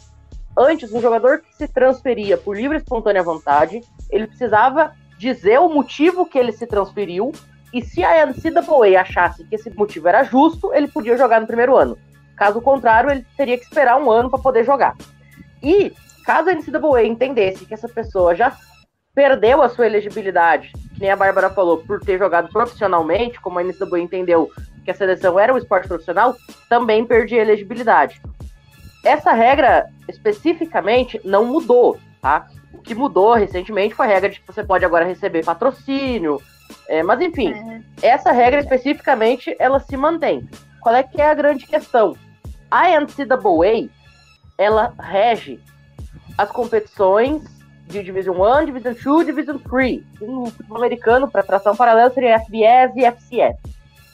Antes, 0.56 0.92
um 0.92 1.00
jogador 1.00 1.40
que 1.40 1.54
se 1.54 1.68
transferia 1.68 2.36
por 2.36 2.56
livre 2.56 2.76
e 2.76 2.80
espontânea 2.80 3.22
vontade, 3.22 3.80
ele 4.10 4.26
precisava 4.26 4.92
dizer 5.16 5.58
o 5.58 5.68
motivo 5.68 6.26
que 6.26 6.38
ele 6.38 6.52
se 6.52 6.66
transferiu 6.66 7.32
e 7.72 7.84
se 7.84 8.02
a 8.02 8.24
NCAA 8.26 9.00
achasse 9.00 9.44
que 9.44 9.54
esse 9.54 9.70
motivo 9.70 10.08
era 10.08 10.24
justo, 10.24 10.72
ele 10.72 10.88
podia 10.88 11.16
jogar 11.16 11.40
no 11.40 11.46
primeiro 11.46 11.76
ano. 11.76 11.98
Caso 12.36 12.60
contrário, 12.60 13.10
ele 13.10 13.26
teria 13.36 13.58
que 13.58 13.64
esperar 13.64 14.00
um 14.00 14.10
ano 14.10 14.30
para 14.30 14.38
poder 14.38 14.64
jogar. 14.64 14.96
E 15.62 15.92
caso 16.24 16.48
a 16.48 16.54
NCAA 16.54 17.04
entendesse 17.04 17.66
que 17.66 17.74
essa 17.74 17.88
pessoa 17.88 18.34
já 18.34 18.56
perdeu 19.18 19.60
a 19.60 19.68
sua 19.68 19.84
elegibilidade, 19.84 20.70
que 20.94 21.00
nem 21.00 21.10
a 21.10 21.16
Bárbara 21.16 21.50
falou, 21.50 21.78
por 21.78 21.98
ter 21.98 22.20
jogado 22.20 22.48
profissionalmente, 22.50 23.40
como 23.40 23.58
a 23.58 23.64
NCAA 23.64 23.98
entendeu 23.98 24.48
que 24.84 24.92
a 24.92 24.94
seleção 24.94 25.36
era 25.36 25.52
um 25.52 25.58
esporte 25.58 25.88
profissional, 25.88 26.36
também 26.68 27.04
perdia 27.04 27.40
a 27.40 27.44
elegibilidade. 27.44 28.22
Essa 29.04 29.32
regra, 29.32 29.88
especificamente, 30.08 31.20
não 31.24 31.44
mudou, 31.44 31.98
tá? 32.22 32.46
O 32.72 32.78
que 32.78 32.94
mudou 32.94 33.34
recentemente 33.34 33.92
foi 33.92 34.06
a 34.06 34.08
regra 34.08 34.30
de 34.30 34.38
que 34.38 34.46
você 34.46 34.62
pode 34.62 34.84
agora 34.84 35.04
receber 35.04 35.44
patrocínio, 35.44 36.40
é, 36.88 37.02
mas 37.02 37.20
enfim, 37.20 37.52
essa 38.00 38.30
regra 38.30 38.60
especificamente, 38.60 39.52
ela 39.58 39.80
se 39.80 39.96
mantém. 39.96 40.48
Qual 40.80 40.94
é 40.94 41.02
que 41.02 41.20
é 41.20 41.28
a 41.28 41.34
grande 41.34 41.66
questão? 41.66 42.16
A 42.70 42.84
NCAA, 43.00 43.88
ela 44.56 44.94
rege 44.96 45.58
as 46.36 46.52
competições 46.52 47.57
de 47.88 48.02
Division 48.02 48.36
1, 48.36 48.66
Division 48.66 48.94
2, 48.94 49.26
Division 49.26 49.58
3. 49.58 50.02
E 50.20 50.24
no 50.24 50.46
futebol 50.46 50.78
americano, 50.78 51.28
para 51.28 51.42
tração 51.42 51.74
paralela, 51.74 52.10
seria 52.10 52.38
FBS 52.38 52.94
e 52.96 53.04
FCS. 53.04 53.56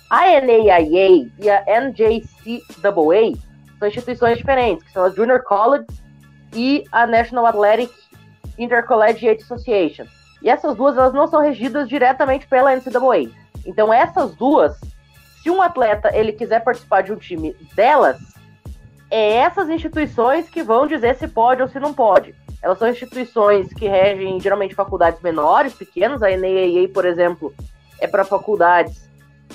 A 0.08 0.40
NAIA 0.40 1.28
e 1.38 1.50
a 1.50 1.80
NJCAA 1.80 3.38
são 3.78 3.88
instituições 3.88 4.38
diferentes, 4.38 4.84
que 4.84 4.92
são 4.92 5.04
as 5.04 5.14
Junior 5.14 5.42
College 5.42 5.86
e 6.54 6.84
a 6.92 7.06
National 7.06 7.46
Athletic 7.46 7.92
Intercollegiate 8.56 9.42
Association. 9.42 10.04
E 10.40 10.48
essas 10.48 10.76
duas 10.76 10.96
elas 10.96 11.12
não 11.12 11.26
são 11.26 11.40
regidas 11.40 11.88
diretamente 11.88 12.46
pela 12.46 12.74
NCAA. 12.76 13.30
Então 13.66 13.92
essas 13.92 14.34
duas, 14.36 14.78
se 15.42 15.50
um 15.50 15.60
atleta 15.60 16.14
ele 16.14 16.32
quiser 16.32 16.62
participar 16.62 17.02
de 17.02 17.12
um 17.12 17.16
time 17.16 17.56
delas, 17.74 18.18
é 19.10 19.36
essas 19.36 19.68
instituições 19.68 20.48
que 20.48 20.62
vão 20.62 20.86
dizer 20.86 21.16
se 21.16 21.26
pode 21.26 21.62
ou 21.62 21.68
se 21.68 21.80
não 21.80 21.92
pode. 21.92 22.34
Elas 22.64 22.78
são 22.78 22.88
instituições 22.88 23.70
que 23.74 23.86
regem 23.86 24.40
geralmente 24.40 24.74
faculdades 24.74 25.20
menores, 25.20 25.74
pequenas. 25.74 26.22
A 26.22 26.34
NAIA, 26.34 26.88
por 26.88 27.04
exemplo, 27.04 27.52
é 28.00 28.06
para 28.06 28.24
faculdades 28.24 29.06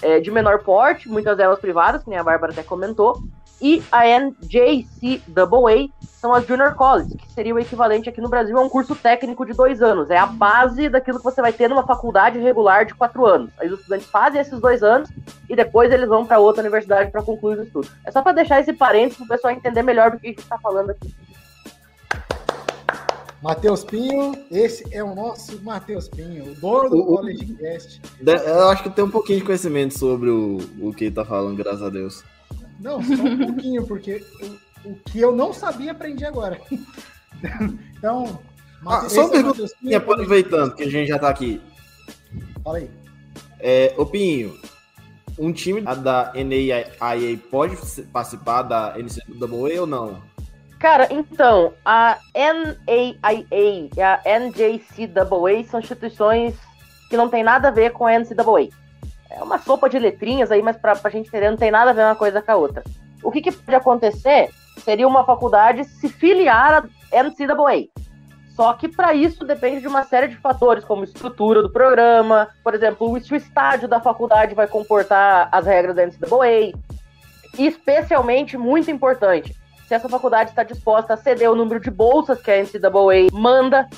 é, 0.04 0.20
de 0.20 0.30
menor 0.30 0.60
porte, 0.60 1.10
muitas 1.10 1.36
delas 1.36 1.58
privadas, 1.58 2.04
que 2.04 2.10
nem 2.12 2.20
a 2.20 2.24
Bárbara 2.24 2.54
até 2.54 2.62
comentou. 2.62 3.20
E 3.60 3.82
a 3.92 4.06
NJCAA 4.06 5.90
são 6.04 6.36
as 6.36 6.46
Junior 6.46 6.76
Colleges, 6.76 7.16
que 7.16 7.32
seria 7.32 7.56
o 7.56 7.58
equivalente 7.58 8.08
aqui 8.08 8.22
no 8.22 8.30
Brasil 8.30 8.56
a 8.56 8.62
um 8.62 8.70
curso 8.70 8.96
técnico 8.96 9.44
de 9.44 9.54
dois 9.54 9.82
anos. 9.82 10.12
É 10.12 10.18
a 10.18 10.28
base 10.28 10.88
daquilo 10.88 11.18
que 11.18 11.24
você 11.24 11.42
vai 11.42 11.52
ter 11.52 11.68
numa 11.68 11.88
faculdade 11.88 12.38
regular 12.38 12.86
de 12.86 12.94
quatro 12.94 13.26
anos. 13.26 13.50
Aí 13.58 13.68
os 13.70 13.80
estudantes 13.80 14.08
fazem 14.08 14.40
esses 14.40 14.60
dois 14.60 14.84
anos 14.84 15.10
e 15.50 15.56
depois 15.56 15.92
eles 15.92 16.08
vão 16.08 16.28
para 16.28 16.38
outra 16.38 16.62
universidade 16.62 17.10
para 17.10 17.24
concluir 17.24 17.58
os 17.58 17.66
estudos. 17.66 17.92
É 18.06 18.12
só 18.12 18.22
para 18.22 18.34
deixar 18.34 18.60
esse 18.60 18.72
parênteses 18.72 19.18
para 19.18 19.26
o 19.26 19.30
pessoal 19.30 19.52
entender 19.52 19.82
melhor 19.82 20.12
do 20.12 20.20
que 20.20 20.28
a 20.28 20.30
gente 20.30 20.40
está 20.40 20.60
falando 20.60 20.92
aqui. 20.92 21.12
Matheus 23.42 23.84
Pinho, 23.86 24.34
esse 24.52 24.84
é 24.94 25.02
o 25.04 25.16
nosso 25.16 25.62
Matheus 25.64 26.10
Pinho, 26.10 26.52
o 26.52 26.56
dono 26.56 26.90
do 26.90 26.98
O- 27.00 27.06
College 27.18 27.54
Cast. 27.56 28.02
Eu 28.22 28.68
acho 28.70 28.84
que 28.84 28.90
tem 28.90 29.04
um 29.06 29.10
pouquinho 29.10 29.40
de 29.40 29.46
conhecimento 29.46 29.98
sobre 29.98 30.30
o, 30.30 30.58
o 30.82 30.94
que 30.94 31.06
ele 31.06 31.16
tá 31.16 31.24
falando, 31.24 31.56
graças 31.56 31.82
a 31.82 31.90
Deus. 31.90 32.24
Não, 32.82 33.02
só 33.02 33.14
um 33.24 33.38
pouquinho, 33.38 33.86
porque 33.88 34.26
o, 34.84 34.90
o 34.90 34.96
que 35.06 35.20
eu 35.20 35.34
não 35.34 35.54
sabia, 35.54 35.92
aprendi 35.92 36.26
agora. 36.26 36.60
Então, 37.98 38.38
Ah, 38.82 38.84
Mate- 38.84 39.14
só 39.14 39.22
uma 39.22 39.28
é 39.28 39.32
pergunta, 39.32 39.48
Matheus 39.62 39.74
Pinho, 39.76 39.98
aproveitando 39.98 40.76
que 40.76 40.84
a 40.84 40.90
gente 40.90 41.08
já 41.08 41.18
tá 41.20 41.30
aqui. 41.30 41.62
Fala 42.64 42.78
aí. 42.80 42.90
É, 43.62 43.94
ô 43.98 44.06
Pinho, 44.06 44.58
um 45.38 45.54
time 45.54 45.80
da 45.82 46.34
NAIA 46.36 47.40
pode 47.50 47.78
participar 48.12 48.64
da 48.64 48.94
NCAA 48.98 49.80
ou 49.80 49.88
não? 49.88 50.22
Cara, 50.80 51.10
então, 51.12 51.74
a 51.84 52.18
NAIA 52.34 53.46
e 53.52 54.02
a 54.02 54.22
NJCAA 54.40 55.64
são 55.70 55.82
instituições 55.82 56.56
que 57.10 57.18
não 57.18 57.28
tem 57.28 57.44
nada 57.44 57.68
a 57.68 57.72
ver 57.72 57.92
com 57.92 58.08
a 58.08 58.18
NCAA. 58.18 58.70
É 59.30 59.44
uma 59.44 59.60
sopa 59.60 59.90
de 59.90 60.00
letrinhas 60.00 60.52
aí, 60.52 60.62
mas 60.62 60.78
pra, 60.78 60.96
pra 60.96 61.12
gente 61.12 61.28
entender, 61.28 61.52
não 61.52 61.58
tem 61.58 61.70
nada 61.70 61.92
a 61.92 61.94
ver 61.94 62.04
uma 62.04 62.16
coisa 62.16 62.42
com 62.42 62.52
a 62.52 62.56
outra. 62.56 62.84
O 63.22 63.30
que, 63.30 63.42
que 63.42 63.52
pode 63.52 63.76
acontecer 63.76 64.50
seria 64.78 65.06
uma 65.06 65.26
faculdade 65.26 65.84
se 65.84 66.08
filiar 66.08 66.86
à 67.12 67.24
NCAA. 67.24 67.90
Só 68.56 68.74
que 68.74 68.88
para 68.88 69.14
isso 69.14 69.46
depende 69.46 69.82
de 69.82 69.88
uma 69.88 70.04
série 70.04 70.30
de 70.30 70.38
fatores, 70.38 70.86
como 70.86 71.04
estrutura 71.04 71.62
do 71.62 71.70
programa, 71.70 72.50
por 72.64 72.74
exemplo, 72.74 73.20
se 73.20 73.34
o 73.34 73.36
estádio 73.36 73.88
da 73.88 74.00
faculdade 74.00 74.56
vai 74.56 74.68
comportar 74.68 75.50
as 75.52 75.66
regras 75.66 75.96
da 75.96 76.06
NCAA, 76.06 76.72
e 77.58 77.68
especialmente, 77.68 78.58
muito 78.58 78.90
importante, 78.90 79.56
se 79.90 79.96
essa 79.96 80.08
faculdade 80.08 80.52
está 80.52 80.62
disposta 80.62 81.16
a 81.16 81.18
ceder 81.18 81.50
o 81.50 81.56
número 81.56 81.80
de 81.80 81.90
bolsas 81.90 82.40
que 82.40 82.52
a 82.52 82.62
NCAA 82.62 83.34
manda, 83.34 83.90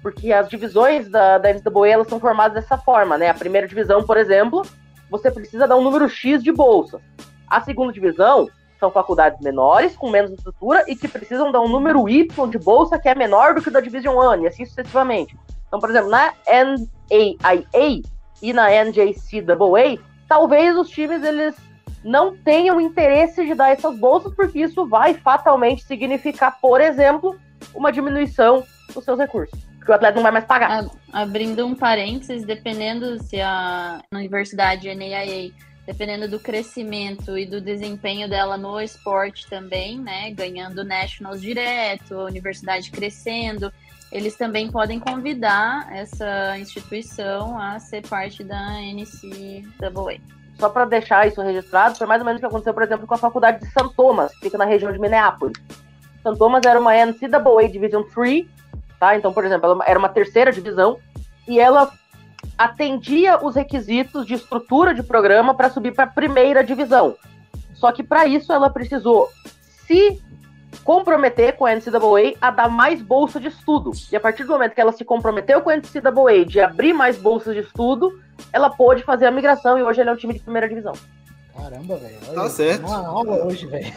porque 0.00 0.32
as 0.32 0.48
divisões 0.48 1.10
da, 1.10 1.38
da 1.38 1.52
NCAA 1.52 1.88
elas 1.88 2.06
são 2.06 2.20
formadas 2.20 2.54
dessa 2.54 2.78
forma, 2.78 3.18
né? 3.18 3.28
A 3.28 3.34
primeira 3.34 3.66
divisão, 3.66 4.04
por 4.04 4.16
exemplo, 4.16 4.62
você 5.10 5.28
precisa 5.28 5.66
dar 5.66 5.74
um 5.74 5.82
número 5.82 6.08
X 6.08 6.40
de 6.40 6.52
bolsas. 6.52 7.00
A 7.48 7.60
segunda 7.62 7.92
divisão 7.92 8.48
são 8.78 8.92
faculdades 8.92 9.40
menores, 9.40 9.96
com 9.96 10.08
menos 10.08 10.30
estrutura, 10.30 10.84
e 10.86 10.94
que 10.94 11.08
precisam 11.08 11.50
dar 11.50 11.60
um 11.62 11.68
número 11.68 12.08
Y 12.08 12.48
de 12.48 12.56
bolsa 12.56 12.96
que 12.96 13.08
é 13.08 13.14
menor 13.16 13.52
do 13.52 13.60
que 13.60 13.70
o 13.70 13.72
da 13.72 13.80
Division 13.80 14.16
1, 14.36 14.42
e 14.42 14.46
assim 14.46 14.64
sucessivamente. 14.64 15.36
Então, 15.66 15.80
por 15.80 15.90
exemplo, 15.90 16.10
na 16.10 16.32
NAIA 16.46 18.02
e 18.40 18.52
na 18.52 18.70
NJCAA, 18.84 19.98
talvez 20.28 20.76
os 20.76 20.88
times 20.88 21.24
eles 21.24 21.56
não 22.04 22.36
tenham 22.36 22.80
interesse 22.80 23.44
de 23.46 23.54
dar 23.54 23.70
essas 23.70 23.96
bolsas, 23.98 24.32
porque 24.34 24.60
isso 24.60 24.86
vai 24.86 25.14
fatalmente 25.14 25.84
significar, 25.84 26.58
por 26.60 26.80
exemplo, 26.80 27.38
uma 27.74 27.92
diminuição 27.92 28.64
dos 28.94 29.04
seus 29.04 29.18
recursos. 29.18 29.58
Porque 29.78 29.92
o 29.92 29.94
atleta 29.94 30.16
não 30.16 30.22
vai 30.22 30.32
mais 30.32 30.44
pagar. 30.44 30.84
A- 31.12 31.22
Abrindo 31.22 31.66
um 31.66 31.74
parênteses, 31.74 32.44
dependendo 32.44 33.22
se 33.22 33.40
a 33.40 34.00
universidade 34.12 34.92
NAIA, 34.94 35.50
dependendo 35.86 36.28
do 36.28 36.38
crescimento 36.38 37.36
e 37.36 37.44
do 37.46 37.60
desempenho 37.60 38.28
dela 38.28 38.56
no 38.56 38.80
esporte 38.80 39.48
também, 39.48 39.98
né, 39.98 40.30
ganhando 40.30 40.84
nationals 40.84 41.40
direto, 41.40 42.14
a 42.14 42.24
universidade 42.26 42.90
crescendo, 42.90 43.72
eles 44.12 44.36
também 44.36 44.70
podem 44.70 45.00
convidar 45.00 45.88
essa 45.92 46.58
instituição 46.58 47.58
a 47.58 47.78
ser 47.78 48.06
parte 48.06 48.44
da 48.44 48.80
NCAA. 48.80 50.20
Só 50.60 50.68
para 50.68 50.84
deixar 50.84 51.26
isso 51.26 51.40
registrado, 51.40 51.96
foi 51.96 52.06
mais 52.06 52.20
ou 52.20 52.26
menos 52.26 52.38
o 52.38 52.40
que 52.40 52.46
aconteceu, 52.46 52.74
por 52.74 52.82
exemplo, 52.82 53.06
com 53.06 53.14
a 53.14 53.18
faculdade 53.18 53.60
de 53.60 53.66
St. 53.66 53.94
Thomas, 53.96 54.30
que 54.34 54.42
fica 54.42 54.58
na 54.58 54.66
região 54.66 54.92
de 54.92 54.98
Minneapolis. 54.98 55.56
St. 56.18 56.38
Thomas 56.38 56.62
era 56.66 56.78
uma 56.78 56.92
NCAA 56.92 57.66
Division 57.72 58.02
3, 58.02 58.46
tá? 59.00 59.16
Então, 59.16 59.32
por 59.32 59.42
exemplo, 59.42 59.70
ela 59.70 59.84
era 59.86 59.98
uma 59.98 60.10
terceira 60.10 60.52
divisão, 60.52 60.98
e 61.48 61.58
ela 61.58 61.90
atendia 62.58 63.42
os 63.42 63.54
requisitos 63.54 64.26
de 64.26 64.34
estrutura 64.34 64.94
de 64.94 65.02
programa 65.02 65.54
para 65.54 65.70
subir 65.70 65.94
para 65.94 66.04
a 66.04 66.08
primeira 66.08 66.62
divisão. 66.62 67.16
Só 67.72 67.90
que 67.90 68.02
para 68.02 68.26
isso 68.26 68.52
ela 68.52 68.68
precisou 68.68 69.30
se 69.86 70.22
comprometer 70.84 71.56
com 71.56 71.66
a 71.66 71.74
NCAA 71.74 72.34
a 72.40 72.50
dar 72.50 72.68
mais 72.68 73.00
bolsa 73.02 73.38
de 73.40 73.48
estudo. 73.48 73.90
E 74.10 74.16
a 74.16 74.20
partir 74.20 74.44
do 74.44 74.50
momento 74.52 74.74
que 74.74 74.80
ela 74.80 74.92
se 74.92 75.04
comprometeu 75.04 75.60
com 75.60 75.70
a 75.70 75.76
NCAA 75.76 76.44
de 76.46 76.60
abrir 76.60 76.92
mais 76.92 77.16
bolsas 77.16 77.54
de 77.54 77.60
estudo, 77.60 78.18
ela 78.52 78.70
pôde 78.70 79.02
fazer 79.02 79.26
a 79.26 79.30
migração 79.30 79.78
e 79.78 79.82
hoje 79.82 80.00
ele 80.00 80.10
é 80.10 80.12
um 80.12 80.16
time 80.16 80.34
de 80.34 80.40
primeira 80.40 80.68
divisão. 80.68 80.92
Caramba, 81.54 81.96
velho. 81.96 82.16
Tá 82.34 82.48
certo. 82.48 82.86
Uma 82.86 83.06
aula 83.06 83.44
hoje, 83.44 83.66
velho. 83.66 83.92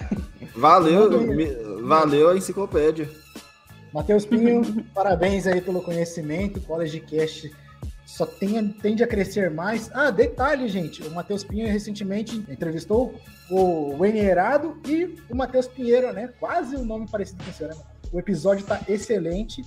Valeu, 0.56 1.10
me- 1.22 1.56
valeu 1.84 2.30
a 2.30 2.38
enciclopédia. 2.38 3.10
Matheus 3.94 4.26
Pinho, 4.26 4.62
parabéns 4.94 5.46
aí 5.48 5.62
pelo 5.62 5.82
conhecimento. 5.82 6.60
College 6.62 7.00
Cast 7.02 7.52
só 8.14 8.28
tem, 8.28 8.68
tende 8.68 9.04
a 9.04 9.08
crescer 9.08 9.50
mais. 9.50 9.90
Ah, 9.92 10.12
detalhe, 10.12 10.68
gente. 10.68 11.02
O 11.02 11.10
Matheus 11.10 11.44
Pinho 11.44 11.68
recentemente 11.68 12.46
entrevistou 12.48 13.16
o 13.50 13.98
Wayne 13.98 14.20
Herado 14.20 14.78
e 14.88 15.18
o 15.28 15.36
Matheus 15.36 15.68
Pinheiro, 15.68 16.14
né? 16.14 16.30
Quase 16.40 16.76
um 16.76 16.86
nome 16.86 17.10
parecido 17.10 17.44
com 17.44 17.50
o 17.50 17.54
seu, 17.54 17.68
né? 17.70 17.76
O 18.12 18.20
episódio 18.20 18.64
tá 18.68 18.80
excelente. 18.88 19.64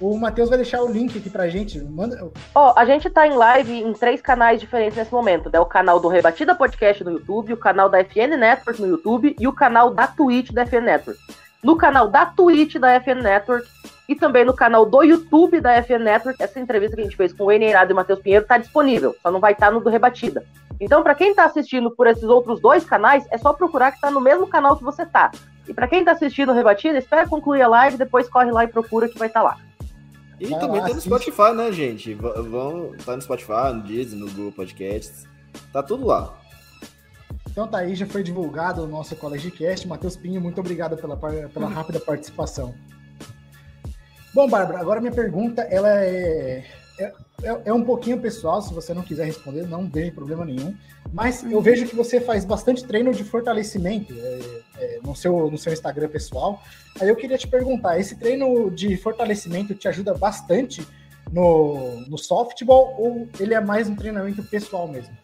O 0.00 0.16
Matheus 0.16 0.48
vai 0.48 0.58
deixar 0.58 0.80
o 0.80 0.92
link 0.92 1.18
aqui 1.18 1.28
pra 1.28 1.48
gente. 1.48 1.80
Manda, 1.80 2.30
Ó, 2.54 2.72
a 2.76 2.84
gente 2.84 3.10
tá 3.10 3.26
em 3.26 3.32
live 3.32 3.82
em 3.82 3.92
três 3.92 4.22
canais 4.22 4.60
diferentes 4.60 4.96
nesse 4.96 5.10
momento, 5.10 5.50
né? 5.52 5.58
O 5.58 5.66
canal 5.66 5.98
do 5.98 6.06
Rebatida 6.06 6.54
Podcast 6.54 7.02
no 7.02 7.10
YouTube, 7.10 7.54
o 7.54 7.56
canal 7.56 7.88
da 7.88 7.98
FN 8.04 8.36
Network 8.38 8.80
no 8.80 8.86
YouTube 8.86 9.34
e 9.36 9.48
o 9.48 9.52
canal 9.52 9.92
da 9.92 10.06
Twitch 10.06 10.52
da 10.52 10.64
FN 10.64 10.82
Network. 10.82 11.20
No 11.64 11.76
canal 11.76 12.06
da 12.06 12.26
Twitch 12.26 12.76
da 12.76 13.00
FN 13.00 13.20
Network 13.24 13.68
e 14.08 14.14
também 14.14 14.44
no 14.44 14.54
canal 14.54 14.86
do 14.86 15.02
YouTube 15.02 15.60
da 15.60 15.82
FN 15.82 16.02
Network, 16.02 16.42
essa 16.42 16.58
entrevista 16.58 16.96
que 16.96 17.02
a 17.02 17.04
gente 17.04 17.16
fez 17.16 17.32
com 17.32 17.44
o 17.44 17.46
Wayne 17.46 17.66
Eirado 17.66 17.90
e 17.90 17.92
o 17.92 17.96
Matheus 17.96 18.20
Pinheiro 18.20 18.46
tá 18.46 18.56
disponível, 18.56 19.14
só 19.22 19.30
não 19.30 19.38
vai 19.38 19.52
estar 19.52 19.70
no 19.70 19.80
do 19.80 19.90
Rebatida. 19.90 20.44
Então, 20.80 21.02
pra 21.02 21.14
quem 21.14 21.34
tá 21.34 21.44
assistindo 21.44 21.90
por 21.90 22.06
esses 22.06 22.24
outros 22.24 22.60
dois 22.60 22.84
canais, 22.84 23.26
é 23.30 23.36
só 23.36 23.52
procurar 23.52 23.92
que 23.92 24.00
tá 24.00 24.10
no 24.10 24.20
mesmo 24.20 24.46
canal 24.46 24.76
que 24.76 24.84
você 24.84 25.04
tá. 25.04 25.30
E 25.68 25.74
pra 25.74 25.86
quem 25.86 26.04
tá 26.04 26.12
assistindo 26.12 26.50
o 26.50 26.54
Rebatida, 26.54 26.96
espera 26.96 27.28
concluir 27.28 27.60
a 27.60 27.68
live, 27.68 27.98
depois 27.98 28.28
corre 28.28 28.50
lá 28.50 28.64
e 28.64 28.68
procura 28.68 29.08
que 29.08 29.18
vai 29.18 29.28
estar 29.28 29.42
lá. 29.42 29.58
E 30.40 30.46
Vai 30.46 30.60
também 30.60 30.80
lá, 30.80 30.88
tá 30.88 30.94
no. 30.94 31.00
Spotify, 31.00 31.52
né, 31.52 31.72
gente? 31.72 32.14
Vão, 32.14 32.92
tá 33.04 33.16
no 33.16 33.22
Spotify, 33.22 33.74
no 33.74 33.82
Disney, 33.82 34.20
no 34.20 34.30
Google 34.30 34.52
Podcasts. 34.52 35.26
Tá 35.72 35.82
tudo 35.82 36.06
lá. 36.06 36.32
Então 37.50 37.66
tá 37.66 37.78
aí, 37.78 37.94
já 37.94 38.06
foi 38.06 38.22
divulgado 38.22 38.84
o 38.84 38.86
nosso 38.86 39.16
College 39.16 39.50
Cast. 39.50 39.86
Matheus 39.88 40.16
Pinho, 40.16 40.40
muito 40.40 40.60
obrigado 40.60 40.96
pela, 40.96 41.16
pela 41.16 41.68
rápida 41.68 41.98
participação. 41.98 42.72
Bom, 44.34 44.48
Bárbara, 44.48 44.78
agora 44.78 45.00
minha 45.00 45.12
pergunta, 45.12 45.62
ela 45.62 45.88
é, 46.04 46.64
é, 46.98 47.12
é- 47.42 47.62
é 47.66 47.72
um 47.72 47.82
pouquinho 47.82 48.20
pessoal, 48.20 48.60
se 48.60 48.74
você 48.74 48.92
não 48.92 49.02
quiser 49.02 49.24
responder, 49.24 49.66
não 49.66 49.88
tem 49.88 50.10
problema 50.10 50.44
nenhum. 50.44 50.74
Mas 51.12 51.42
eu 51.42 51.60
vejo 51.62 51.86
que 51.86 51.96
você 51.96 52.20
faz 52.20 52.44
bastante 52.44 52.84
treino 52.84 53.12
de 53.12 53.24
fortalecimento 53.24 54.12
é, 54.12 54.62
é, 54.76 55.00
no, 55.02 55.16
seu, 55.16 55.50
no 55.50 55.56
seu 55.56 55.72
Instagram 55.72 56.08
pessoal. 56.08 56.62
Aí 57.00 57.08
eu 57.08 57.16
queria 57.16 57.38
te 57.38 57.48
perguntar, 57.48 57.98
esse 57.98 58.16
treino 58.16 58.70
de 58.70 58.96
fortalecimento 58.96 59.74
te 59.74 59.88
ajuda 59.88 60.12
bastante 60.14 60.86
no, 61.32 62.00
no 62.02 62.18
softball 62.18 62.94
ou 62.98 63.28
ele 63.40 63.54
é 63.54 63.60
mais 63.60 63.88
um 63.88 63.96
treinamento 63.96 64.42
pessoal 64.42 64.86
mesmo? 64.86 65.16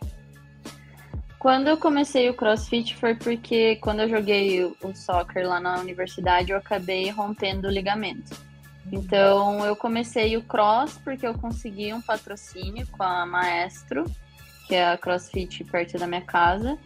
Quando 1.38 1.68
eu 1.68 1.76
comecei 1.76 2.30
o 2.30 2.34
CrossFit 2.34 2.96
foi 2.96 3.14
porque 3.14 3.76
quando 3.76 4.00
eu 4.00 4.08
joguei 4.08 4.64
o 4.64 4.74
o 4.82 4.94
soccer 4.94 5.46
lá 5.46 5.60
na 5.60 5.78
universidade 5.78 6.52
eu 6.52 6.56
acabei 6.56 7.10
rompendo 7.10 7.68
o 7.68 7.70
ligamento. 7.70 8.34
Então 8.92 9.64
eu 9.64 9.74
comecei 9.74 10.36
o 10.36 10.42
cross 10.42 10.98
porque 11.02 11.26
eu 11.26 11.34
consegui 11.34 11.92
um 11.92 12.00
patrocínio 12.00 12.86
com 12.88 13.02
a 13.02 13.24
Maestro, 13.24 14.04
que 14.66 14.74
é 14.74 14.90
a 14.90 14.98
CrossFit 14.98 15.64
perto 15.64 15.98
da 15.98 16.06
minha 16.06 16.22
casa. 16.22 16.78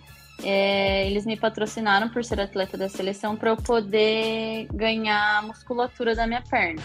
É, 0.42 1.06
eles 1.06 1.26
me 1.26 1.36
patrocinaram 1.36 2.08
por 2.08 2.24
ser 2.24 2.40
atleta 2.40 2.78
da 2.78 2.88
seleção 2.88 3.36
para 3.36 3.50
eu 3.50 3.56
poder 3.56 4.68
ganhar 4.72 5.38
a 5.38 5.42
musculatura 5.42 6.14
da 6.14 6.26
minha 6.26 6.42
perna. 6.42 6.82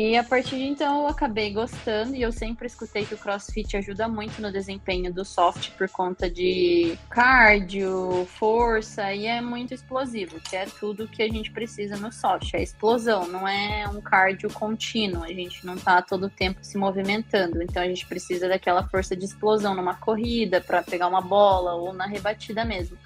E 0.00 0.16
a 0.16 0.22
partir 0.22 0.54
de 0.58 0.62
então 0.62 1.02
eu 1.02 1.08
acabei 1.08 1.52
gostando 1.52 2.14
e 2.14 2.22
eu 2.22 2.30
sempre 2.30 2.68
escutei 2.68 3.04
que 3.04 3.14
o 3.14 3.18
CrossFit 3.18 3.76
ajuda 3.76 4.06
muito 4.06 4.40
no 4.40 4.52
desempenho 4.52 5.12
do 5.12 5.24
soft 5.24 5.72
por 5.72 5.90
conta 5.90 6.30
de 6.30 6.96
cardio, 7.10 8.24
força 8.26 9.12
e 9.12 9.26
é 9.26 9.40
muito 9.40 9.74
explosivo, 9.74 10.38
que 10.38 10.54
é 10.54 10.66
tudo 10.66 11.08
que 11.08 11.20
a 11.20 11.28
gente 11.28 11.50
precisa 11.50 11.96
no 11.96 12.12
soft, 12.12 12.54
é 12.54 12.62
explosão, 12.62 13.26
não 13.26 13.48
é 13.48 13.88
um 13.88 14.00
cardio 14.00 14.48
contínuo, 14.52 15.24
a 15.24 15.32
gente 15.32 15.66
não 15.66 15.76
tá 15.76 16.00
todo 16.00 16.26
o 16.26 16.30
tempo 16.30 16.60
se 16.62 16.78
movimentando, 16.78 17.60
então 17.60 17.82
a 17.82 17.86
gente 17.88 18.06
precisa 18.06 18.48
daquela 18.48 18.86
força 18.86 19.16
de 19.16 19.24
explosão 19.24 19.74
numa 19.74 19.96
corrida 19.96 20.60
para 20.60 20.80
pegar 20.80 21.08
uma 21.08 21.20
bola 21.20 21.74
ou 21.74 21.92
na 21.92 22.06
rebatida 22.06 22.64
mesmo. 22.64 22.96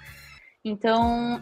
Então, 0.63 1.41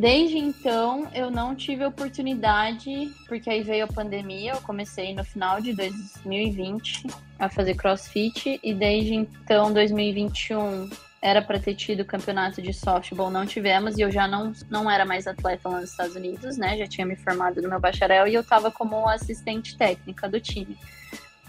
Desde 0.00 0.38
então, 0.38 1.06
eu 1.14 1.30
não 1.30 1.54
tive 1.54 1.84
oportunidade, 1.84 3.12
porque 3.28 3.50
aí 3.50 3.62
veio 3.62 3.84
a 3.84 3.86
pandemia, 3.86 4.52
eu 4.52 4.60
comecei 4.62 5.14
no 5.14 5.22
final 5.22 5.60
de 5.60 5.74
2020 5.74 7.06
a 7.38 7.50
fazer 7.50 7.74
crossfit, 7.74 8.58
e 8.64 8.72
desde 8.72 9.12
então, 9.12 9.70
2021, 9.70 10.88
era 11.20 11.42
para 11.42 11.58
ter 11.58 11.74
tido 11.74 12.02
campeonato 12.02 12.62
de 12.62 12.72
softball, 12.72 13.30
não 13.30 13.44
tivemos, 13.44 13.98
e 13.98 14.00
eu 14.00 14.10
já 14.10 14.26
não, 14.26 14.54
não 14.70 14.90
era 14.90 15.04
mais 15.04 15.26
atleta 15.26 15.68
lá 15.68 15.82
nos 15.82 15.90
Estados 15.90 16.16
Unidos, 16.16 16.56
né? 16.56 16.78
Já 16.78 16.86
tinha 16.86 17.06
me 17.06 17.14
formado 17.14 17.60
no 17.60 17.68
meu 17.68 17.78
bacharel 17.78 18.26
e 18.26 18.32
eu 18.32 18.40
estava 18.40 18.70
como 18.70 19.06
assistente 19.06 19.76
técnica 19.76 20.26
do 20.26 20.40
time. 20.40 20.78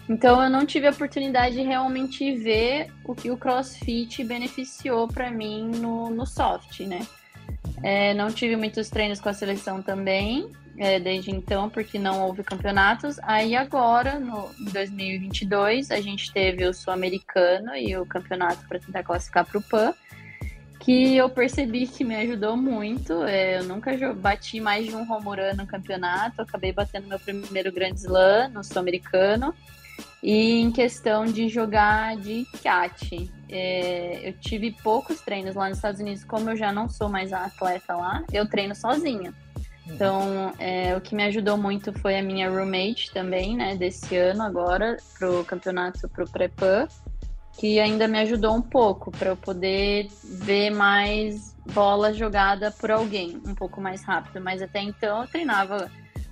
Então 0.10 0.44
eu 0.44 0.50
não 0.50 0.66
tive 0.66 0.88
a 0.88 0.92
oportunidade 0.92 1.56
de 1.56 1.62
realmente 1.62 2.36
ver 2.36 2.92
o 3.06 3.16
que 3.16 3.32
o 3.32 3.38
CrossFit 3.38 4.26
beneficiou 4.26 5.08
para 5.08 5.32
mim 5.32 5.72
no, 5.74 6.10
no 6.10 6.26
soft, 6.26 6.82
né? 6.82 7.08
É, 7.84 8.14
não 8.14 8.32
tive 8.32 8.56
muitos 8.56 8.90
treinos 8.90 9.20
com 9.20 9.30
a 9.30 9.34
seleção 9.34 9.82
também, 9.82 10.52
é, 10.78 11.00
desde 11.00 11.32
então, 11.32 11.70
porque 11.70 11.98
não 11.98 12.22
houve 12.22 12.44
campeonatos. 12.44 13.18
Aí 13.24 13.56
agora, 13.56 14.20
no 14.20 14.50
em 14.60 14.66
2022, 14.66 15.92
a 15.92 16.00
gente 16.00 16.32
teve 16.32 16.66
o 16.66 16.74
Sul-Americano 16.74 17.76
e 17.76 17.96
o 17.98 18.06
campeonato 18.06 18.68
para 18.68 18.80
tentar 18.80 19.04
classificar 19.04 19.46
para 19.46 19.58
o 19.58 19.62
PAN, 19.62 19.94
que 20.80 21.16
eu 21.16 21.30
percebi 21.30 21.86
que 21.88 22.04
me 22.04 22.16
ajudou 22.16 22.56
muito. 22.56 23.24
É, 23.24 23.60
eu 23.60 23.64
nunca 23.64 23.92
bati 24.14 24.60
mais 24.60 24.86
de 24.86 24.96
um 24.96 25.06
run 25.06 25.22
no 25.56 25.68
campeonato, 25.68 26.42
acabei 26.42 26.72
batendo 26.72 27.08
meu 27.08 27.20
primeiro 27.20 27.72
Grand 27.72 27.94
Slam 27.96 28.50
no 28.50 28.64
Sul-Americano. 28.64 29.54
E 30.24 30.60
em 30.60 30.72
questão 30.72 31.26
de 31.26 31.50
jogar 31.50 32.16
de 32.16 32.46
cat, 32.62 33.32
é, 33.50 34.30
eu 34.30 34.34
tive 34.34 34.72
poucos 34.84 35.20
treinos 35.22 35.56
lá 35.56 35.68
nos 35.68 35.78
Estados 35.78 36.00
Unidos, 36.00 36.24
como 36.24 36.52
eu 36.52 36.56
já 36.56 36.72
não 36.72 36.88
sou 36.88 37.10
mais 37.10 37.34
atleta 37.34 37.96
lá, 37.96 38.24
eu 38.32 38.48
treino 38.48 38.76
sozinha. 38.76 39.34
Então, 39.88 40.54
é, 40.60 40.96
o 40.96 41.02
que 41.02 41.16
me 41.16 41.24
ajudou 41.24 41.58
muito 41.58 41.92
foi 42.00 42.18
a 42.18 42.24
minha 42.24 42.50
roommate 42.50 43.12
também, 43.12 43.58
né, 43.58 43.76
desse 43.76 44.16
ano 44.16 44.44
agora, 44.44 44.98
pro 45.18 45.44
campeonato 45.44 46.08
pro 46.08 46.30
Prepan, 46.30 46.88
que 47.58 47.80
ainda 47.80 48.08
me 48.08 48.20
ajudou 48.20 48.56
um 48.56 48.62
pouco 48.62 49.12
para 49.12 49.30
eu 49.32 49.38
poder 49.38 50.08
ver 50.24 50.70
mais 50.70 51.56
bola 51.74 52.14
jogada 52.14 52.72
por 52.72 52.92
alguém, 52.92 53.42
um 53.46 53.54
pouco 53.54 53.82
mais 53.82 54.04
rápido. 54.04 54.42
Mas 54.42 54.62
até 54.62 54.82
então 54.82 55.22
eu 55.22 55.28
treinava 55.28 55.92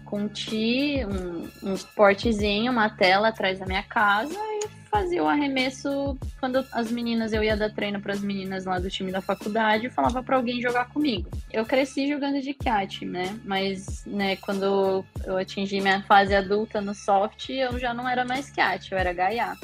com 0.10 0.22
um 0.22 0.28
ti, 0.28 1.06
um, 1.06 1.70
um 1.70 1.74
esportezinho, 1.76 2.72
uma 2.72 2.90
tela 2.90 3.28
atrás 3.28 3.60
da 3.60 3.66
minha 3.68 3.84
casa 3.84 4.34
e 4.34 4.68
fazia 4.90 5.24
o 5.24 5.28
arremesso 5.28 6.18
quando 6.40 6.66
as 6.72 6.92
meninas, 6.92 7.32
eu 7.32 7.44
ia 7.44 7.56
dar 7.56 7.70
treino 7.70 8.02
para 8.02 8.14
as 8.14 8.22
meninas 8.22 8.66
lá 8.66 8.80
do 8.80 8.90
time 8.90 9.12
da 9.12 9.22
faculdade 9.22 9.86
e 9.86 9.90
falava 9.90 10.24
para 10.24 10.36
alguém 10.36 10.60
jogar 10.60 10.90
comigo. 10.90 11.30
Eu 11.54 11.64
cresci 11.64 12.08
jogando 12.08 12.42
de 12.42 12.56
cat, 12.56 13.06
né? 13.06 13.40
Mas, 13.46 14.04
né, 14.08 14.36
quando 14.38 15.06
eu 15.24 15.38
atingi 15.38 15.80
minha 15.80 16.02
fase 16.02 16.34
adulta 16.34 16.82
no 16.82 16.96
soft, 16.96 17.50
eu 17.50 17.78
já 17.78 17.94
não 17.94 18.10
era 18.10 18.26
mais 18.26 18.50
cat, 18.50 18.92
eu 18.92 18.98
era 18.98 19.14
gaiá. 19.14 19.56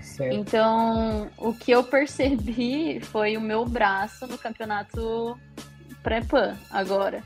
Certo. 0.00 0.32
Então, 0.32 1.28
o 1.36 1.52
que 1.52 1.72
eu 1.72 1.82
percebi 1.82 3.00
foi 3.00 3.36
o 3.36 3.40
meu 3.40 3.66
braço 3.66 4.28
no 4.28 4.38
campeonato 4.38 5.36
pré-pan 6.04 6.56
agora. 6.70 7.20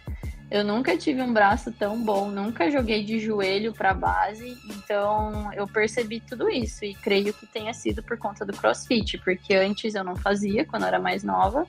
Eu 0.51 0.65
nunca 0.65 0.97
tive 0.97 1.23
um 1.23 1.33
braço 1.33 1.71
tão 1.71 2.03
bom, 2.03 2.29
nunca 2.29 2.69
joguei 2.71 3.05
de 3.05 3.21
joelho 3.21 3.73
para 3.73 3.95
base, 3.95 4.59
então 4.69 5.53
eu 5.53 5.65
percebi 5.69 6.19
tudo 6.19 6.49
isso 6.49 6.85
e 6.85 6.93
creio 6.93 7.33
que 7.33 7.47
tenha 7.47 7.73
sido 7.73 8.03
por 8.03 8.19
conta 8.19 8.45
do 8.45 8.53
CrossFit, 8.53 9.19
porque 9.19 9.55
antes 9.55 9.95
eu 9.95 10.03
não 10.03 10.17
fazia 10.17 10.65
quando 10.65 10.83
eu 10.83 10.89
era 10.89 10.99
mais 10.99 11.23
nova 11.23 11.65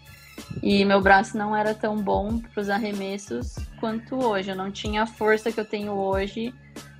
e 0.63 0.83
meu 0.83 0.99
braço 0.99 1.37
não 1.37 1.55
era 1.55 1.75
tão 1.75 2.01
bom 2.01 2.39
para 2.39 2.59
os 2.59 2.69
arremessos 2.69 3.55
quanto 3.79 4.15
hoje. 4.15 4.49
Eu 4.49 4.55
não 4.55 4.71
tinha 4.71 5.03
a 5.03 5.07
força 5.07 5.51
que 5.51 5.59
eu 5.59 5.65
tenho 5.65 5.91
hoje 5.91 6.51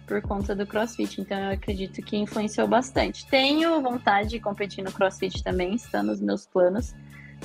por 0.05 0.21
conta 0.21 0.53
do 0.55 0.67
CrossFit, 0.67 1.21
então 1.21 1.39
eu 1.39 1.51
acredito 1.51 2.01
que 2.03 2.15
influenciou 2.15 2.67
bastante. 2.67 3.25
Tenho 3.25 3.82
vontade 3.82 4.29
de 4.29 4.39
competir 4.39 4.84
no 4.84 4.91
CrossFit 4.91 5.43
também, 5.43 5.73
está 5.73 6.03
nos 6.03 6.21
meus 6.21 6.45
planos, 6.45 6.93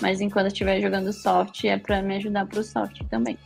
mas 0.01 0.21
enquanto 0.21 0.47
eu 0.47 0.53
estiver 0.53 0.81
jogando 0.81 1.11
soft 1.11 1.65
é 1.65 1.79
para 1.79 2.03
me 2.03 2.17
ajudar 2.17 2.45
para 2.47 2.61
o 2.61 2.65
soft 2.65 3.03
também. 3.09 3.39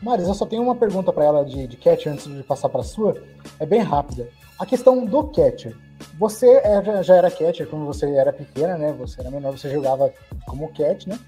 Maris, 0.00 0.28
eu 0.28 0.34
só 0.34 0.46
tenho 0.46 0.62
uma 0.62 0.76
pergunta 0.76 1.12
para 1.12 1.24
ela 1.24 1.44
de, 1.44 1.66
de 1.66 1.76
catcher 1.76 2.12
antes 2.12 2.26
de 2.26 2.42
passar 2.42 2.68
para 2.68 2.82
sua. 2.82 3.20
É 3.58 3.66
bem 3.66 3.80
rápida. 3.80 4.28
A 4.58 4.64
questão 4.64 5.04
do 5.04 5.24
catcher. 5.24 5.76
Você 6.18 6.48
é- 6.48 7.02
já 7.02 7.16
era 7.16 7.30
catcher 7.30 7.66
quando 7.68 7.84
você 7.84 8.08
era 8.14 8.32
pequena, 8.32 8.78
né? 8.78 8.92
Você 8.98 9.20
era 9.20 9.30
menor, 9.30 9.56
você 9.56 9.70
jogava 9.70 10.12
como 10.46 10.72
cat, 10.72 11.08
né? 11.08 11.18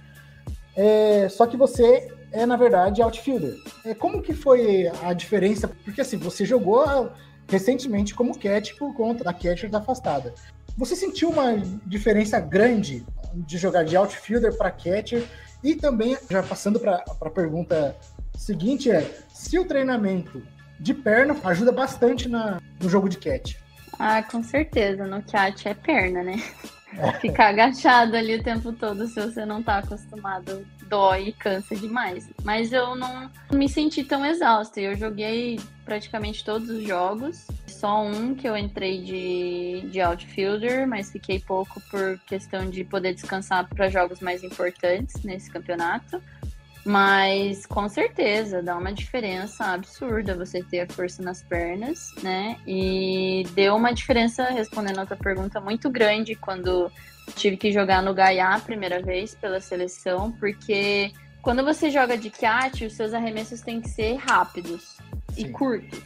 É, 0.77 1.29
só 1.29 1.47
que 1.47 1.57
você 1.57 2.09
é, 2.33 2.47
na 2.47 2.57
verdade, 2.57 3.03
outfielder. 3.03 3.57
É, 3.85 3.95
como 3.95 4.23
que 4.23 4.33
foi 4.33 4.91
a 5.03 5.13
diferença? 5.13 5.69
Porque 5.85 6.01
assim, 6.01 6.17
você 6.17 6.45
jogou 6.45 6.83
ah, 6.83 7.13
recentemente 7.49 8.15
como 8.15 8.39
cat 8.39 8.75
por 8.77 8.95
conta 8.95 9.25
da 9.25 9.33
catcher 9.33 9.69
da 9.69 9.79
afastada. 9.79 10.33
Você 10.77 10.95
sentiu 10.95 11.31
uma 11.31 11.57
diferença 11.85 12.39
grande 12.39 13.05
de 13.35 13.59
jogar 13.59 13.85
de 13.85 13.97
outfielder 13.97 14.57
para 14.57 14.71
catcher? 14.71 15.27
E 15.63 15.75
também, 15.75 16.17
já 16.31 16.43
passando 16.43 16.81
para 16.81 17.05
a 17.21 17.31
pergunta 17.31 17.95
seguinte, 18.41 18.91
é 18.91 19.19
se 19.29 19.59
o 19.59 19.65
treinamento 19.65 20.43
de 20.79 20.95
perna 20.95 21.37
ajuda 21.45 21.71
bastante 21.71 22.29
na, 22.29 22.61
no 22.81 22.89
jogo 22.89 23.09
de 23.09 23.19
catch. 23.19 23.57
Ah, 23.99 24.23
com 24.23 24.43
certeza. 24.43 25.07
No 25.07 25.23
cat 25.23 25.69
é 25.69 25.75
perna, 25.75 26.23
né? 26.23 26.43
Ficar 27.21 27.49
agachado 27.49 28.17
ali 28.17 28.37
o 28.37 28.43
tempo 28.43 28.73
todo 28.73 29.07
se 29.07 29.21
você 29.21 29.45
não 29.45 29.63
tá 29.63 29.79
acostumado 29.79 30.67
dói 30.89 31.29
e 31.29 31.33
cansa 31.33 31.77
demais. 31.77 32.29
Mas 32.43 32.73
eu 32.73 32.97
não 32.97 33.31
me 33.53 33.69
senti 33.69 34.03
tão 34.03 34.27
exausta. 34.27 34.81
Eu 34.81 34.97
joguei 34.97 35.61
praticamente 35.85 36.45
todos 36.45 36.69
os 36.69 36.83
jogos. 36.83 37.47
Só 37.67 38.03
um 38.03 38.35
que 38.35 38.49
eu 38.49 38.57
entrei 38.57 39.03
de, 39.03 39.89
de 39.91 40.01
outfielder, 40.01 40.89
mas 40.89 41.13
fiquei 41.13 41.39
pouco 41.39 41.81
por 41.91 42.19
questão 42.27 42.69
de 42.69 42.83
poder 42.85 43.15
descansar 43.15 43.69
para 43.69 43.89
jogos 43.89 44.21
mais 44.21 44.43
importantes 44.43 45.23
nesse 45.23 45.51
campeonato. 45.51 46.21
Mas 46.91 47.67
com 47.67 47.89
certeza 47.89 48.61
dá 48.61 48.77
uma 48.77 48.93
diferença 48.93 49.65
absurda 49.67 50.37
você 50.37 50.61
ter 50.61 50.81
a 50.81 50.93
força 50.93 51.23
nas 51.23 51.41
pernas, 51.41 52.13
né? 52.21 52.57
E 52.67 53.45
deu 53.55 53.77
uma 53.77 53.93
diferença, 53.93 54.51
respondendo 54.51 54.99
a 54.99 55.03
outra 55.03 55.17
pergunta, 55.17 55.61
muito 55.61 55.89
grande 55.89 56.35
quando 56.35 56.91
tive 57.37 57.57
que 57.57 57.71
jogar 57.71 58.03
no 58.03 58.13
Gaiá 58.13 58.57
a 58.57 58.61
primeira 58.61 59.01
vez 59.01 59.37
pela 59.37 59.61
seleção, 59.61 60.33
porque 60.33 61.13
quando 61.41 61.63
você 61.63 61.91
joga 61.91 62.19
de 62.19 62.29
cat, 62.29 62.85
os 62.85 62.95
seus 62.95 63.15
arremessos 63.15 63.61
têm 63.61 63.81
que 63.81 63.89
ser 63.89 64.17
rápidos 64.17 64.99
e 65.37 65.43
Sim. 65.43 65.53
curtos. 65.53 66.03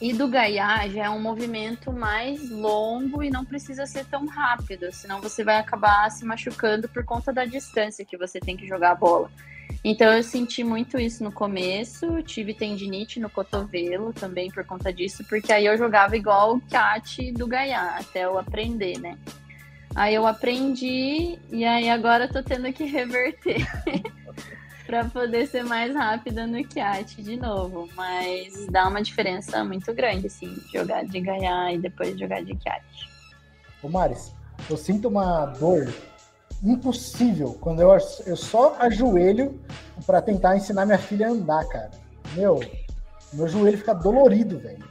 E 0.00 0.12
do 0.12 0.28
Gaiá 0.28 0.88
já 0.88 1.06
é 1.06 1.10
um 1.10 1.20
movimento 1.20 1.92
mais 1.92 2.48
longo 2.50 3.20
e 3.20 3.30
não 3.30 3.44
precisa 3.44 3.84
ser 3.84 4.04
tão 4.04 4.26
rápido, 4.26 4.92
senão 4.92 5.20
você 5.20 5.42
vai 5.42 5.56
acabar 5.56 6.08
se 6.08 6.24
machucando 6.24 6.88
por 6.88 7.04
conta 7.04 7.32
da 7.32 7.44
distância 7.44 8.04
que 8.04 8.16
você 8.16 8.38
tem 8.38 8.56
que 8.56 8.66
jogar 8.68 8.92
a 8.92 8.94
bola. 8.94 9.28
Então 9.84 10.12
eu 10.12 10.22
senti 10.22 10.62
muito 10.62 10.98
isso 10.98 11.24
no 11.24 11.32
começo, 11.32 12.22
tive 12.22 12.54
tendinite 12.54 13.18
no 13.18 13.28
cotovelo 13.28 14.12
também 14.12 14.48
por 14.48 14.64
conta 14.64 14.92
disso, 14.92 15.24
porque 15.28 15.52
aí 15.52 15.66
eu 15.66 15.76
jogava 15.76 16.16
igual 16.16 16.54
o 16.54 16.60
Cat 16.60 17.32
do 17.32 17.48
Gaiá, 17.48 17.96
até 17.98 18.24
eu 18.24 18.38
aprender, 18.38 18.98
né? 19.00 19.18
Aí 19.94 20.14
eu 20.14 20.26
aprendi 20.26 21.38
e 21.50 21.64
aí 21.64 21.90
agora 21.90 22.24
eu 22.24 22.32
tô 22.32 22.42
tendo 22.42 22.72
que 22.72 22.84
reverter 22.86 23.66
para 24.86 25.04
poder 25.06 25.48
ser 25.48 25.64
mais 25.64 25.94
rápida 25.94 26.46
no 26.46 26.62
Cat 26.68 27.20
de 27.20 27.36
novo, 27.36 27.88
mas 27.96 28.66
dá 28.68 28.86
uma 28.86 29.02
diferença 29.02 29.64
muito 29.64 29.92
grande 29.92 30.28
assim, 30.28 30.56
jogar 30.72 31.04
de 31.04 31.20
Gaiá 31.20 31.72
e 31.72 31.78
depois 31.78 32.16
jogar 32.16 32.44
de 32.44 32.54
Cat. 32.54 32.84
Ô 33.82 33.88
Maris, 33.88 34.32
eu 34.70 34.76
sinto 34.76 35.08
uma 35.08 35.46
dor 35.46 35.92
impossível 36.62 37.56
quando 37.60 37.80
eu, 37.82 37.90
eu 38.26 38.36
só 38.36 38.76
ajoelho 38.78 39.60
para 40.06 40.22
tentar 40.22 40.56
ensinar 40.56 40.86
minha 40.86 40.98
filha 40.98 41.26
a 41.28 41.30
andar, 41.30 41.64
cara. 41.68 41.90
Meu, 42.34 42.60
meu 43.32 43.48
joelho 43.48 43.78
fica 43.78 43.94
dolorido, 43.94 44.58
velho. 44.58 44.84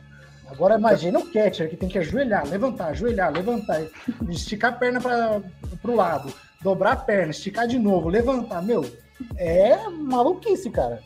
Agora 0.50 0.78
imagina 0.78 1.18
o 1.18 1.32
catcher 1.32 1.70
que 1.70 1.78
tem 1.78 1.88
que 1.88 1.98
ajoelhar, 1.98 2.46
levantar, 2.48 2.88
ajoelhar, 2.88 3.32
levantar, 3.32 3.82
esticar 4.30 4.74
a 4.74 4.76
perna 4.76 5.00
para 5.00 5.42
pro 5.82 5.96
lado, 5.96 6.32
dobrar 6.62 6.92
a 6.92 6.96
perna, 6.98 7.32
esticar 7.32 7.66
de 7.68 7.80
novo, 7.80 8.10
levantar. 8.10 8.62
Meu, 8.62 8.86
é 9.38 9.88
maluquice, 9.88 10.70
cara. 10.70 11.00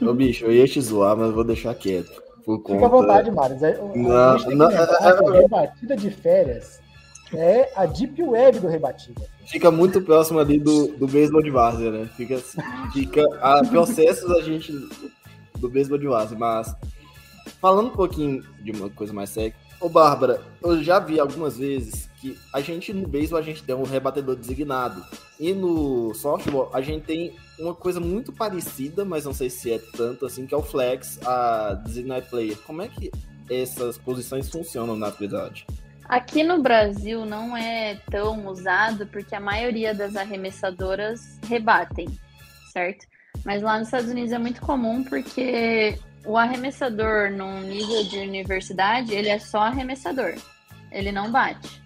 Ô, 0.00 0.14
bicho, 0.14 0.46
eu 0.46 0.52
ia 0.52 0.66
te 0.66 0.80
zoar, 0.80 1.14
mas 1.16 1.32
vou 1.34 1.44
deixar 1.44 1.74
quieto. 1.74 2.22
Por 2.44 2.60
conta... 2.60 2.74
Fica 2.74 2.86
à 2.86 2.88
vontade, 2.88 3.30
Maris. 3.30 3.62
É, 3.62 3.78
o- 3.78 3.92
Não, 3.96 4.38
não, 4.56 4.70
é- 4.70 4.86
que 4.86 4.92
a 5.04 5.32
rebatida 5.40 5.94
de 5.96 6.10
férias 6.10 6.80
é 7.34 7.70
a 7.76 7.86
deep 7.86 8.22
web 8.22 8.60
do 8.60 8.68
rebatida. 8.68 9.22
Fica 9.46 9.70
muito 9.70 10.00
próximo 10.02 10.38
ali 10.38 10.58
do, 10.58 10.88
do 10.88 11.06
de 11.06 11.50
várzea, 11.50 11.90
né? 11.90 12.08
Fica, 12.16 12.38
fica 12.92 13.22
a 13.40 13.64
processos 13.64 14.30
a 14.30 14.40
gente 14.42 14.72
do 15.58 15.68
beisebol 15.68 15.98
de 15.98 16.06
várzea, 16.06 16.38
mas 16.38 16.74
falando 17.60 17.88
um 17.88 17.96
pouquinho 17.96 18.42
de 18.60 18.72
uma 18.72 18.90
coisa 18.90 19.12
mais 19.12 19.30
séria, 19.30 19.54
ô 19.80 19.88
Bárbara, 19.88 20.40
eu 20.62 20.82
já 20.82 20.98
vi 20.98 21.18
algumas 21.18 21.56
vezes 21.56 22.08
que 22.20 22.38
a 22.52 22.60
gente 22.60 22.92
no 22.92 23.08
beisebol 23.08 23.38
a 23.38 23.42
gente 23.42 23.62
tem 23.62 23.74
um 23.74 23.82
rebatedor 23.82 24.36
designado 24.36 25.04
e 25.38 25.52
no 25.52 26.14
softball 26.14 26.70
a 26.72 26.80
gente 26.80 27.04
tem 27.04 27.34
uma 27.58 27.74
coisa 27.74 27.98
muito 27.98 28.32
parecida, 28.32 29.04
mas 29.04 29.24
não 29.24 29.32
sei 29.32 29.50
se 29.50 29.72
é 29.72 29.78
tanto 29.96 30.26
assim, 30.26 30.46
que 30.46 30.54
é 30.54 30.56
o 30.56 30.62
flex, 30.62 31.18
a 31.26 31.74
designated 31.84 32.30
player. 32.30 32.58
Como 32.58 32.82
é 32.82 32.88
que 32.88 33.10
essas 33.50 33.98
posições 33.98 34.48
funcionam 34.48 34.96
na 34.96 35.10
verdade? 35.10 35.66
Aqui 36.08 36.42
no 36.42 36.62
Brasil 36.62 37.24
não 37.24 37.56
é 37.56 37.96
tão 38.10 38.46
usado 38.46 39.06
porque 39.06 39.34
a 39.34 39.40
maioria 39.40 39.94
das 39.94 40.16
arremessadoras 40.16 41.38
rebatem, 41.48 42.08
certo? 42.72 43.06
Mas 43.44 43.62
lá 43.62 43.78
nos 43.78 43.88
Estados 43.88 44.10
Unidos 44.10 44.32
é 44.32 44.38
muito 44.38 44.60
comum 44.60 45.02
porque 45.02 45.98
o 46.24 46.36
arremessador 46.36 47.30
num 47.30 47.60
nível 47.60 48.04
de 48.04 48.18
universidade, 48.18 49.14
ele 49.14 49.28
é 49.28 49.38
só 49.38 49.62
arremessador, 49.62 50.34
ele 50.90 51.10
não 51.10 51.30
bate. 51.30 51.82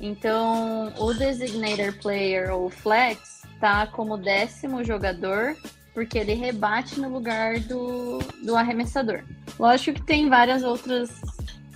Então, 0.00 0.92
o 0.98 1.14
designator 1.14 1.92
player 2.00 2.54
ou 2.54 2.68
flex 2.70 3.42
tá 3.60 3.86
como 3.86 4.16
décimo 4.16 4.84
jogador 4.84 5.56
porque 5.94 6.18
ele 6.18 6.34
rebate 6.34 6.98
no 6.98 7.08
lugar 7.08 7.60
do, 7.60 8.18
do 8.44 8.56
arremessador. 8.56 9.22
Lógico 9.58 10.00
que 10.00 10.06
tem 10.06 10.28
várias 10.28 10.62
outras 10.64 11.10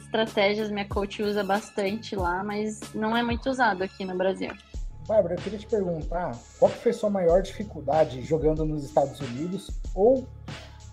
estratégias, 0.08 0.70
minha 0.70 0.88
coach 0.88 1.22
usa 1.22 1.44
bastante 1.44 2.16
lá, 2.16 2.42
mas 2.42 2.80
não 2.94 3.16
é 3.16 3.22
muito 3.22 3.48
usado 3.48 3.82
aqui 3.82 4.04
no 4.04 4.16
Brasil. 4.16 4.50
Bárbara, 5.06 5.34
eu 5.34 5.38
queria 5.38 5.58
te 5.58 5.66
perguntar 5.66 6.36
qual 6.58 6.70
foi 6.70 6.92
sua 6.92 7.08
maior 7.08 7.42
dificuldade 7.42 8.22
jogando 8.22 8.64
nos 8.64 8.84
Estados 8.84 9.20
Unidos 9.20 9.70
ou 9.94 10.26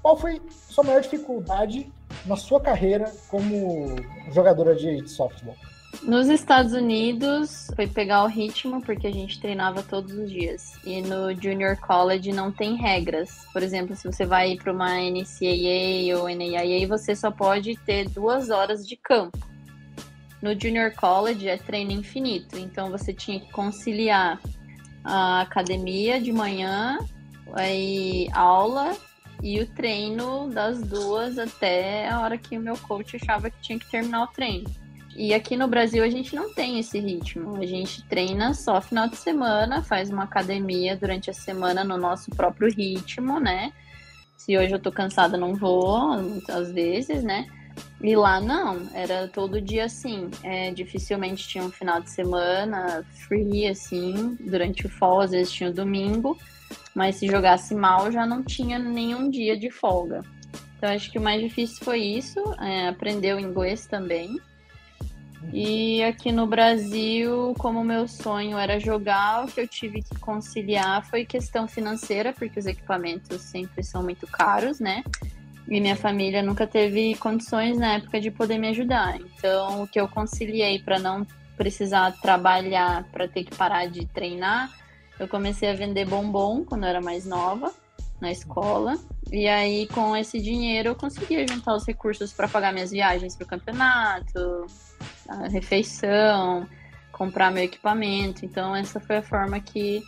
qual 0.01 0.17
foi 0.17 0.41
sua 0.49 0.83
maior 0.83 1.01
dificuldade 1.01 1.91
na 2.25 2.35
sua 2.35 2.59
carreira 2.61 3.11
como 3.27 3.95
jogadora 4.31 4.75
de 4.75 5.07
softball? 5.07 5.55
Nos 6.03 6.27
Estados 6.29 6.73
Unidos 6.73 7.71
foi 7.75 7.87
pegar 7.87 8.23
o 8.23 8.27
ritmo, 8.27 8.81
porque 8.81 9.07
a 9.07 9.11
gente 9.11 9.39
treinava 9.39 9.81
todos 9.81 10.13
os 10.13 10.29
dias. 10.29 10.73
E 10.85 11.01
no 11.01 11.33
Junior 11.33 11.77
College 11.77 12.31
não 12.31 12.51
tem 12.51 12.75
regras. 12.75 13.45
Por 13.51 13.63
exemplo, 13.63 13.95
se 13.95 14.05
você 14.05 14.25
vai 14.25 14.55
para 14.55 14.71
uma 14.71 14.95
NCAA 14.99 16.17
ou 16.17 16.29
NAIA, 16.29 16.87
você 16.87 17.15
só 17.15 17.31
pode 17.31 17.75
ter 17.77 18.09
duas 18.09 18.49
horas 18.49 18.87
de 18.87 18.95
campo. 18.95 19.37
No 20.41 20.59
Junior 20.59 20.91
College 20.93 21.47
é 21.47 21.57
treino 21.57 21.91
infinito, 21.91 22.57
então 22.57 22.91
você 22.91 23.11
tinha 23.11 23.39
que 23.39 23.51
conciliar 23.51 24.39
a 25.03 25.41
academia 25.41 26.21
de 26.21 26.31
manhã, 26.31 26.99
aí 27.53 28.27
aula 28.31 28.95
e 29.41 29.59
o 29.59 29.65
treino 29.65 30.49
das 30.49 30.81
duas 30.81 31.37
até 31.37 32.09
a 32.09 32.19
hora 32.21 32.37
que 32.37 32.57
o 32.57 32.61
meu 32.61 32.77
coach 32.77 33.15
achava 33.15 33.49
que 33.49 33.59
tinha 33.61 33.79
que 33.79 33.89
terminar 33.89 34.23
o 34.23 34.27
treino. 34.27 34.69
E 35.15 35.33
aqui 35.33 35.55
no 35.55 35.67
Brasil 35.67 36.03
a 36.03 36.09
gente 36.09 36.35
não 36.35 36.53
tem 36.53 36.77
esse 36.77 36.99
ritmo. 36.99 37.55
A 37.55 37.65
gente 37.65 38.03
treina 38.03 38.53
só 38.53 38.81
final 38.81 39.07
de 39.07 39.15
semana, 39.15 39.81
faz 39.81 40.09
uma 40.09 40.23
academia 40.23 40.97
durante 40.97 41.29
a 41.29 41.33
semana 41.33 41.83
no 41.85 41.97
nosso 41.97 42.29
próprio 42.31 42.69
ritmo, 42.69 43.39
né? 43.39 43.71
Se 44.35 44.57
hoje 44.57 44.73
eu 44.73 44.79
tô 44.79 44.91
cansada, 44.91 45.37
não 45.37 45.55
vou, 45.55 46.11
às 46.49 46.71
vezes, 46.71 47.23
né? 47.23 47.47
E 48.01 48.15
lá 48.15 48.41
não, 48.41 48.89
era 48.93 49.27
todo 49.27 49.61
dia 49.61 49.85
assim. 49.85 50.29
É, 50.43 50.71
dificilmente 50.71 51.47
tinha 51.47 51.63
um 51.63 51.71
final 51.71 52.01
de 52.01 52.09
semana 52.09 53.05
free, 53.27 53.67
assim, 53.67 54.35
durante 54.39 54.85
o 54.85 54.89
fall, 54.89 55.21
às 55.21 55.31
vezes 55.31 55.51
tinha 55.51 55.69
o 55.69 55.73
domingo, 55.73 56.37
mas 56.93 57.15
se 57.15 57.27
jogasse 57.27 57.73
mal 57.73 58.11
já 58.11 58.25
não 58.25 58.43
tinha 58.43 58.77
nenhum 58.77 59.29
dia 59.29 59.57
de 59.57 59.71
folga. 59.71 60.21
Então 60.77 60.89
acho 60.93 61.09
que 61.09 61.17
o 61.17 61.21
mais 61.21 61.41
difícil 61.41 61.83
foi 61.83 61.99
isso, 61.99 62.39
é, 62.59 62.89
aprender 62.89 63.33
o 63.33 63.39
inglês 63.39 63.87
também. 63.87 64.37
E 65.53 66.03
aqui 66.03 66.31
no 66.31 66.47
Brasil, 66.47 67.53
como 67.57 67.83
meu 67.83 68.07
sonho 68.07 68.57
era 68.57 68.79
jogar, 68.79 69.45
o 69.45 69.47
que 69.47 69.61
eu 69.61 69.67
tive 69.67 70.01
que 70.01 70.19
conciliar 70.19 71.05
foi 71.05 71.25
questão 71.25 71.67
financeira, 71.67 72.33
porque 72.33 72.59
os 72.59 72.65
equipamentos 72.65 73.41
sempre 73.41 73.83
são 73.83 74.03
muito 74.03 74.27
caros, 74.27 74.79
né? 74.79 75.03
E 75.67 75.79
minha 75.79 75.95
família 75.95 76.43
nunca 76.43 76.67
teve 76.67 77.15
condições 77.15 77.77
na 77.77 77.95
época 77.95 78.19
de 78.19 78.29
poder 78.29 78.57
me 78.57 78.69
ajudar. 78.69 79.19
Então, 79.19 79.83
o 79.83 79.87
que 79.87 79.99
eu 79.99 80.07
conciliei 80.07 80.79
para 80.79 80.99
não 80.99 81.25
precisar 81.57 82.11
trabalhar, 82.21 83.05
para 83.11 83.27
ter 83.27 83.43
que 83.43 83.55
parar 83.55 83.87
de 83.87 84.05
treinar, 84.07 84.69
eu 85.19 85.27
comecei 85.27 85.69
a 85.69 85.73
vender 85.73 86.05
bombom 86.05 86.63
quando 86.65 86.83
eu 86.83 86.89
era 86.89 87.01
mais 87.01 87.25
nova, 87.25 87.73
na 88.19 88.31
escola. 88.31 88.97
E 89.31 89.47
aí, 89.47 89.87
com 89.87 90.15
esse 90.15 90.39
dinheiro, 90.39 90.89
eu 90.89 90.95
conseguia 90.95 91.47
juntar 91.47 91.75
os 91.75 91.85
recursos 91.85 92.31
para 92.31 92.47
pagar 92.47 92.73
minhas 92.73 92.91
viagens 92.91 93.35
para 93.35 93.45
o 93.45 93.47
campeonato, 93.47 94.65
a 95.27 95.47
refeição, 95.47 96.67
comprar 97.11 97.51
meu 97.51 97.63
equipamento. 97.63 98.45
Então, 98.45 98.75
essa 98.75 98.99
foi 98.99 99.17
a 99.17 99.21
forma 99.21 99.59
que 99.59 100.01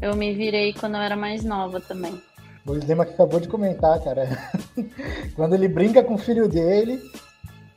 eu 0.00 0.16
me 0.16 0.34
virei 0.34 0.72
quando 0.72 0.96
eu 0.96 1.02
era 1.02 1.16
mais 1.16 1.44
nova 1.44 1.80
também. 1.80 2.20
O 2.64 2.74
Lima 2.74 3.04
que 3.04 3.12
acabou 3.12 3.40
de 3.40 3.48
comentar, 3.48 4.00
cara. 4.00 4.28
Quando 5.34 5.54
ele 5.54 5.66
brinca 5.66 6.02
com 6.02 6.14
o 6.14 6.18
filho 6.18 6.48
dele, 6.48 7.02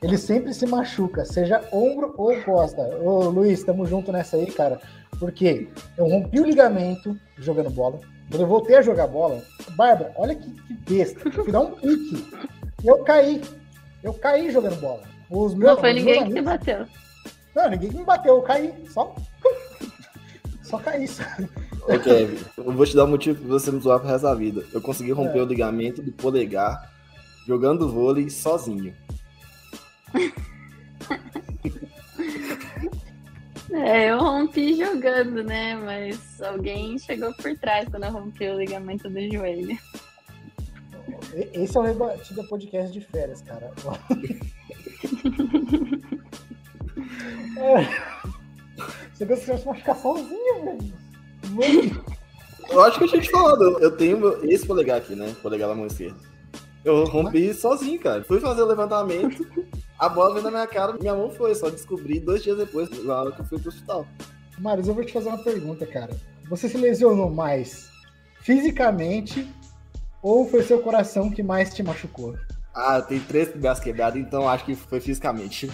ele 0.00 0.16
sempre 0.16 0.54
se 0.54 0.64
machuca, 0.64 1.24
seja 1.24 1.60
ombro 1.72 2.14
ou 2.16 2.40
costa. 2.42 2.82
Ô 3.02 3.28
Luiz, 3.28 3.64
tamo 3.64 3.84
junto 3.84 4.12
nessa 4.12 4.36
aí, 4.36 4.46
cara. 4.46 4.80
Porque 5.18 5.68
eu 5.98 6.06
rompi 6.08 6.38
o 6.38 6.46
ligamento 6.46 7.18
jogando 7.36 7.70
bola. 7.70 7.98
Quando 8.30 8.40
eu 8.42 8.46
voltei 8.46 8.76
a 8.76 8.82
jogar 8.82 9.06
bola, 9.06 9.42
Bárbara, 9.76 10.12
olha 10.16 10.34
que, 10.34 10.50
que 10.50 10.74
besta. 10.94 11.20
Eu 11.28 11.32
fui 11.32 11.52
dar 11.52 11.60
um 11.60 11.70
pique. 11.72 12.26
Eu 12.84 12.98
caí. 13.04 13.40
Eu 14.02 14.14
caí 14.14 14.50
jogando 14.50 14.76
bola. 14.80 15.02
Os 15.30 15.54
meus, 15.54 15.72
Não 15.72 15.80
foi 15.80 15.90
os 15.90 15.96
ninguém 15.96 16.14
meus 16.20 16.28
que 16.28 16.34
te 16.34 16.40
bateu. 16.42 16.86
Não, 17.54 17.70
ninguém 17.70 17.90
me 17.90 18.04
bateu. 18.04 18.36
Eu 18.36 18.42
caí. 18.42 18.72
Só. 18.92 19.14
Só 20.62 20.78
caí. 20.78 21.06
Só. 21.06 21.22
Ô, 21.88 21.98
Kevin, 22.00 22.38
eu 22.58 22.72
vou 22.72 22.84
te 22.84 22.96
dar 22.96 23.04
um 23.04 23.08
motivo 23.10 23.38
pra 23.40 23.48
você 23.48 23.70
me 23.70 23.80
zoar 23.80 24.00
pro 24.00 24.08
resto 24.08 24.24
da 24.24 24.34
vida. 24.34 24.64
Eu 24.72 24.80
consegui 24.80 25.12
romper 25.12 25.38
É. 25.38 25.42
o 25.42 25.46
ligamento 25.46 26.02
do 26.02 26.10
polegar 26.12 26.92
jogando 27.46 27.88
vôlei 27.88 28.28
sozinho. 28.28 28.92
É, 33.84 34.10
eu 34.10 34.18
rompi 34.18 34.74
jogando, 34.74 35.42
né? 35.44 35.74
Mas 35.76 36.40
alguém 36.42 36.98
chegou 36.98 37.32
por 37.34 37.56
trás 37.58 37.88
quando 37.88 38.04
eu 38.04 38.12
rompi 38.12 38.48
o 38.48 38.58
ligamento 38.58 39.08
do 39.08 39.20
joelho. 39.32 39.76
Esse 41.52 41.76
é 41.76 41.80
o 41.80 41.82
Rebatida 41.82 42.42
Podcast 42.44 42.92
de 42.92 43.00
férias, 43.06 43.42
cara. 43.42 43.70
É. 47.58 47.86
Você 49.14 49.24
conseguiu 49.26 49.58
se 49.58 49.66
machucar 49.66 49.96
sozinho, 49.96 50.64
velho. 50.64 50.92
Mano, 51.50 52.04
Eu 52.68 52.82
acho 52.84 52.98
que 52.98 53.04
eu 53.04 53.08
tinha 53.08 53.22
te 53.22 53.30
falado, 53.30 53.78
eu- 53.80 53.96
tenho 53.96 54.44
esse 54.50 54.66
polegar 54.66 54.98
aqui, 54.98 55.14
né? 55.14 55.34
Polegar 55.42 55.68
da 55.68 55.74
mão 55.74 55.86
esquerda. 55.86 56.16
Eu 56.84 57.04
rompi 57.04 57.52
sozinho, 57.54 57.98
cara. 57.98 58.22
Fui 58.24 58.38
fazer 58.40 58.62
o 58.62 58.66
levantamento, 58.66 59.46
a 59.98 60.08
bola 60.08 60.34
veio 60.34 60.44
na 60.44 60.50
minha 60.50 60.66
cara, 60.66 60.92
minha 60.92 61.14
mão 61.14 61.30
foi. 61.30 61.54
Só 61.54 61.70
descobri 61.70 62.20
dois 62.20 62.42
dias 62.42 62.56
depois, 62.56 62.88
na 63.04 63.20
hora 63.20 63.32
que 63.32 63.40
eu 63.40 63.44
fui 63.44 63.58
pro 63.58 63.68
hospital. 63.68 64.06
Marius, 64.58 64.88
eu 64.88 64.94
vou 64.94 65.04
te 65.04 65.12
fazer 65.12 65.28
uma 65.28 65.42
pergunta, 65.42 65.86
cara. 65.86 66.16
Você 66.48 66.68
se 66.68 66.76
lesionou 66.76 67.30
mais 67.30 67.88
fisicamente 68.40 69.48
ou 70.22 70.48
foi 70.48 70.62
seu 70.62 70.80
coração 70.80 71.30
que 71.30 71.42
mais 71.42 71.74
te 71.74 71.82
machucou? 71.82 72.36
Ah, 72.74 72.98
eu 72.98 73.02
tenho 73.02 73.22
três 73.22 73.54
braços 73.54 73.82
quebrados, 73.82 74.20
então 74.20 74.48
acho 74.48 74.64
que 74.64 74.74
foi 74.74 75.00
fisicamente. 75.00 75.70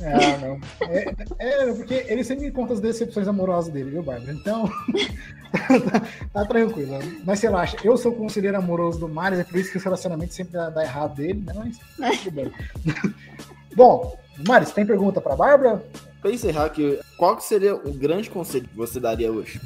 Ah, 0.00 0.38
não. 0.38 0.60
É, 0.88 1.14
é, 1.38 1.74
porque 1.74 1.94
ele 2.08 2.24
sempre 2.24 2.50
conta 2.50 2.72
as 2.72 2.80
decepções 2.80 3.28
amorosas 3.28 3.72
dele, 3.72 3.90
viu, 3.90 4.02
Bárbara? 4.02 4.32
Então, 4.32 4.66
tá, 5.52 6.00
tá 6.32 6.44
tranquilo. 6.46 6.98
Mas 7.24 7.40
relaxa, 7.40 7.76
eu 7.84 7.96
sou 7.96 8.12
o 8.12 8.16
conselheiro 8.16 8.56
amoroso 8.56 8.98
do 8.98 9.08
Marius, 9.08 9.40
é 9.40 9.44
por 9.44 9.58
isso 9.58 9.70
que 9.70 9.76
os 9.76 9.84
relacionamentos 9.84 10.34
sempre 10.34 10.54
dá, 10.54 10.70
dá 10.70 10.82
errado 10.82 11.16
dele, 11.16 11.44
né? 11.44 11.72
Mas 11.98 12.22
tudo 12.22 12.34
bem. 12.34 12.52
Bom, 13.76 14.16
Marius, 14.46 14.72
tem 14.72 14.86
pergunta 14.86 15.20
pra 15.20 15.36
Bárbara? 15.36 15.82
Pra 16.20 16.30
encerrar 16.30 16.66
aqui, 16.66 16.98
qual 17.16 17.38
seria 17.40 17.74
o 17.74 17.92
grande 17.92 18.30
conselho 18.30 18.68
que 18.68 18.76
você 18.76 18.98
daria 18.98 19.30
hoje? 19.30 19.60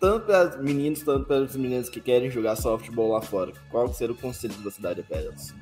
Tanto 0.00 0.26
para 0.26 0.56
meninos, 0.58 1.02
tanto 1.02 1.26
para 1.26 1.42
os 1.42 1.56
meninos 1.56 1.88
que 1.88 2.00
querem 2.00 2.30
jogar 2.30 2.56
softball 2.56 3.12
lá 3.12 3.22
fora. 3.22 3.52
Qual 3.70 3.92
seria 3.92 4.14
o 4.14 4.18
conselho 4.18 4.54
que 4.54 4.62
você 4.62 4.80
daria 4.80 5.04
para 5.04 5.18
elas? 5.18 5.54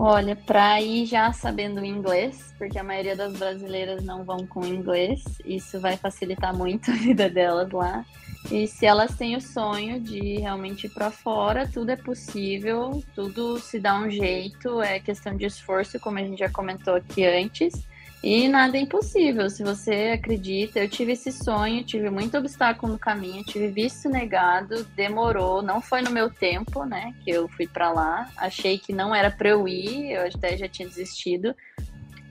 Olha, 0.00 0.36
pra 0.36 0.80
ir 0.80 1.06
já 1.06 1.32
sabendo 1.32 1.84
inglês, 1.84 2.54
porque 2.56 2.78
a 2.78 2.84
maioria 2.84 3.16
das 3.16 3.32
brasileiras 3.32 4.04
não 4.04 4.24
vão 4.24 4.46
com 4.46 4.64
inglês, 4.64 5.24
isso 5.44 5.80
vai 5.80 5.96
facilitar 5.96 6.56
muito 6.56 6.88
a 6.92 6.94
vida 6.94 7.28
delas 7.28 7.68
lá. 7.72 8.06
E 8.48 8.68
se 8.68 8.86
elas 8.86 9.16
têm 9.16 9.34
o 9.34 9.40
sonho 9.40 10.00
de 10.00 10.38
realmente 10.38 10.86
ir 10.86 10.90
pra 10.90 11.10
fora, 11.10 11.66
tudo 11.66 11.90
é 11.90 11.96
possível, 11.96 13.02
tudo 13.12 13.58
se 13.58 13.80
dá 13.80 13.98
um 13.98 14.08
jeito, 14.08 14.80
é 14.80 15.00
questão 15.00 15.36
de 15.36 15.46
esforço, 15.46 15.98
como 15.98 16.20
a 16.20 16.22
gente 16.22 16.38
já 16.38 16.48
comentou 16.48 16.94
aqui 16.94 17.26
antes. 17.26 17.74
E 18.22 18.48
nada 18.48 18.76
é 18.76 18.80
impossível, 18.80 19.48
se 19.48 19.62
você 19.62 20.12
acredita. 20.14 20.80
Eu 20.80 20.88
tive 20.88 21.12
esse 21.12 21.30
sonho, 21.30 21.84
tive 21.84 22.10
muito 22.10 22.36
obstáculo 22.36 22.92
no 22.92 22.98
caminho, 22.98 23.44
tive 23.44 23.68
visto 23.68 24.08
negado, 24.08 24.84
demorou, 24.96 25.62
não 25.62 25.80
foi 25.80 26.02
no 26.02 26.10
meu 26.10 26.28
tempo, 26.28 26.84
né, 26.84 27.14
que 27.22 27.30
eu 27.30 27.48
fui 27.48 27.66
pra 27.66 27.92
lá. 27.92 28.28
Achei 28.36 28.76
que 28.76 28.92
não 28.92 29.14
era 29.14 29.30
pra 29.30 29.50
eu 29.50 29.68
ir, 29.68 30.12
eu 30.12 30.22
até 30.26 30.56
já 30.56 30.68
tinha 30.68 30.88
desistido. 30.88 31.54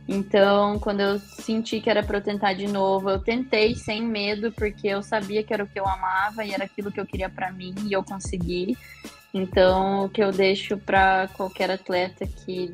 Então, 0.10 0.80
quando 0.80 1.02
eu 1.02 1.20
senti 1.20 1.82
que 1.82 1.90
era 1.90 2.02
pra 2.02 2.18
eu 2.18 2.24
tentar 2.24 2.54
de 2.54 2.68
novo, 2.68 3.10
eu 3.10 3.20
tentei 3.20 3.76
sem 3.76 4.02
medo, 4.02 4.52
porque 4.54 4.88
eu 4.88 5.04
sabia 5.04 5.44
que 5.44 5.54
era 5.54 5.64
o 5.64 5.68
que 5.68 5.80
eu 5.80 5.88
amava 5.88 6.46
e 6.46 6.54
era 6.54 6.64
aquilo 6.64 6.92
que 6.92 7.00
eu 7.00 7.06
queria 7.06 7.30
pra 7.30 7.52
mim 7.52 7.76
e 7.86 7.94
eu 7.94 8.04
consegui. 8.04 8.78
Então, 9.34 10.06
o 10.06 10.10
que 10.10 10.24
eu 10.24 10.32
deixo 10.32 10.78
pra 10.78 11.28
qualquer 11.34 11.70
atleta 11.70 12.26
que 12.26 12.74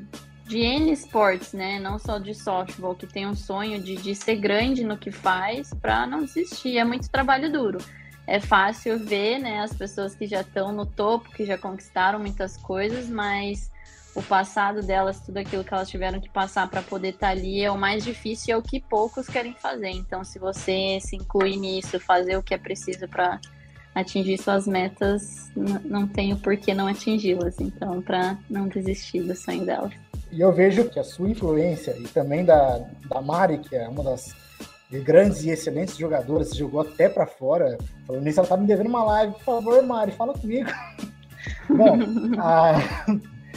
de 0.53 0.59
N 0.59 0.91
esportes, 0.91 1.51
né? 1.51 1.79
Não 1.79 1.97
só 1.97 2.19
de 2.19 2.35
softball, 2.35 2.93
que 2.93 3.07
tem 3.07 3.25
um 3.25 3.35
sonho 3.35 3.81
de, 3.81 3.95
de 3.95 4.13
ser 4.13 4.35
grande 4.35 4.83
no 4.83 4.95
que 4.95 5.11
faz, 5.11 5.73
para 5.73 6.05
não 6.05 6.23
desistir. 6.23 6.77
É 6.77 6.83
muito 6.83 7.09
trabalho 7.09 7.51
duro. 7.51 7.79
É 8.27 8.39
fácil 8.39 8.99
ver, 8.99 9.39
né, 9.39 9.61
as 9.61 9.73
pessoas 9.73 10.15
que 10.15 10.27
já 10.27 10.41
estão 10.41 10.71
no 10.71 10.85
topo, 10.85 11.31
que 11.31 11.43
já 11.43 11.57
conquistaram 11.57 12.19
muitas 12.19 12.55
coisas, 12.55 13.09
mas 13.09 13.69
o 14.15 14.21
passado 14.21 14.83
delas, 14.83 15.19
tudo 15.19 15.37
aquilo 15.39 15.63
que 15.63 15.73
elas 15.73 15.89
tiveram 15.89 16.21
que 16.21 16.29
passar 16.29 16.69
para 16.69 16.83
poder 16.83 17.09
estar 17.09 17.29
ali 17.29 17.63
é 17.63 17.71
o 17.71 17.77
mais 17.77 18.03
difícil 18.03 18.49
e 18.49 18.51
é 18.51 18.57
o 18.57 18.61
que 18.61 18.79
poucos 18.79 19.27
querem 19.27 19.55
fazer. 19.55 19.89
Então, 19.89 20.23
se 20.23 20.37
você 20.37 20.99
se 21.01 21.15
incluir 21.15 21.57
nisso, 21.57 21.99
fazer 21.99 22.37
o 22.37 22.43
que 22.43 22.53
é 22.53 22.57
preciso 22.59 23.07
para 23.07 23.41
atingir 23.95 24.37
suas 24.37 24.67
metas, 24.67 25.51
não 25.83 26.07
tem 26.07 26.31
o 26.31 26.37
porquê 26.37 26.75
não 26.75 26.87
atingi-las. 26.87 27.59
Então, 27.59 28.03
para 28.03 28.37
não 28.47 28.67
desistir 28.67 29.23
do 29.23 29.35
sonho 29.35 29.65
delas. 29.65 30.02
E 30.33 30.41
eu 30.41 30.51
vejo 30.51 30.89
que 30.89 30.99
a 30.99 31.03
sua 31.03 31.29
influência 31.29 31.95
e 31.97 32.03
também 32.03 32.43
da, 32.43 32.79
da 33.07 33.21
Mari, 33.21 33.59
que 33.59 33.75
é 33.75 33.87
uma 33.87 34.03
das 34.03 34.33
grandes 34.91 35.43
e 35.43 35.49
excelentes 35.51 35.95
jogadoras, 35.97 36.55
jogou 36.55 36.81
até 36.81 37.07
pra 37.07 37.25
fora. 37.27 37.77
Falando 38.07 38.23
nisso, 38.23 38.39
ela 38.39 38.47
tá 38.49 38.57
me 38.57 38.65
devendo 38.67 38.87
uma 38.89 39.03
live. 39.03 39.33
Por 39.33 39.43
favor, 39.43 39.83
Mari, 39.83 40.11
fala 40.11 40.33
comigo. 40.33 40.69
Bom, 41.69 41.97
a- 42.39 42.79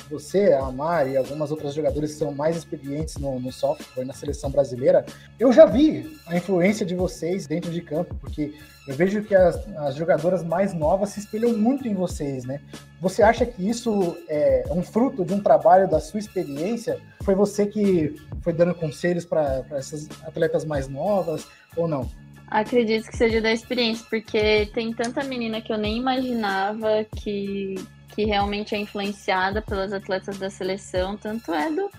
você, 0.08 0.52
a 0.52 0.70
Mari 0.70 1.12
e 1.12 1.16
algumas 1.16 1.50
outras 1.50 1.74
jogadoras 1.74 2.12
que 2.12 2.18
são 2.18 2.32
mais 2.32 2.56
experientes 2.56 3.16
no, 3.16 3.38
no 3.40 3.52
software 3.52 4.04
na 4.04 4.12
seleção 4.12 4.50
brasileira, 4.50 5.04
eu 5.38 5.52
já 5.52 5.66
vi 5.66 6.18
a 6.26 6.36
influência 6.36 6.84
de 6.84 6.94
vocês 6.94 7.46
dentro 7.46 7.70
de 7.70 7.80
campo, 7.80 8.14
porque 8.16 8.54
eu 8.86 8.94
vejo 8.94 9.22
que 9.22 9.34
as, 9.34 9.56
as 9.76 9.96
jogadoras 9.96 10.44
mais 10.44 10.72
novas 10.72 11.10
se 11.10 11.20
espelham 11.20 11.56
muito 11.56 11.88
em 11.88 11.94
vocês, 11.94 12.44
né? 12.44 12.60
Você 13.00 13.22
acha 13.22 13.44
que 13.44 13.68
isso 13.68 14.16
é 14.28 14.64
um 14.70 14.82
fruto 14.82 15.24
de 15.24 15.34
um 15.34 15.40
trabalho 15.40 15.88
da 15.88 15.98
sua 15.98 16.20
experiência? 16.20 17.00
Foi 17.22 17.34
você 17.34 17.66
que 17.66 18.14
foi 18.42 18.52
dando 18.52 18.74
conselhos 18.74 19.24
para 19.24 19.64
essas 19.72 20.08
atletas 20.22 20.64
mais 20.64 20.88
novas 20.88 21.46
ou 21.76 21.88
não? 21.88 22.08
Acredito 22.48 23.08
que 23.10 23.16
seja 23.16 23.40
da 23.40 23.52
experiência, 23.52 24.06
porque 24.08 24.66
tem 24.72 24.92
tanta 24.92 25.24
menina 25.24 25.60
que 25.60 25.72
eu 25.72 25.76
nem 25.76 25.96
imaginava 25.96 27.04
que, 27.16 27.74
que 28.16 28.24
realmente 28.24 28.74
é 28.74 28.78
influenciada 28.78 29.60
pelas 29.60 29.92
atletas 29.92 30.38
da 30.38 30.48
seleção, 30.48 31.18
tanto 31.18 31.52
é 31.52 31.70
do, 31.70 31.90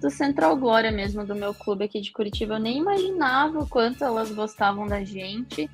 do 0.00 0.10
Central 0.10 0.56
Glória 0.56 0.90
mesmo, 0.90 1.24
do 1.24 1.36
meu 1.36 1.54
clube 1.54 1.84
aqui 1.84 2.00
de 2.00 2.10
Curitiba. 2.10 2.54
Eu 2.54 2.58
nem 2.58 2.78
imaginava 2.78 3.60
o 3.60 3.68
quanto 3.68 4.02
elas 4.02 4.32
gostavam 4.32 4.88
da 4.88 5.04
gente. 5.04 5.70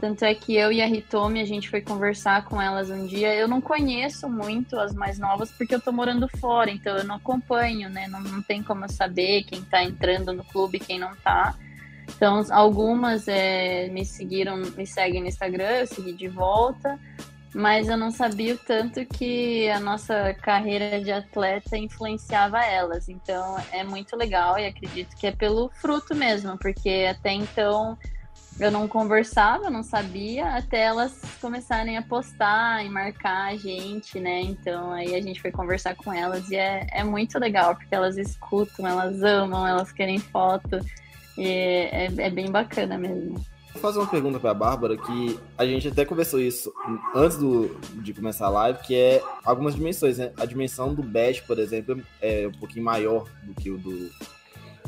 Tanto 0.00 0.24
é 0.24 0.34
que 0.34 0.54
eu 0.54 0.70
e 0.70 0.80
a 0.80 0.88
Hitomi, 0.88 1.40
a 1.40 1.44
gente 1.44 1.68
foi 1.68 1.80
conversar 1.80 2.44
com 2.44 2.62
elas 2.62 2.90
um 2.90 3.06
dia. 3.06 3.34
Eu 3.34 3.48
não 3.48 3.60
conheço 3.60 4.28
muito 4.28 4.78
as 4.78 4.94
mais 4.94 5.18
novas 5.18 5.50
porque 5.50 5.74
eu 5.74 5.80
tô 5.80 5.90
morando 5.90 6.28
fora, 6.38 6.70
então 6.70 6.96
eu 6.96 7.04
não 7.04 7.16
acompanho, 7.16 7.90
né? 7.90 8.06
Não, 8.06 8.20
não 8.20 8.40
tem 8.40 8.62
como 8.62 8.84
eu 8.84 8.88
saber 8.88 9.42
quem 9.42 9.62
tá 9.62 9.82
entrando 9.82 10.32
no 10.32 10.44
clube 10.44 10.78
quem 10.78 10.98
não 10.98 11.14
tá. 11.16 11.56
Então, 12.16 12.40
algumas 12.50 13.26
é, 13.26 13.88
me 13.88 14.04
seguiram, 14.04 14.56
me 14.56 14.86
seguem 14.86 15.20
no 15.20 15.28
Instagram, 15.28 15.80
eu 15.80 15.86
segui 15.86 16.12
de 16.12 16.28
volta, 16.28 16.98
mas 17.54 17.88
eu 17.88 17.96
não 17.96 18.10
sabia 18.10 18.54
o 18.54 18.58
tanto 18.58 19.04
que 19.06 19.68
a 19.70 19.80
nossa 19.80 20.34
carreira 20.34 21.00
de 21.00 21.10
atleta 21.10 21.76
influenciava 21.76 22.64
elas. 22.64 23.08
Então, 23.08 23.56
é 23.72 23.82
muito 23.82 24.16
legal 24.16 24.58
e 24.58 24.66
acredito 24.66 25.16
que 25.16 25.26
é 25.26 25.32
pelo 25.32 25.70
fruto 25.70 26.14
mesmo, 26.14 26.56
porque 26.58 27.06
até 27.10 27.32
então 27.32 27.98
eu 28.58 28.70
não 28.70 28.86
conversava, 28.86 29.70
não 29.70 29.82
sabia, 29.82 30.54
até 30.54 30.82
elas 30.82 31.18
começarem 31.40 31.96
a 31.96 32.02
postar 32.02 32.84
e 32.84 32.90
marcar 32.90 33.48
a 33.48 33.56
gente, 33.56 34.20
né? 34.20 34.42
Então 34.42 34.92
aí 34.92 35.14
a 35.14 35.20
gente 35.20 35.40
foi 35.40 35.50
conversar 35.50 35.94
com 35.94 36.12
elas 36.12 36.50
e 36.50 36.56
é, 36.56 36.86
é 36.92 37.02
muito 37.02 37.38
legal, 37.38 37.74
porque 37.74 37.94
elas 37.94 38.18
escutam, 38.18 38.86
elas 38.86 39.22
amam, 39.22 39.66
elas 39.66 39.90
querem 39.90 40.18
foto. 40.18 40.78
E 41.38 41.48
é, 41.90 42.06
é 42.18 42.30
bem 42.30 42.50
bacana 42.50 42.98
mesmo. 42.98 43.42
Vou 43.72 43.80
fazer 43.80 43.98
uma 43.98 44.08
pergunta 44.08 44.40
para 44.40 44.50
a 44.50 44.54
Bárbara, 44.54 44.96
que 44.96 45.38
a 45.56 45.64
gente 45.64 45.88
até 45.88 46.04
conversou 46.04 46.40
isso 46.40 46.72
antes 47.14 47.36
do, 47.38 47.68
de 48.02 48.12
começar 48.12 48.46
a 48.46 48.50
live, 48.50 48.80
que 48.80 48.96
é 48.96 49.22
algumas 49.44 49.74
dimensões, 49.74 50.18
né? 50.18 50.32
A 50.36 50.44
dimensão 50.44 50.92
do 50.92 51.02
bash, 51.02 51.40
por 51.40 51.58
exemplo, 51.58 52.02
é 52.20 52.48
um 52.48 52.58
pouquinho 52.58 52.84
maior 52.84 53.28
do 53.44 53.54
que 53.54 53.70
o 53.70 53.78
do, 53.78 54.10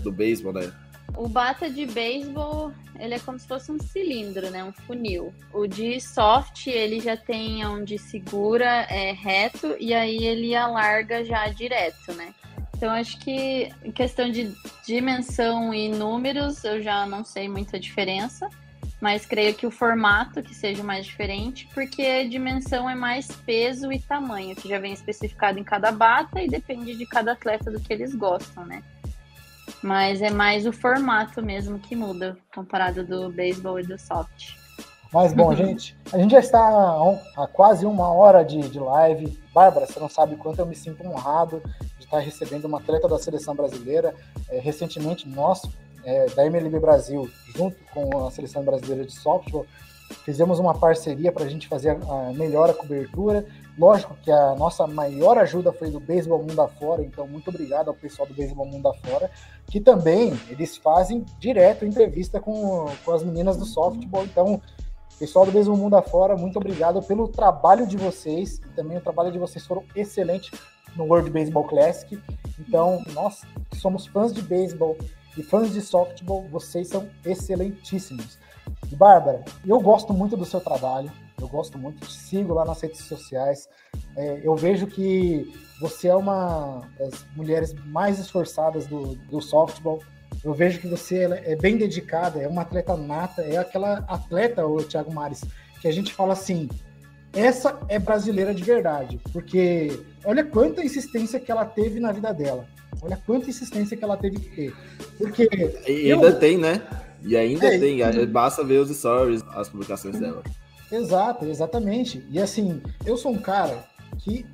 do 0.00 0.10
beisebol, 0.10 0.52
né? 0.52 0.72
O 1.16 1.28
bata 1.28 1.70
de 1.70 1.86
beisebol, 1.86 2.72
ele 2.98 3.14
é 3.14 3.18
como 3.18 3.38
se 3.38 3.46
fosse 3.46 3.70
um 3.70 3.78
cilindro, 3.78 4.50
né? 4.50 4.64
Um 4.64 4.72
funil. 4.72 5.32
O 5.52 5.66
de 5.66 6.00
soft, 6.00 6.66
ele 6.66 7.00
já 7.00 7.16
tem 7.16 7.64
onde 7.66 7.98
segura 7.98 8.86
é, 8.88 9.12
reto 9.12 9.76
e 9.78 9.94
aí 9.94 10.24
ele 10.24 10.56
alarga 10.56 11.24
já 11.24 11.48
direto, 11.48 12.12
né? 12.14 12.34
Então, 12.76 12.90
acho 12.90 13.16
que 13.20 13.70
em 13.84 13.92
questão 13.92 14.28
de 14.28 14.52
dimensão 14.84 15.72
e 15.72 15.88
números, 15.88 16.64
eu 16.64 16.82
já 16.82 17.06
não 17.06 17.24
sei 17.24 17.48
muita 17.48 17.78
diferença, 17.78 18.48
mas 19.02 19.26
creio 19.26 19.52
que 19.52 19.66
o 19.66 19.70
formato 19.70 20.40
que 20.40 20.54
seja 20.54 20.84
mais 20.84 21.04
diferente, 21.04 21.68
porque 21.74 22.02
a 22.02 22.28
dimensão 22.28 22.88
é 22.88 22.94
mais 22.94 23.26
peso 23.26 23.92
e 23.92 23.98
tamanho, 23.98 24.54
que 24.54 24.68
já 24.68 24.78
vem 24.78 24.92
especificado 24.92 25.58
em 25.58 25.64
cada 25.64 25.90
bata 25.90 26.40
e 26.40 26.46
depende 26.46 26.94
de 26.94 27.04
cada 27.04 27.32
atleta 27.32 27.68
do 27.68 27.80
que 27.80 27.92
eles 27.92 28.14
gostam, 28.14 28.64
né? 28.64 28.80
Mas 29.82 30.22
é 30.22 30.30
mais 30.30 30.66
o 30.66 30.72
formato 30.72 31.44
mesmo 31.44 31.80
que 31.80 31.96
muda, 31.96 32.38
comparado 32.54 33.04
do 33.04 33.28
beisebol 33.28 33.80
e 33.80 33.82
do 33.82 33.98
soft. 33.98 34.54
Mas 35.12 35.32
bom, 35.32 35.52
gente, 35.56 35.96
a 36.12 36.16
gente 36.16 36.30
já 36.30 36.38
está 36.38 36.60
há 37.36 37.46
quase 37.48 37.84
uma 37.84 38.08
hora 38.12 38.44
de, 38.44 38.60
de 38.68 38.78
live. 38.78 39.36
Bárbara, 39.52 39.84
você 39.84 39.98
não 39.98 40.08
sabe 40.08 40.36
quanto 40.36 40.60
eu 40.60 40.66
me 40.66 40.76
sinto 40.76 41.04
honrado 41.04 41.60
está 42.12 42.18
recebendo 42.18 42.66
uma 42.66 42.78
atleta 42.78 43.08
da 43.08 43.18
seleção 43.18 43.54
brasileira. 43.54 44.14
É, 44.50 44.58
recentemente, 44.58 45.26
nós, 45.26 45.62
é, 46.04 46.26
da 46.26 46.46
MLB 46.46 46.78
Brasil, 46.80 47.30
junto 47.54 47.76
com 47.92 48.26
a 48.26 48.30
seleção 48.30 48.62
brasileira 48.62 49.04
de 49.04 49.12
softball, 49.12 49.66
fizemos 50.24 50.58
uma 50.58 50.74
parceria 50.74 51.32
para 51.32 51.44
a 51.44 51.48
gente 51.48 51.68
fazer 51.68 51.90
a 51.90 52.32
melhor 52.32 52.70
a 52.70 52.74
cobertura. 52.74 53.46
Lógico 53.78 54.14
que 54.22 54.30
a 54.30 54.54
nossa 54.54 54.86
maior 54.86 55.38
ajuda 55.38 55.72
foi 55.72 55.90
do 55.90 55.98
Beisebol 55.98 56.42
Mundo 56.42 56.60
Afora, 56.60 57.02
então 57.02 57.26
muito 57.26 57.48
obrigado 57.48 57.88
ao 57.88 57.94
pessoal 57.94 58.28
do 58.28 58.34
Beisebol 58.34 58.66
Mundo 58.66 58.88
Afora, 58.88 59.30
que 59.66 59.80
também 59.80 60.38
eles 60.48 60.76
fazem 60.76 61.24
direto 61.38 61.86
entrevista 61.86 62.38
com, 62.38 62.86
com 63.04 63.12
as 63.12 63.22
meninas 63.22 63.56
do 63.56 63.64
softball. 63.64 64.24
Então, 64.24 64.60
pessoal 65.18 65.46
do 65.46 65.52
Beisebol 65.52 65.78
Mundo 65.78 65.96
Afora, 65.96 66.36
muito 66.36 66.56
obrigado 66.56 67.02
pelo 67.02 67.28
trabalho 67.28 67.86
de 67.86 67.96
vocês. 67.96 68.60
Também 68.76 68.98
o 68.98 69.00
trabalho 69.00 69.32
de 69.32 69.38
vocês 69.38 69.64
foram 69.66 69.84
excelente 69.96 70.50
no 70.94 71.04
World 71.04 71.30
Baseball 71.30 71.64
Classic. 71.64 72.20
Então, 72.58 73.02
nós 73.12 73.42
somos 73.74 74.06
fãs 74.06 74.32
de 74.32 74.42
beisebol 74.42 74.96
e 75.36 75.42
fãs 75.42 75.72
de 75.72 75.80
softball, 75.80 76.46
vocês 76.48 76.88
são 76.88 77.08
excelentíssimos. 77.24 78.38
E 78.90 78.94
Bárbara, 78.94 79.44
eu 79.66 79.80
gosto 79.80 80.12
muito 80.12 80.36
do 80.36 80.44
seu 80.44 80.60
trabalho, 80.60 81.10
eu 81.40 81.48
gosto 81.48 81.78
muito, 81.78 82.06
te 82.06 82.12
sigo 82.12 82.54
lá 82.54 82.64
nas 82.64 82.80
redes 82.80 83.00
sociais. 83.00 83.68
É, 84.16 84.40
eu 84.42 84.54
vejo 84.54 84.86
que 84.86 85.52
você 85.80 86.08
é 86.08 86.14
uma 86.14 86.82
das 86.98 87.24
mulheres 87.34 87.74
mais 87.86 88.18
esforçadas 88.18 88.86
do, 88.86 89.16
do 89.16 89.40
softball. 89.40 90.00
Eu 90.44 90.54
vejo 90.54 90.80
que 90.80 90.88
você 90.88 91.24
é 91.44 91.56
bem 91.56 91.76
dedicada, 91.76 92.40
é 92.40 92.48
uma 92.48 92.62
atleta 92.62 92.96
nata, 92.96 93.42
é 93.42 93.56
aquela 93.56 93.98
atleta, 94.08 94.66
o 94.66 94.82
Thiago 94.82 95.12
Mares, 95.12 95.44
que 95.80 95.88
a 95.88 95.92
gente 95.92 96.12
fala 96.12 96.32
assim, 96.32 96.68
essa 97.32 97.78
é 97.88 97.98
brasileira 97.98 98.54
de 98.54 98.62
verdade, 98.62 99.18
porque 99.32 100.00
olha 100.24 100.44
quanta 100.44 100.84
insistência 100.84 101.40
que 101.40 101.50
ela 101.50 101.64
teve 101.64 101.98
na 101.98 102.12
vida 102.12 102.32
dela. 102.32 102.66
Olha 103.00 103.18
quanta 103.24 103.48
insistência 103.48 103.96
que 103.96 104.04
ela 104.04 104.16
teve 104.16 104.38
que 104.38 104.50
ter. 104.50 104.76
Porque. 105.18 105.48
E 105.88 106.08
eu... 106.08 106.16
ainda 106.16 106.32
tem, 106.32 106.58
né? 106.58 106.82
E 107.22 107.36
ainda 107.36 107.66
é, 107.66 107.78
tem. 107.78 108.00
E... 108.00 108.26
Basta 108.26 108.64
ver 108.64 108.78
os 108.78 108.90
stories, 108.90 109.42
as 109.54 109.68
publicações 109.68 110.18
dela. 110.18 110.42
Exato, 110.90 111.46
exatamente. 111.46 112.24
E 112.30 112.38
assim, 112.38 112.82
eu 113.06 113.16
sou 113.16 113.32
um 113.32 113.38
cara 113.38 113.84
que 114.18 114.44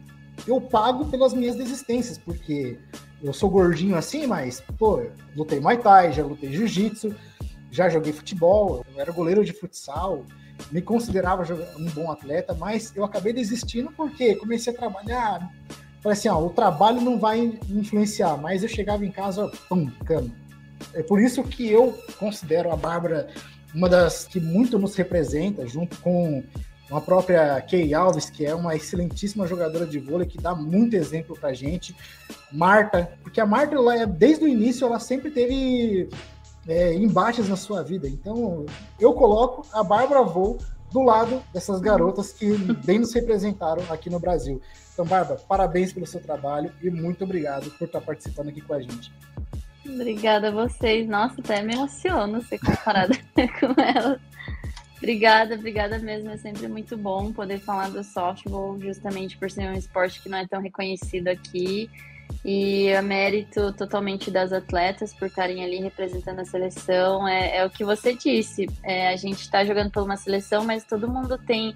eu 0.47 0.61
pago 0.61 1.07
pelas 1.07 1.35
minhas 1.35 1.57
desistências, 1.57 2.17
porque 2.17 2.79
eu 3.23 3.33
sou 3.33 3.51
gordinho 3.51 3.97
assim, 3.97 4.27
mas, 4.27 4.63
pô, 4.79 5.03
lutei 5.35 5.59
Muay 5.59 5.79
Thai, 5.79 6.13
já 6.13 6.25
lutei 6.25 6.53
Jiu-Jitsu, 6.53 7.15
já 7.71 7.89
joguei 7.89 8.13
futebol, 8.13 8.85
eu 8.95 9.01
era 9.01 9.11
goleiro 9.11 9.45
de 9.45 9.53
futsal, 9.53 10.25
me 10.71 10.81
considerava 10.81 11.45
um 11.77 11.87
bom 11.87 12.11
atleta, 12.11 12.55
mas 12.55 12.95
eu 12.95 13.05
acabei 13.05 13.33
desistindo 13.33 13.91
porque 13.97 14.37
comecei 14.37 14.73
a 14.73 14.77
trabalhar. 14.77 15.51
Falei 16.01 16.17
assim, 16.17 16.29
ó, 16.29 16.39
o 16.39 16.51
trabalho 16.51 17.01
não 17.01 17.19
vai 17.19 17.59
influenciar, 17.69 18.37
mas 18.37 18.63
eu 18.63 18.69
chegava 18.69 19.05
em 19.05 19.11
casa, 19.11 19.51
pum, 19.69 19.91
cama. 20.05 20.31
É 20.95 21.03
por 21.03 21.21
isso 21.21 21.43
que 21.43 21.69
eu 21.69 21.97
considero 22.19 22.71
a 22.71 22.77
Bárbara 22.77 23.29
uma 23.75 23.89
das 23.89 24.25
que 24.25 24.41
muito 24.41 24.79
nos 24.79 24.95
representa, 24.95 25.67
junto 25.67 25.99
com 25.99 26.43
a 26.91 27.01
própria 27.01 27.61
Kay 27.61 27.93
Alves, 27.93 28.31
que 28.31 28.47
é 28.47 28.55
uma 28.55 28.75
excelentíssima 28.75 29.47
jogadora 29.47 29.87
de 29.87 29.99
vôlei, 29.99 30.27
que 30.27 30.39
dá 30.39 30.55
muito 30.55 30.95
exemplo 30.95 31.37
pra 31.39 31.53
gente. 31.53 31.95
Marta, 32.51 33.13
porque 33.23 33.41
a 33.41 33.47
Marta, 33.47 33.75
ela, 33.75 34.07
desde 34.07 34.45
o 34.45 34.49
início, 34.49 34.87
ela 34.87 34.99
sempre 34.99 35.31
teve 35.31 36.09
é, 36.67 36.95
embates 36.95 37.49
na 37.49 37.57
sua 37.57 37.83
vida. 37.83 38.09
Então, 38.09 38.65
eu 38.99 39.13
coloco 39.13 39.67
a 39.73 39.83
Bárbara 39.83 40.23
Vou 40.23 40.59
do 40.91 41.03
lado 41.03 41.43
dessas 41.53 41.81
garotas 41.81 42.33
que 42.33 42.51
bem 42.85 42.99
nos 42.99 43.13
representaram 43.13 43.83
aqui 43.91 44.09
no 44.09 44.19
Brasil. 44.19 44.61
Então, 44.99 45.07
Bárbara, 45.07 45.39
parabéns 45.49 45.93
pelo 45.93 46.09
seu 46.09 46.21
trabalho 46.21 46.73
e 46.83 46.91
muito 46.91 47.23
obrigado 47.23 47.71
por 47.79 47.85
estar 47.85 48.01
participando 48.01 48.49
aqui 48.49 48.61
com 48.61 48.75
a 48.75 48.83
gente. 48.83 49.13
Obrigada 49.87 50.49
a 50.49 50.51
vocês. 50.51 51.09
Nossa, 51.09 51.41
até 51.41 51.63
me 51.63 51.73
emociono 51.73 52.43
ser 52.43 52.59
comparada 52.59 53.15
com 53.61 53.81
ela. 53.81 54.21
Obrigada, 54.97 55.55
obrigada 55.55 56.01
mesmo. 56.01 56.31
É 56.31 56.37
sempre 56.37 56.67
muito 56.67 56.97
bom 56.97 57.33
poder 57.33 57.61
falar 57.61 57.91
do 57.91 58.03
softball, 58.03 58.77
justamente 58.81 59.39
por 59.39 59.49
ser 59.49 59.71
um 59.71 59.75
esporte 59.75 60.21
que 60.21 60.29
não 60.29 60.39
é 60.39 60.49
tão 60.49 60.61
reconhecido 60.61 61.29
aqui 61.29 61.89
e 62.45 62.89
é 62.89 63.01
mérito 63.01 63.73
totalmente 63.75 64.33
das 64.33 64.53
atletas 64.53 65.15
por 65.15 65.29
estarem 65.29 65.63
ali 65.63 65.77
representando 65.77 66.41
a 66.41 66.45
seleção. 66.45 67.29
É, 67.29 67.59
é 67.59 67.65
o 67.65 67.71
que 67.71 67.85
você 67.85 68.17
disse. 68.17 68.67
É, 68.83 69.11
a 69.11 69.17
gente 69.17 69.43
está 69.43 69.65
jogando 69.65 69.93
por 69.93 70.03
uma 70.03 70.17
seleção, 70.17 70.65
mas 70.65 70.83
todo 70.83 71.09
mundo 71.09 71.39
tem 71.39 71.73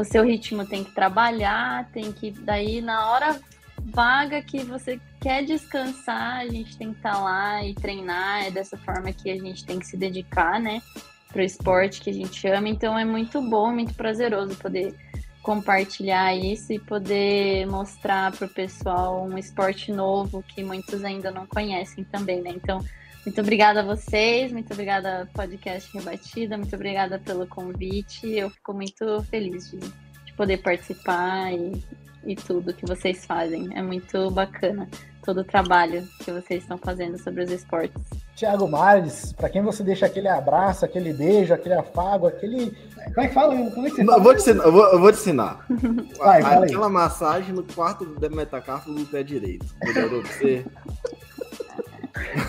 o 0.00 0.04
seu 0.04 0.24
ritmo, 0.24 0.64
tem 0.64 0.84
que 0.84 0.92
trabalhar, 0.92 1.88
tem 1.92 2.12
que. 2.12 2.30
Daí, 2.30 2.80
na 2.80 3.10
hora 3.10 3.40
vaga 3.80 4.40
que 4.42 4.62
você 4.62 5.00
quer 5.20 5.44
descansar, 5.44 6.38
a 6.38 6.48
gente 6.48 6.76
tem 6.76 6.92
que 6.92 6.98
estar 6.98 7.14
tá 7.14 7.20
lá 7.20 7.64
e 7.64 7.74
treinar. 7.74 8.46
É 8.46 8.50
dessa 8.50 8.76
forma 8.78 9.12
que 9.12 9.30
a 9.30 9.36
gente 9.36 9.64
tem 9.64 9.78
que 9.78 9.86
se 9.86 9.96
dedicar, 9.96 10.60
né? 10.60 10.80
Para 11.28 11.42
o 11.42 11.44
esporte 11.44 12.00
que 12.00 12.10
a 12.10 12.12
gente 12.12 12.46
ama. 12.46 12.68
Então, 12.68 12.96
é 12.98 13.04
muito 13.04 13.42
bom, 13.42 13.72
muito 13.72 13.94
prazeroso 13.94 14.54
poder 14.56 14.94
compartilhar 15.42 16.34
isso 16.34 16.72
e 16.72 16.78
poder 16.78 17.66
mostrar 17.66 18.30
para 18.32 18.46
o 18.46 18.50
pessoal 18.50 19.24
um 19.24 19.36
esporte 19.38 19.90
novo 19.90 20.44
que 20.46 20.62
muitos 20.62 21.02
ainda 21.04 21.30
não 21.30 21.46
conhecem 21.46 22.04
também, 22.04 22.40
né? 22.40 22.50
Então, 22.54 22.84
muito 23.28 23.42
obrigada 23.42 23.80
a 23.80 23.84
vocês, 23.84 24.50
muito 24.50 24.72
obrigada 24.72 25.28
podcast 25.34 25.90
Rebatida, 25.92 26.56
muito 26.56 26.74
obrigada 26.74 27.18
pelo 27.18 27.46
convite. 27.46 28.26
Eu 28.26 28.48
fico 28.48 28.72
muito 28.72 29.22
feliz 29.24 29.70
de, 29.70 29.78
de 29.78 30.32
poder 30.34 30.56
participar 30.62 31.52
e, 31.52 31.84
e 32.24 32.34
tudo 32.34 32.72
que 32.72 32.86
vocês 32.86 33.26
fazem. 33.26 33.68
É 33.76 33.82
muito 33.82 34.30
bacana 34.30 34.88
todo 35.22 35.42
o 35.42 35.44
trabalho 35.44 36.08
que 36.24 36.32
vocês 36.32 36.62
estão 36.62 36.78
fazendo 36.78 37.22
sobre 37.22 37.44
os 37.44 37.50
esportes. 37.50 38.02
Tiago 38.34 38.66
Mares, 38.66 39.34
para 39.34 39.50
quem 39.50 39.60
você 39.60 39.82
deixa 39.82 40.06
aquele 40.06 40.28
abraço, 40.28 40.86
aquele 40.86 41.12
beijo, 41.12 41.52
aquele 41.52 41.74
afago, 41.74 42.28
aquele. 42.28 42.74
Como 43.14 43.20
é 43.20 43.28
que 43.28 43.34
fala? 43.34 43.70
Como 43.70 43.86
é 43.86 43.90
que 43.90 43.96
você 43.96 44.04
fala? 44.06 44.18
Eu 44.18 44.22
vou 44.22 44.34
te 44.34 44.40
ensinar. 44.40 44.70
Vou, 44.70 44.84
eu 44.86 45.00
vou 45.00 45.12
te 45.12 45.18
ensinar. 45.18 45.66
Vai, 46.16 46.40
Aquela 46.42 46.88
massagem 46.88 47.52
no 47.52 47.62
quarto 47.62 48.06
do 48.06 48.30
metacarpo 48.30 48.90
do 48.90 49.04
pé 49.04 49.22
direito. 49.22 49.66
Melhorou 49.84 50.22
pra 50.22 50.32
você? 50.32 50.64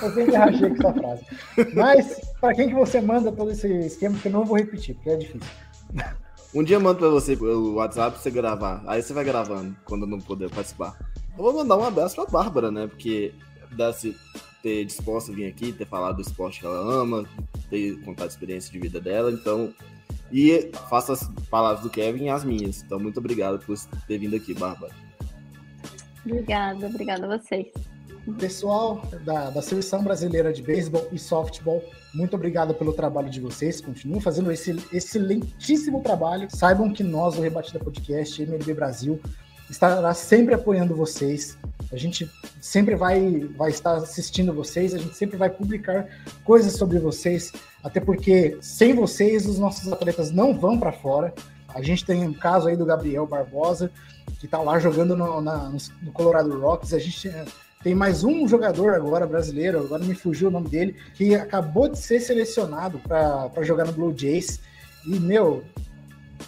Eu 0.02 0.14
sempre 0.14 0.36
rachei 0.36 0.70
com 0.70 0.88
essa 0.88 0.94
frase. 0.94 1.26
Mas, 1.74 2.22
para 2.40 2.54
quem 2.54 2.70
que 2.70 2.76
você 2.76 3.02
manda 3.02 3.32
todo 3.32 3.52
esse 3.52 3.68
esquema, 3.80 4.18
que 4.18 4.28
eu 4.28 4.32
não 4.32 4.46
vou 4.46 4.58
repetir, 4.58 4.96
porque 4.96 5.10
é 5.10 5.18
difícil. 5.18 5.50
Um 6.54 6.64
dia 6.64 6.78
eu 6.78 6.82
mando 6.82 7.00
pra 7.00 7.10
você 7.10 7.36
pelo 7.36 7.76
WhatsApp 7.76 8.14
pra 8.14 8.22
você 8.22 8.32
gravar. 8.32 8.84
Aí 8.88 9.02
você 9.02 9.14
vai 9.14 9.24
gravando 9.24 9.76
quando 9.86 10.04
eu 10.04 10.08
não 10.08 10.20
puder 10.20 10.50
participar. 10.50 10.98
Eu 11.38 11.44
vou 11.44 11.54
mandar 11.54 11.78
um 11.78 11.84
abraço 11.84 12.16
pra 12.16 12.26
Bárbara, 12.26 12.72
né? 12.72 12.88
Porque 12.88 13.34
desse, 13.72 14.16
ter 14.64 14.84
disposto 14.86 15.32
a 15.32 15.36
vir 15.36 15.46
aqui, 15.46 15.72
ter 15.72 15.86
falado 15.86 16.16
do 16.16 16.22
esporte 16.22 16.60
que 16.60 16.66
ela 16.66 16.78
ama, 16.78 17.26
ter 17.70 18.00
contado 18.02 18.26
a 18.26 18.30
experiência 18.30 18.72
de 18.72 18.80
vida 18.80 19.00
dela. 19.00 19.32
Então, 19.32 19.74
e 20.32 20.72
faça 20.90 21.14
as 21.14 21.28
palavras 21.50 21.82
do 21.82 21.90
Kevin 21.90 22.30
as 22.30 22.44
minhas. 22.44 22.82
Então, 22.82 23.00
muito 23.00 23.20
obrigado 23.20 23.60
por 23.60 23.78
ter 24.08 24.18
vindo 24.18 24.36
aqui, 24.36 24.54
Bárbara. 24.54 24.94
Obrigada, 26.26 26.88
obrigada 26.88 27.26
a 27.26 27.38
vocês. 27.38 27.68
Pessoal 28.40 29.02
da, 29.24 29.50
da 29.50 29.62
Seleção 29.62 30.04
Brasileira 30.04 30.54
de 30.54 30.62
Beisebol 30.62 31.08
e 31.12 31.18
Softball, 31.18 31.84
muito 32.14 32.36
obrigado 32.36 32.74
pelo 32.74 32.94
trabalho 32.94 33.30
de 33.30 33.40
vocês. 33.40 33.82
Continuem 33.82 34.22
fazendo 34.22 34.52
esse 34.52 34.76
excelentíssimo 34.92 36.02
trabalho. 36.02 36.48
Saibam 36.50 36.92
que 36.92 37.04
nós, 37.04 37.38
o 37.38 37.42
Rebatida 37.42 37.80
Podcast, 37.80 38.42
MLB 38.42 38.74
Brasil, 38.74 39.20
estará 39.70 40.14
sempre 40.14 40.54
apoiando 40.54 40.96
vocês. 40.96 41.58
A 41.92 41.98
gente 41.98 42.30
sempre 42.60 42.96
vai, 42.96 43.48
vai 43.58 43.70
estar 43.70 43.96
assistindo 43.96 44.54
vocês, 44.54 44.94
a 44.94 44.98
gente 44.98 45.16
sempre 45.16 45.38
vai 45.38 45.50
publicar 45.50 46.08
coisas 46.44 46.74
sobre 46.74 47.00
vocês, 47.00 47.52
até 47.84 48.00
porque 48.00 48.58
sem 48.62 48.94
vocês 48.94 49.48
os 49.48 49.58
nossos 49.58 49.92
atletas 49.92 50.32
não 50.32 50.54
vão 50.54 50.80
para 50.80 50.92
fora. 50.92 51.34
A 51.74 51.82
gente 51.82 52.06
tem 52.06 52.28
um 52.28 52.34
caso 52.34 52.68
aí 52.68 52.76
do 52.76 52.86
Gabriel 52.86 53.26
Barbosa, 53.28 53.92
que 54.40 54.46
está 54.46 54.60
lá 54.60 54.80
jogando 54.80 55.16
no, 55.16 55.42
na, 55.42 55.72
no 56.02 56.12
Colorado 56.12 56.60
Rocks. 56.60 56.94
A 56.94 57.00
gente 57.00 57.30
tem 57.82 57.96
mais 57.96 58.26
um 58.26 58.46
jogador 58.46 58.94
agora 58.94 59.26
brasileiro, 59.26 59.80
agora 59.80 60.04
me 60.04 60.14
fugiu 60.14 60.50
o 60.50 60.52
nome 60.52 60.68
dele, 60.68 60.98
que 61.14 61.34
acabou 61.34 61.88
de 61.88 61.98
ser 61.98 62.20
selecionado 62.20 63.00
para 63.00 63.64
jogar 63.64 63.86
no 63.86 63.94
Blue 63.94 64.14
Jays. 64.16 64.60
E, 65.06 65.18
meu, 65.18 65.64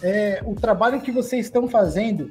é, 0.02 0.42
o 0.44 0.54
trabalho 0.54 1.00
que 1.00 1.10
vocês 1.10 1.46
estão 1.46 1.66
fazendo 1.66 2.30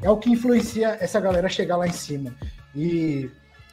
é 0.00 0.08
o 0.08 0.18
que 0.18 0.30
influencia 0.30 0.96
essa 1.00 1.18
galera 1.18 1.48
chegar 1.48 1.76
lá 1.76 1.88
em 1.88 1.92
cima. 1.92 2.32
E 2.76 3.28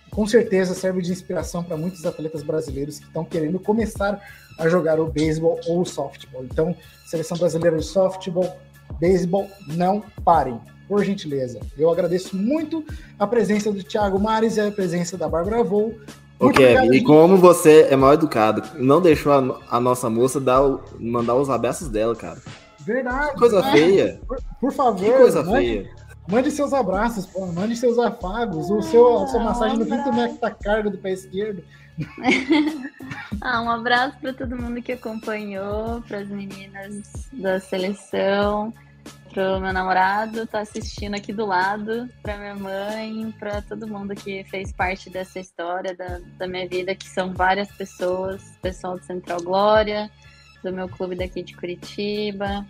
com 0.10 0.26
certeza 0.26 0.74
serve 0.74 1.04
de 1.04 1.12
inspiração 1.12 1.64
para 1.64 1.78
muitos 1.78 2.04
atletas 2.04 2.42
brasileiros 2.42 2.98
que 2.98 3.06
estão 3.06 3.24
querendo 3.24 3.60
começar 3.60 4.20
a 4.58 4.68
jogar 4.68 5.00
o 5.00 5.12
beisebol 5.12 5.60
ou 5.68 5.82
o 5.82 5.86
softball. 5.86 6.44
Então, 6.44 6.76
seleção 7.06 7.38
brasileira 7.38 7.78
de 7.78 7.86
softball, 7.86 8.58
beisebol, 9.00 9.48
não 9.68 10.04
parem 10.26 10.60
por 10.90 11.06
gentileza. 11.06 11.60
Eu 11.78 11.92
agradeço 11.92 12.36
muito 12.36 12.84
a 13.20 13.28
presença 13.28 13.72
do 13.72 13.84
Thiago 13.84 14.20
Mares 14.20 14.58
e 14.58 14.62
a 14.62 14.72
presença 14.72 15.16
da 15.16 15.30
Bárbara 15.30 15.64
Vou. 15.64 15.96
Ô, 16.40 16.50
Kevin, 16.50 16.92
e 16.92 17.04
como 17.04 17.38
você 17.38 17.88
é 17.92 17.96
mal 17.96 18.14
educado, 18.14 18.64
não 18.76 19.00
deixou 19.00 19.32
a, 19.32 19.60
a 19.70 19.80
nossa 19.80 20.10
moça 20.10 20.40
dar 20.40 20.64
o, 20.64 20.82
mandar 21.00 21.36
os 21.36 21.50
abraços 21.50 21.90
dela, 21.90 22.16
cara. 22.16 22.42
Verdade. 22.80 23.34
Que 23.34 23.40
coisa 23.40 23.62
feia. 23.72 24.20
Por, 24.28 24.40
por 24.60 24.72
favor. 24.72 25.06
Que 25.06 25.12
coisa 25.12 25.44
mande, 25.44 25.68
feia. 25.68 25.90
Mande 26.28 26.50
seus 26.50 26.74
abraços, 26.74 27.26
pô, 27.28 27.46
mande 27.46 27.76
seus 27.76 28.00
afagos, 28.00 28.70
o 28.72 28.82
seu, 28.82 29.24
a 29.24 29.28
sua 29.28 29.44
massagem 29.44 29.78
no 29.78 29.86
quinto 29.86 30.12
metacargo 30.12 30.90
do 30.90 30.98
pé 30.98 31.12
esquerdo. 31.12 31.64
ah, 33.42 33.62
um 33.62 33.70
abraço 33.70 34.18
para 34.22 34.34
todo 34.34 34.56
mundo 34.56 34.82
que 34.82 34.94
acompanhou, 34.94 36.02
para 36.08 36.20
as 36.20 36.30
meninas 36.30 37.02
da 37.34 37.60
seleção 37.60 38.74
pro 39.30 39.60
meu 39.60 39.72
namorado, 39.72 40.46
tá 40.48 40.60
assistindo 40.60 41.16
aqui 41.16 41.32
do 41.32 41.46
lado, 41.46 42.10
pra 42.22 42.38
minha 42.38 42.56
mãe, 42.56 43.34
pra 43.40 43.62
todo 43.62 43.88
mundo 43.88 44.16
que 44.16 44.44
fez 44.46 44.72
parte 44.72 45.10
dessa 45.10 45.40
história 45.40 45.96
da, 45.96 46.20
da 46.38 46.48
minha 46.48 46.68
vida, 46.68 46.96
que 46.96 47.08
são 47.08 47.34
várias 47.34 47.70
pessoas, 47.72 48.42
pessoal 48.62 48.98
do 48.98 49.04
Central 49.04 49.42
Glória, 49.42 50.10
do 50.64 50.74
meu 50.74 50.90
clube 50.90 51.16
daqui 51.16 51.44
de 51.44 51.56
Curitiba. 51.56 52.66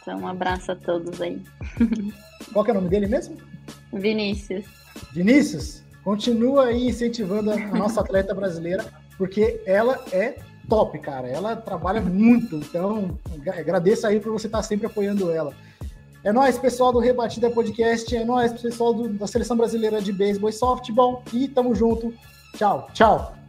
Então, 0.00 0.20
um 0.20 0.28
abraço 0.28 0.72
a 0.72 0.76
todos 0.76 1.20
aí. 1.20 1.42
Qual 2.52 2.64
que 2.64 2.70
é 2.70 2.74
o 2.74 2.76
nome 2.76 2.88
dele 2.88 3.06
mesmo? 3.06 3.36
Vinícius. 3.92 4.64
Vinícius, 5.12 5.82
continua 6.02 6.66
aí 6.66 6.88
incentivando 6.88 7.50
a 7.50 7.56
nossa 7.56 8.00
atleta 8.00 8.34
brasileira, 8.34 8.84
porque 9.16 9.60
ela 9.66 10.04
é 10.12 10.36
top, 10.68 10.98
cara. 10.98 11.28
Ela 11.28 11.56
trabalha 11.56 12.00
muito, 12.00 12.56
então 12.56 13.18
agradeço 13.46 14.06
aí 14.06 14.20
por 14.20 14.32
você 14.32 14.46
estar 14.46 14.62
sempre 14.62 14.86
apoiando 14.86 15.30
ela. 15.30 15.54
É 16.24 16.32
nóis, 16.32 16.58
pessoal 16.58 16.90
do 16.90 16.98
Rebatida 16.98 17.50
Podcast. 17.50 18.16
É 18.16 18.24
nóis, 18.24 18.50
pessoal 18.54 18.94
do, 18.94 19.10
da 19.10 19.26
Seleção 19.26 19.58
Brasileira 19.58 20.00
de 20.00 20.10
Beisebol 20.10 20.48
e 20.48 20.54
Softball. 20.54 21.22
E 21.30 21.46
tamo 21.46 21.74
junto. 21.74 22.14
Tchau, 22.56 22.88
tchau. 22.94 23.43